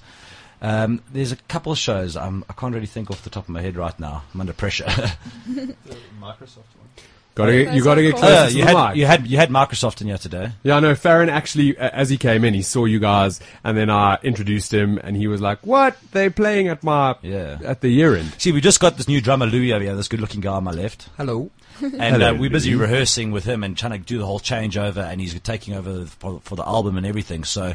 Um, 0.61 1.01
there's 1.13 1.31
a 1.31 1.35
couple 1.37 1.71
of 1.71 1.77
shows. 1.77 2.17
Um, 2.17 2.43
I 2.49 2.53
can't 2.53 2.73
really 2.73 2.85
think 2.87 3.09
off 3.11 3.23
the 3.23 3.29
top 3.29 3.43
of 3.45 3.49
my 3.49 3.61
head 3.61 3.75
right 3.77 3.97
now. 3.99 4.23
I'm 4.33 4.41
under 4.41 4.53
pressure. 4.53 4.85
the 4.85 5.15
Microsoft 6.21 6.57
one. 6.77 6.87
Gotta 7.35 7.51
get, 7.53 7.73
you 7.73 7.83
got 7.85 7.95
to 7.95 8.01
get 8.01 8.15
closer 8.17 8.33
yeah, 8.33 8.45
to 8.47 8.51
you 8.51 8.65
the 8.65 8.67
had 8.77 8.87
mic. 8.89 8.97
you 8.97 9.05
had 9.05 9.27
you 9.27 9.37
had 9.37 9.49
Microsoft 9.49 10.01
in 10.01 10.07
here 10.07 10.17
today. 10.17 10.51
Yeah, 10.63 10.75
I 10.75 10.79
know. 10.81 10.93
Farren 10.93 11.29
actually, 11.29 11.73
a- 11.77 11.95
as 11.95 12.09
he 12.09 12.17
came 12.17 12.43
in, 12.43 12.53
he 12.53 12.61
saw 12.61 12.83
you 12.83 12.99
guys, 12.99 13.39
and 13.63 13.77
then 13.77 13.89
I 13.89 14.17
introduced 14.23 14.73
him, 14.73 14.97
and 15.01 15.15
he 15.15 15.27
was 15.27 15.39
like, 15.39 15.59
"What? 15.65 15.95
They 16.11 16.29
playing 16.29 16.67
at 16.67 16.83
my 16.83 17.15
Yeah. 17.21 17.59
at 17.63 17.79
the 17.79 17.87
year 17.87 18.15
end?" 18.17 18.33
See, 18.39 18.51
we 18.51 18.59
just 18.59 18.81
got 18.81 18.97
this 18.97 19.07
new 19.07 19.21
drummer 19.21 19.45
Louis 19.45 19.71
over 19.71 19.81
here, 19.85 19.95
this 19.95 20.09
good-looking 20.09 20.41
guy 20.41 20.51
on 20.51 20.65
my 20.65 20.71
left. 20.71 21.07
Hello. 21.15 21.49
And 21.81 21.95
Hello, 22.01 22.31
uh, 22.31 22.33
we're 22.33 22.49
busy 22.49 22.71
Louis. 22.71 22.81
rehearsing 22.81 23.31
with 23.31 23.45
him 23.45 23.63
and 23.63 23.77
trying 23.77 23.93
to 23.93 23.99
do 23.99 24.17
the 24.17 24.25
whole 24.25 24.41
changeover, 24.41 24.97
and 25.09 25.21
he's 25.21 25.39
taking 25.39 25.75
over 25.75 26.07
for, 26.07 26.41
for 26.43 26.57
the 26.57 26.67
album 26.67 26.97
and 26.97 27.05
everything. 27.05 27.45
So 27.45 27.73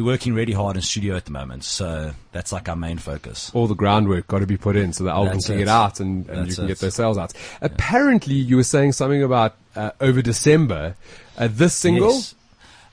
we're 0.00 0.12
working 0.12 0.32
really 0.34 0.52
hard 0.52 0.76
in 0.76 0.82
studio 0.82 1.16
at 1.16 1.24
the 1.24 1.30
moment. 1.30 1.64
So 1.64 2.12
that's 2.32 2.52
like 2.52 2.68
our 2.68 2.76
main 2.76 2.98
focus. 2.98 3.50
All 3.54 3.66
the 3.66 3.74
groundwork 3.74 4.26
got 4.26 4.40
to 4.40 4.46
be 4.46 4.56
put 4.56 4.76
in 4.76 4.92
so 4.92 5.04
the 5.04 5.10
album 5.10 5.34
That's 5.34 5.46
can 5.46 5.56
it. 5.56 5.58
get 5.58 5.68
out 5.68 6.00
and, 6.00 6.28
and 6.28 6.48
you 6.48 6.54
can 6.54 6.64
it. 6.64 6.68
get 6.68 6.78
those 6.78 6.94
sales 6.94 7.18
out. 7.18 7.32
Apparently, 7.60 8.34
you 8.34 8.56
were 8.56 8.64
saying 8.64 8.92
something 8.92 9.22
about 9.22 9.56
uh, 9.76 9.90
over 10.00 10.22
December. 10.22 10.96
Uh, 11.36 11.48
this 11.50 11.74
single, 11.74 12.12
Yes. 12.12 12.34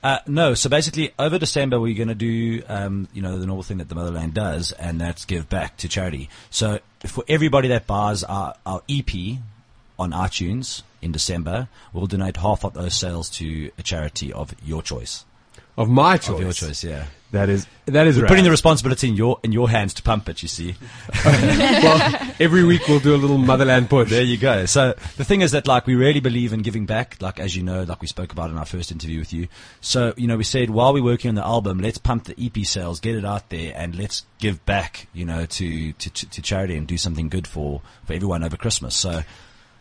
Uh, 0.02 0.18
no, 0.28 0.54
so 0.54 0.68
basically 0.68 1.12
over 1.18 1.38
December 1.38 1.80
we're 1.80 1.96
going 1.96 2.08
to 2.08 2.14
do, 2.14 2.62
um, 2.68 3.08
you 3.12 3.20
know, 3.20 3.36
the 3.36 3.46
normal 3.46 3.64
thing 3.64 3.78
that 3.78 3.88
the 3.88 3.96
Motherland 3.96 4.32
does, 4.32 4.70
and 4.72 5.00
that's 5.00 5.24
give 5.24 5.48
back 5.48 5.76
to 5.78 5.88
charity. 5.88 6.28
So 6.50 6.78
for 7.04 7.24
everybody 7.28 7.66
that 7.68 7.86
buys 7.88 8.22
our, 8.22 8.54
our 8.64 8.82
EP 8.88 9.10
on 9.98 10.12
iTunes 10.12 10.82
in 11.02 11.10
December, 11.10 11.68
we'll 11.92 12.06
donate 12.06 12.36
half 12.36 12.64
of 12.64 12.74
those 12.74 12.94
sales 12.94 13.28
to 13.30 13.72
a 13.76 13.82
charity 13.82 14.32
of 14.32 14.54
your 14.64 14.82
choice. 14.82 15.24
Of 15.78 15.88
my 15.88 16.16
choice. 16.16 16.34
Of 16.34 16.40
your 16.40 16.52
choice, 16.52 16.84
yeah. 16.84 17.06
That 17.30 17.50
is 17.50 17.66
that 17.84 18.06
is 18.06 18.18
We're 18.18 18.26
putting 18.26 18.44
the 18.44 18.50
responsibility 18.50 19.06
in 19.06 19.14
your 19.14 19.38
in 19.42 19.52
your 19.52 19.68
hands 19.68 19.92
to 19.94 20.02
pump 20.02 20.30
it. 20.30 20.42
You 20.42 20.48
see. 20.48 20.74
well, 21.24 22.32
every 22.40 22.64
week 22.64 22.88
we'll 22.88 23.00
do 23.00 23.14
a 23.14 23.18
little 23.18 23.36
motherland 23.36 23.90
push. 23.90 24.08
There 24.08 24.22
you 24.22 24.38
go. 24.38 24.64
So 24.64 24.94
the 25.18 25.24
thing 25.24 25.42
is 25.42 25.52
that 25.52 25.66
like 25.66 25.86
we 25.86 25.94
really 25.94 26.20
believe 26.20 26.54
in 26.54 26.60
giving 26.60 26.86
back, 26.86 27.20
like 27.20 27.38
as 27.38 27.54
you 27.54 27.62
know, 27.62 27.82
like 27.82 28.00
we 28.00 28.06
spoke 28.08 28.32
about 28.32 28.48
in 28.48 28.56
our 28.56 28.64
first 28.64 28.90
interview 28.90 29.18
with 29.18 29.34
you. 29.34 29.48
So, 29.82 30.14
you 30.16 30.26
know, 30.26 30.38
we 30.38 30.44
said 30.44 30.70
while 30.70 30.94
we're 30.94 31.04
working 31.04 31.28
on 31.28 31.34
the 31.34 31.44
album, 31.44 31.80
let's 31.80 31.98
pump 31.98 32.24
the 32.24 32.34
EP 32.42 32.64
sales, 32.64 32.98
get 32.98 33.14
it 33.14 33.26
out 33.26 33.50
there 33.50 33.74
and 33.76 33.94
let's 33.94 34.24
give 34.38 34.64
back, 34.64 35.06
you 35.12 35.26
know, 35.26 35.44
to, 35.44 35.92
to, 35.92 36.10
to, 36.10 36.30
to 36.30 36.42
charity 36.42 36.76
and 36.76 36.86
do 36.86 36.96
something 36.96 37.28
good 37.28 37.46
for, 37.46 37.82
for 38.06 38.14
everyone 38.14 38.42
over 38.42 38.56
Christmas. 38.56 38.96
So 38.96 39.22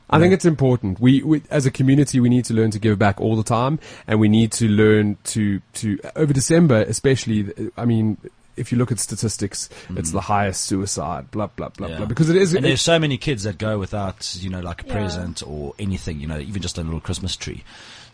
I 0.09 0.19
think 0.19 0.33
it's 0.33 0.45
important. 0.45 0.99
We, 0.99 1.21
we, 1.23 1.41
as 1.49 1.65
a 1.65 1.71
community, 1.71 2.19
we 2.19 2.29
need 2.29 2.45
to 2.45 2.53
learn 2.53 2.71
to 2.71 2.79
give 2.79 2.97
back 2.97 3.19
all 3.19 3.35
the 3.35 3.43
time, 3.43 3.79
and 4.07 4.19
we 4.19 4.29
need 4.29 4.51
to 4.53 4.67
learn 4.69 5.17
to 5.25 5.59
to 5.73 5.99
over 6.15 6.31
December, 6.33 6.81
especially. 6.83 7.53
I 7.77 7.83
mean, 7.85 8.17
if 8.55 8.71
you 8.71 8.77
look 8.77 8.91
at 8.91 8.99
statistics, 8.99 9.69
it's 9.95 10.11
the 10.11 10.21
highest 10.21 10.61
suicide. 10.63 11.29
Blah 11.31 11.47
blah 11.47 11.69
blah 11.69 11.87
Mm. 11.87 11.91
Yeah. 11.91 11.97
blah. 11.97 12.05
Because 12.07 12.29
it 12.29 12.37
is. 12.37 12.53
and 12.53 12.65
it- 12.65 12.69
there's 12.69 12.81
so 12.81 12.97
many 12.99 13.17
kids 13.17 13.43
that 13.43 13.57
go 13.57 13.77
without, 13.79 14.35
you 14.39 14.49
know, 14.49 14.61
like 14.61 14.83
a 14.83 14.87
Yeah. 14.87 14.93
present 14.93 15.43
or 15.45 15.73
anything, 15.77 16.19
you 16.21 16.27
know, 16.27 16.39
even 16.39 16.61
just 16.61 16.77
a 16.77 16.83
little 16.83 17.01
Christmas 17.01 17.35
tree. 17.35 17.63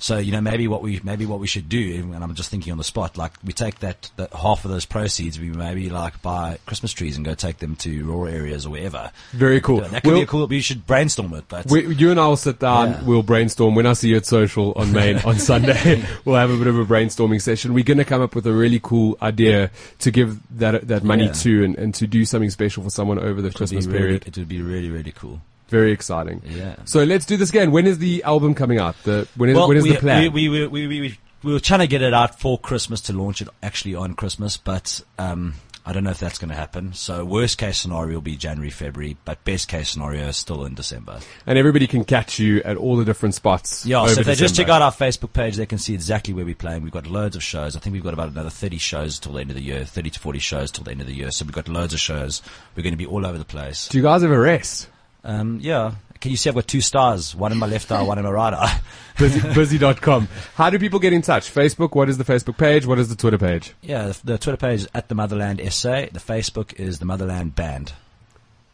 So, 0.03 0.17
you 0.17 0.33
know, 0.33 0.41
maybe 0.41 0.67
what 0.67 0.81
we, 0.81 0.99
maybe 1.01 1.25
what 1.25 1.39
we 1.39 1.47
should 1.47 1.69
do, 1.69 2.11
and 2.13 2.21
I'm 2.21 2.35
just 2.35 2.49
thinking 2.51 2.73
on 2.73 2.77
the 2.77 2.83
spot, 2.83 3.17
like 3.17 3.31
we 3.41 3.53
take 3.53 3.79
that, 3.79 4.11
that 4.17 4.33
half 4.33 4.65
of 4.65 4.71
those 4.71 4.83
proceeds, 4.85 5.39
we 5.39 5.47
maybe 5.49 5.89
like 5.89 6.21
buy 6.21 6.57
Christmas 6.65 6.91
trees 6.91 7.15
and 7.15 7.23
go 7.25 7.35
take 7.35 7.59
them 7.59 7.77
to 7.77 8.03
rural 8.03 8.27
areas 8.27 8.65
or 8.65 8.71
wherever. 8.71 9.11
Very 9.31 9.61
cool. 9.61 9.81
Yeah, 9.81 9.87
that 9.87 10.03
could 10.03 10.09
We'll- 10.09 10.19
be 10.19 10.23
a 10.23 10.27
cool, 10.27 10.45
we 10.47 10.59
should 10.59 10.85
brainstorm 10.85 11.33
it, 11.35 11.45
but 11.47 11.67
we, 11.71 11.95
you 11.95 12.11
and 12.11 12.19
I 12.19 12.27
will 12.27 12.35
sit 12.35 12.59
down. 12.59 12.89
Yeah. 12.91 13.03
We'll 13.03 13.23
brainstorm. 13.23 13.75
When 13.75 13.85
I 13.85 13.93
see 13.93 14.09
you 14.09 14.17
at 14.17 14.25
social 14.25 14.73
on 14.73 14.91
Main 14.91 15.19
on 15.19 15.39
Sunday, 15.51 16.03
we'll 16.25 16.35
have 16.35 16.51
a 16.51 16.57
bit 16.57 16.67
of 16.67 16.77
a 16.77 16.83
brainstorming 16.85 17.41
session. 17.41 17.73
We're 17.73 17.85
going 17.85 17.97
to 17.99 18.03
come 18.03 18.21
up 18.21 18.35
with 18.35 18.45
a 18.45 18.51
really 18.51 18.81
cool 18.83 19.17
idea 19.21 19.71
to 19.99 20.11
give 20.11 20.37
that 20.59 20.85
that 20.89 21.05
money 21.05 21.27
Yeah. 21.27 21.31
to, 21.31 21.63
and, 21.63 21.77
and 21.77 21.95
to 21.95 22.07
do 22.07 22.25
something 22.25 22.49
special 22.49 22.83
for 22.83 22.89
someone 22.89 23.19
over 23.19 23.41
the 23.41 23.47
it 23.47 23.55
Christmas 23.55 23.85
really- 23.85 23.99
period. 23.99 24.27
it 24.27 24.37
would 24.37 24.49
be 24.49 24.61
really, 24.61 24.89
really 24.89 25.13
cool. 25.13 25.39
Very 25.73 25.91
exciting. 25.91 26.43
Yeah. 26.45 26.75
So 26.85 27.03
let's 27.03 27.25
do 27.25 27.35
this 27.35 27.49
again. 27.49 27.71
When 27.71 27.87
is 27.87 27.97
the 27.97 28.21
album 28.23 28.53
coming 28.53 28.77
out? 28.77 28.95
The 29.01 29.27
when 29.35 29.49
is 29.49 29.55
well, 29.55 29.67
when 29.67 29.77
is 29.77 29.83
we, 29.83 29.93
the 29.93 29.97
plan? 29.97 30.31
We, 30.31 30.47
we, 30.47 30.67
we, 30.67 30.87
we, 30.87 31.01
we, 31.01 31.17
we 31.41 31.53
were 31.53 31.59
trying 31.59 31.79
to 31.79 31.87
get 31.87 32.03
it 32.03 32.13
out 32.13 32.39
for 32.39 32.59
Christmas 32.59 33.01
to 33.01 33.13
launch 33.13 33.41
it 33.41 33.47
actually 33.63 33.95
on 33.95 34.13
Christmas, 34.13 34.55
but 34.55 35.01
um, 35.17 35.55
I 35.83 35.91
don't 35.91 36.03
know 36.03 36.11
if 36.11 36.19
that's 36.19 36.37
going 36.37 36.49
to 36.49 36.55
happen. 36.55 36.93
So 36.93 37.25
worst 37.25 37.57
case 37.57 37.79
scenario 37.79 38.13
will 38.13 38.21
be 38.21 38.37
January, 38.37 38.69
February, 38.69 39.17
but 39.25 39.43
best 39.43 39.67
case 39.67 39.89
scenario 39.89 40.27
is 40.27 40.37
still 40.37 40.63
in 40.63 40.75
December. 40.75 41.19
and 41.45 41.57
everybody 41.57 41.87
can 41.87 42.05
catch 42.05 42.37
you 42.37 42.61
at 42.63 42.77
all 42.77 42.95
the 42.95 43.03
different 43.03 43.33
spots. 43.33 43.83
Yeah, 43.85 44.05
so 44.05 44.21
if 44.21 44.27
they 44.27 44.35
just 44.35 44.55
check 44.55 44.69
out 44.69 44.81
our 44.81 44.91
Facebook 44.91 45.33
page, 45.33 45.57
they 45.57 45.65
can 45.65 45.79
see 45.79 45.93
exactly 45.93 46.33
where 46.33 46.45
we're 46.45 46.55
playing. 46.55 46.83
We've 46.83 46.91
got 46.91 47.07
loads 47.07 47.35
of 47.35 47.43
shows. 47.43 47.75
I 47.75 47.79
think 47.79 47.93
we've 47.93 48.03
got 48.03 48.13
about 48.13 48.29
another 48.29 48.51
30 48.51 48.77
shows 48.77 49.19
till 49.19 49.33
the 49.33 49.41
end 49.41 49.49
of 49.49 49.55
the 49.55 49.63
year, 49.63 49.85
30 49.85 50.11
to 50.11 50.19
40 50.19 50.39
shows 50.39 50.69
till 50.69 50.83
the 50.83 50.91
end 50.91 51.01
of 51.01 51.07
the 51.07 51.15
year. 51.15 51.31
So 51.31 51.45
we've 51.45 51.55
got 51.55 51.67
loads 51.67 51.93
of 51.93 51.99
shows. 51.99 52.41
We're 52.75 52.83
going 52.83 52.93
to 52.93 52.97
be 52.97 53.07
all 53.07 53.25
over 53.25 53.39
the 53.39 53.43
place. 53.43 53.89
Do 53.89 53.97
you 53.97 54.03
guys 54.03 54.21
have 54.21 54.31
a 54.31 54.39
rest? 54.39 54.87
Um, 55.23 55.59
yeah. 55.61 55.93
Can 56.19 56.31
you 56.31 56.37
see 56.37 56.49
I've 56.49 56.55
got 56.55 56.67
two 56.67 56.79
stars, 56.79 57.35
one 57.35 57.51
in 57.51 57.57
my 57.57 57.67
left 57.67 57.91
eye, 57.91 58.01
one 58.01 58.17
in 58.17 58.23
my 58.23 58.31
right 58.31 58.53
eye. 58.53 58.79
Busy, 59.19 59.41
busy.com. 59.53 60.29
How 60.55 60.69
do 60.69 60.79
people 60.79 60.99
get 60.99 61.11
in 61.11 61.21
touch? 61.21 61.53
Facebook, 61.53 61.93
what 61.95 62.07
is 62.09 62.17
the 62.17 62.23
Facebook 62.23 62.57
page? 62.57 62.85
What 62.85 62.97
is 62.97 63.09
the 63.09 63.15
Twitter 63.15 63.37
page? 63.37 63.73
Yeah, 63.81 64.07
the, 64.07 64.19
the 64.23 64.37
Twitter 64.37 64.57
page 64.57 64.81
is 64.81 64.87
at 64.93 65.09
the 65.09 65.15
Motherland 65.15 65.59
SA. 65.71 66.05
The 66.11 66.19
Facebook 66.19 66.79
is 66.79 66.99
the 66.99 67.05
Motherland 67.05 67.55
Band. 67.55 67.91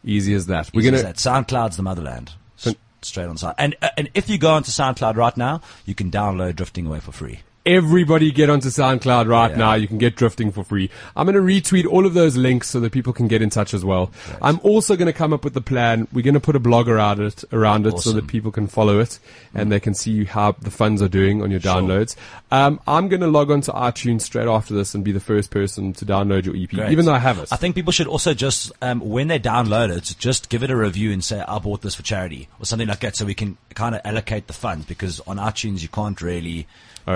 Easy 0.04 0.32
as 0.34 0.46
that. 0.46 0.70
We're 0.72 0.80
Easy 0.82 0.90
gonna 0.92 1.08
as 1.08 1.22
that. 1.22 1.46
SoundCloud's 1.46 1.76
the 1.76 1.82
Motherland. 1.82 2.32
S- 2.58 2.74
Straight 3.02 3.26
on 3.26 3.36
side. 3.36 3.56
And 3.58 3.76
uh, 3.82 3.88
and 3.96 4.08
if 4.14 4.30
you 4.30 4.38
go 4.38 4.50
onto 4.54 4.70
SoundCloud 4.70 5.16
right 5.16 5.36
now, 5.36 5.60
you 5.84 5.94
can 5.94 6.10
download 6.10 6.56
Drifting 6.56 6.86
Away 6.86 7.00
for 7.00 7.12
free. 7.12 7.40
Everybody 7.66 8.30
get 8.32 8.48
onto 8.48 8.68
SoundCloud 8.68 9.28
right 9.28 9.50
Yeah. 9.50 9.56
now. 9.56 9.74
You 9.74 9.86
can 9.86 9.98
get 9.98 10.16
drifting 10.16 10.50
for 10.50 10.64
free. 10.64 10.90
I'm 11.14 11.26
going 11.26 11.34
to 11.34 11.40
retweet 11.42 11.86
all 11.86 12.06
of 12.06 12.14
those 12.14 12.36
links 12.36 12.68
so 12.68 12.80
that 12.80 12.92
people 12.92 13.12
can 13.12 13.28
get 13.28 13.42
in 13.42 13.50
touch 13.50 13.74
as 13.74 13.84
well. 13.84 14.10
I'm 14.40 14.58
also 14.62 14.96
going 14.96 15.06
to 15.06 15.12
come 15.12 15.32
up 15.32 15.44
with 15.44 15.54
the 15.54 15.60
plan. 15.60 16.08
We're 16.12 16.22
going 16.24 16.34
to 16.34 16.40
put 16.40 16.56
a 16.56 16.60
blog 16.60 16.88
around 16.88 17.20
it, 17.20 17.44
around 17.52 17.86
it 17.86 17.98
so 17.98 18.12
that 18.12 18.26
people 18.26 18.50
can 18.50 18.66
follow 18.66 18.98
it 18.98 19.18
and 19.54 19.70
they 19.70 19.80
can 19.80 19.94
see 19.94 20.24
how 20.24 20.52
the 20.52 20.70
funds 20.70 21.02
are 21.02 21.08
doing 21.08 21.42
on 21.42 21.50
your 21.50 21.60
downloads. 21.60 22.16
Um, 22.50 22.80
I'm 22.86 23.08
going 23.08 23.20
to 23.20 23.28
log 23.28 23.50
on 23.50 23.60
to 23.62 23.72
iTunes 23.72 24.22
straight 24.22 24.48
after 24.48 24.74
this 24.74 24.94
and 24.94 25.04
be 25.04 25.12
the 25.12 25.20
first 25.20 25.50
person 25.50 25.92
to 25.94 26.04
download 26.06 26.46
your 26.46 26.56
EP, 26.56 26.70
Great. 26.70 26.90
even 26.90 27.04
though 27.04 27.14
I 27.14 27.18
have 27.18 27.38
it. 27.38 27.52
I 27.52 27.56
think 27.56 27.74
people 27.74 27.92
should 27.92 28.06
also 28.08 28.34
just, 28.34 28.72
um, 28.82 29.00
when 29.00 29.28
they 29.28 29.38
download 29.38 29.94
it, 29.96 30.14
just 30.18 30.48
give 30.48 30.62
it 30.62 30.70
a 30.70 30.76
review 30.76 31.12
and 31.12 31.22
say, 31.22 31.40
I 31.46 31.58
bought 31.58 31.82
this 31.82 31.94
for 31.94 32.02
charity 32.02 32.48
or 32.58 32.64
something 32.66 32.88
like 32.88 33.00
that 33.00 33.16
so 33.16 33.24
we 33.24 33.34
can 33.34 33.58
kind 33.74 33.94
of 33.94 34.00
allocate 34.04 34.46
the 34.46 34.52
funds 34.52 34.86
because 34.86 35.20
on 35.26 35.36
iTunes 35.36 35.82
you 35.82 35.88
can't 35.88 36.20
really. 36.22 36.66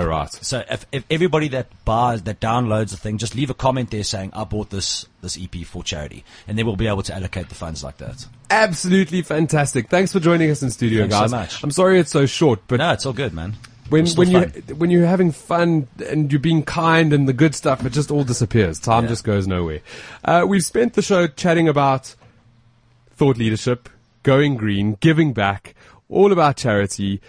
Oh, 0.01 0.05
right. 0.05 0.31
So 0.31 0.63
if, 0.69 0.85
if 0.91 1.03
everybody 1.09 1.47
that 1.49 1.67
buys, 1.85 2.23
that 2.23 2.39
downloads 2.39 2.91
the 2.91 2.97
thing, 2.97 3.17
just 3.17 3.35
leave 3.35 3.49
a 3.49 3.53
comment 3.53 3.91
there 3.91 4.03
saying, 4.03 4.31
I 4.33 4.43
bought 4.43 4.69
this, 4.69 5.05
this 5.21 5.37
EP 5.41 5.65
for 5.65 5.83
charity. 5.83 6.23
And 6.47 6.57
then 6.57 6.65
we'll 6.65 6.75
be 6.75 6.87
able 6.87 7.03
to 7.03 7.15
allocate 7.15 7.49
the 7.49 7.55
funds 7.55 7.83
like 7.83 7.97
that. 7.97 8.25
Absolutely 8.49 9.21
fantastic. 9.21 9.89
Thanks 9.89 10.11
for 10.11 10.19
joining 10.19 10.49
us 10.51 10.61
in 10.63 10.71
studio, 10.71 11.01
Thanks 11.03 11.15
so 11.15 11.21
guys. 11.21 11.31
much. 11.31 11.63
I'm 11.63 11.71
sorry 11.71 11.99
it's 11.99 12.11
so 12.11 12.25
short, 12.25 12.61
but 12.67 12.77
No, 12.77 12.91
it's 12.91 13.05
all 13.05 13.13
good, 13.13 13.33
man. 13.33 13.55
when 13.89 14.07
when 14.15 14.29
you 14.31 14.39
when 14.75 14.89
you're 14.89 15.05
having 15.05 15.31
fun 15.31 15.87
and 16.09 16.31
you're 16.31 16.39
being 16.41 16.63
kind 16.63 17.13
and 17.13 17.27
the 17.27 17.33
good 17.33 17.53
stuff, 17.53 17.85
it 17.85 17.91
just 17.93 18.09
all 18.11 18.23
disappears. 18.23 18.79
Time 18.79 19.07
just 19.07 19.23
goes 19.23 19.47
nowhere. 19.47 19.81
Uh, 20.23 20.43
we've 20.47 20.65
spent 20.65 20.93
the 20.95 21.01
show 21.03 21.27
chatting 21.27 21.67
about 21.67 22.15
thought 23.15 23.37
leadership, 23.37 23.87
going 24.23 24.55
green, 24.57 24.97
giving 25.01 25.33
back, 25.33 25.75
all 26.09 26.31
about 26.31 26.57
charity. 26.57 27.21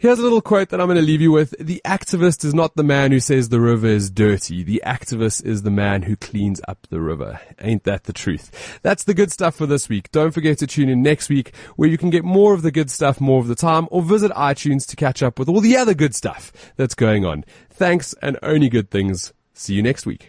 Here's 0.00 0.20
a 0.20 0.22
little 0.22 0.40
quote 0.40 0.68
that 0.68 0.80
I'm 0.80 0.86
going 0.86 0.94
to 0.96 1.02
leave 1.02 1.20
you 1.20 1.32
with. 1.32 1.56
The 1.58 1.82
activist 1.84 2.44
is 2.44 2.54
not 2.54 2.76
the 2.76 2.84
man 2.84 3.10
who 3.10 3.18
says 3.18 3.48
the 3.48 3.60
river 3.60 3.88
is 3.88 4.10
dirty. 4.10 4.62
The 4.62 4.80
activist 4.86 5.44
is 5.44 5.62
the 5.62 5.72
man 5.72 6.02
who 6.02 6.14
cleans 6.14 6.60
up 6.68 6.86
the 6.88 7.00
river. 7.00 7.40
Ain't 7.60 7.82
that 7.82 8.04
the 8.04 8.12
truth? 8.12 8.78
That's 8.82 9.02
the 9.02 9.12
good 9.12 9.32
stuff 9.32 9.56
for 9.56 9.66
this 9.66 9.88
week. 9.88 10.12
Don't 10.12 10.30
forget 10.30 10.58
to 10.58 10.68
tune 10.68 10.88
in 10.88 11.02
next 11.02 11.28
week 11.28 11.52
where 11.74 11.88
you 11.88 11.98
can 11.98 12.10
get 12.10 12.24
more 12.24 12.54
of 12.54 12.62
the 12.62 12.70
good 12.70 12.92
stuff 12.92 13.20
more 13.20 13.40
of 13.40 13.48
the 13.48 13.56
time 13.56 13.88
or 13.90 14.00
visit 14.00 14.30
iTunes 14.34 14.86
to 14.86 14.94
catch 14.94 15.20
up 15.20 15.36
with 15.36 15.48
all 15.48 15.60
the 15.60 15.76
other 15.76 15.94
good 15.94 16.14
stuff 16.14 16.52
that's 16.76 16.94
going 16.94 17.24
on. 17.24 17.44
Thanks 17.68 18.14
and 18.22 18.38
only 18.40 18.68
good 18.68 18.92
things. 18.92 19.32
See 19.52 19.74
you 19.74 19.82
next 19.82 20.06
week. 20.06 20.26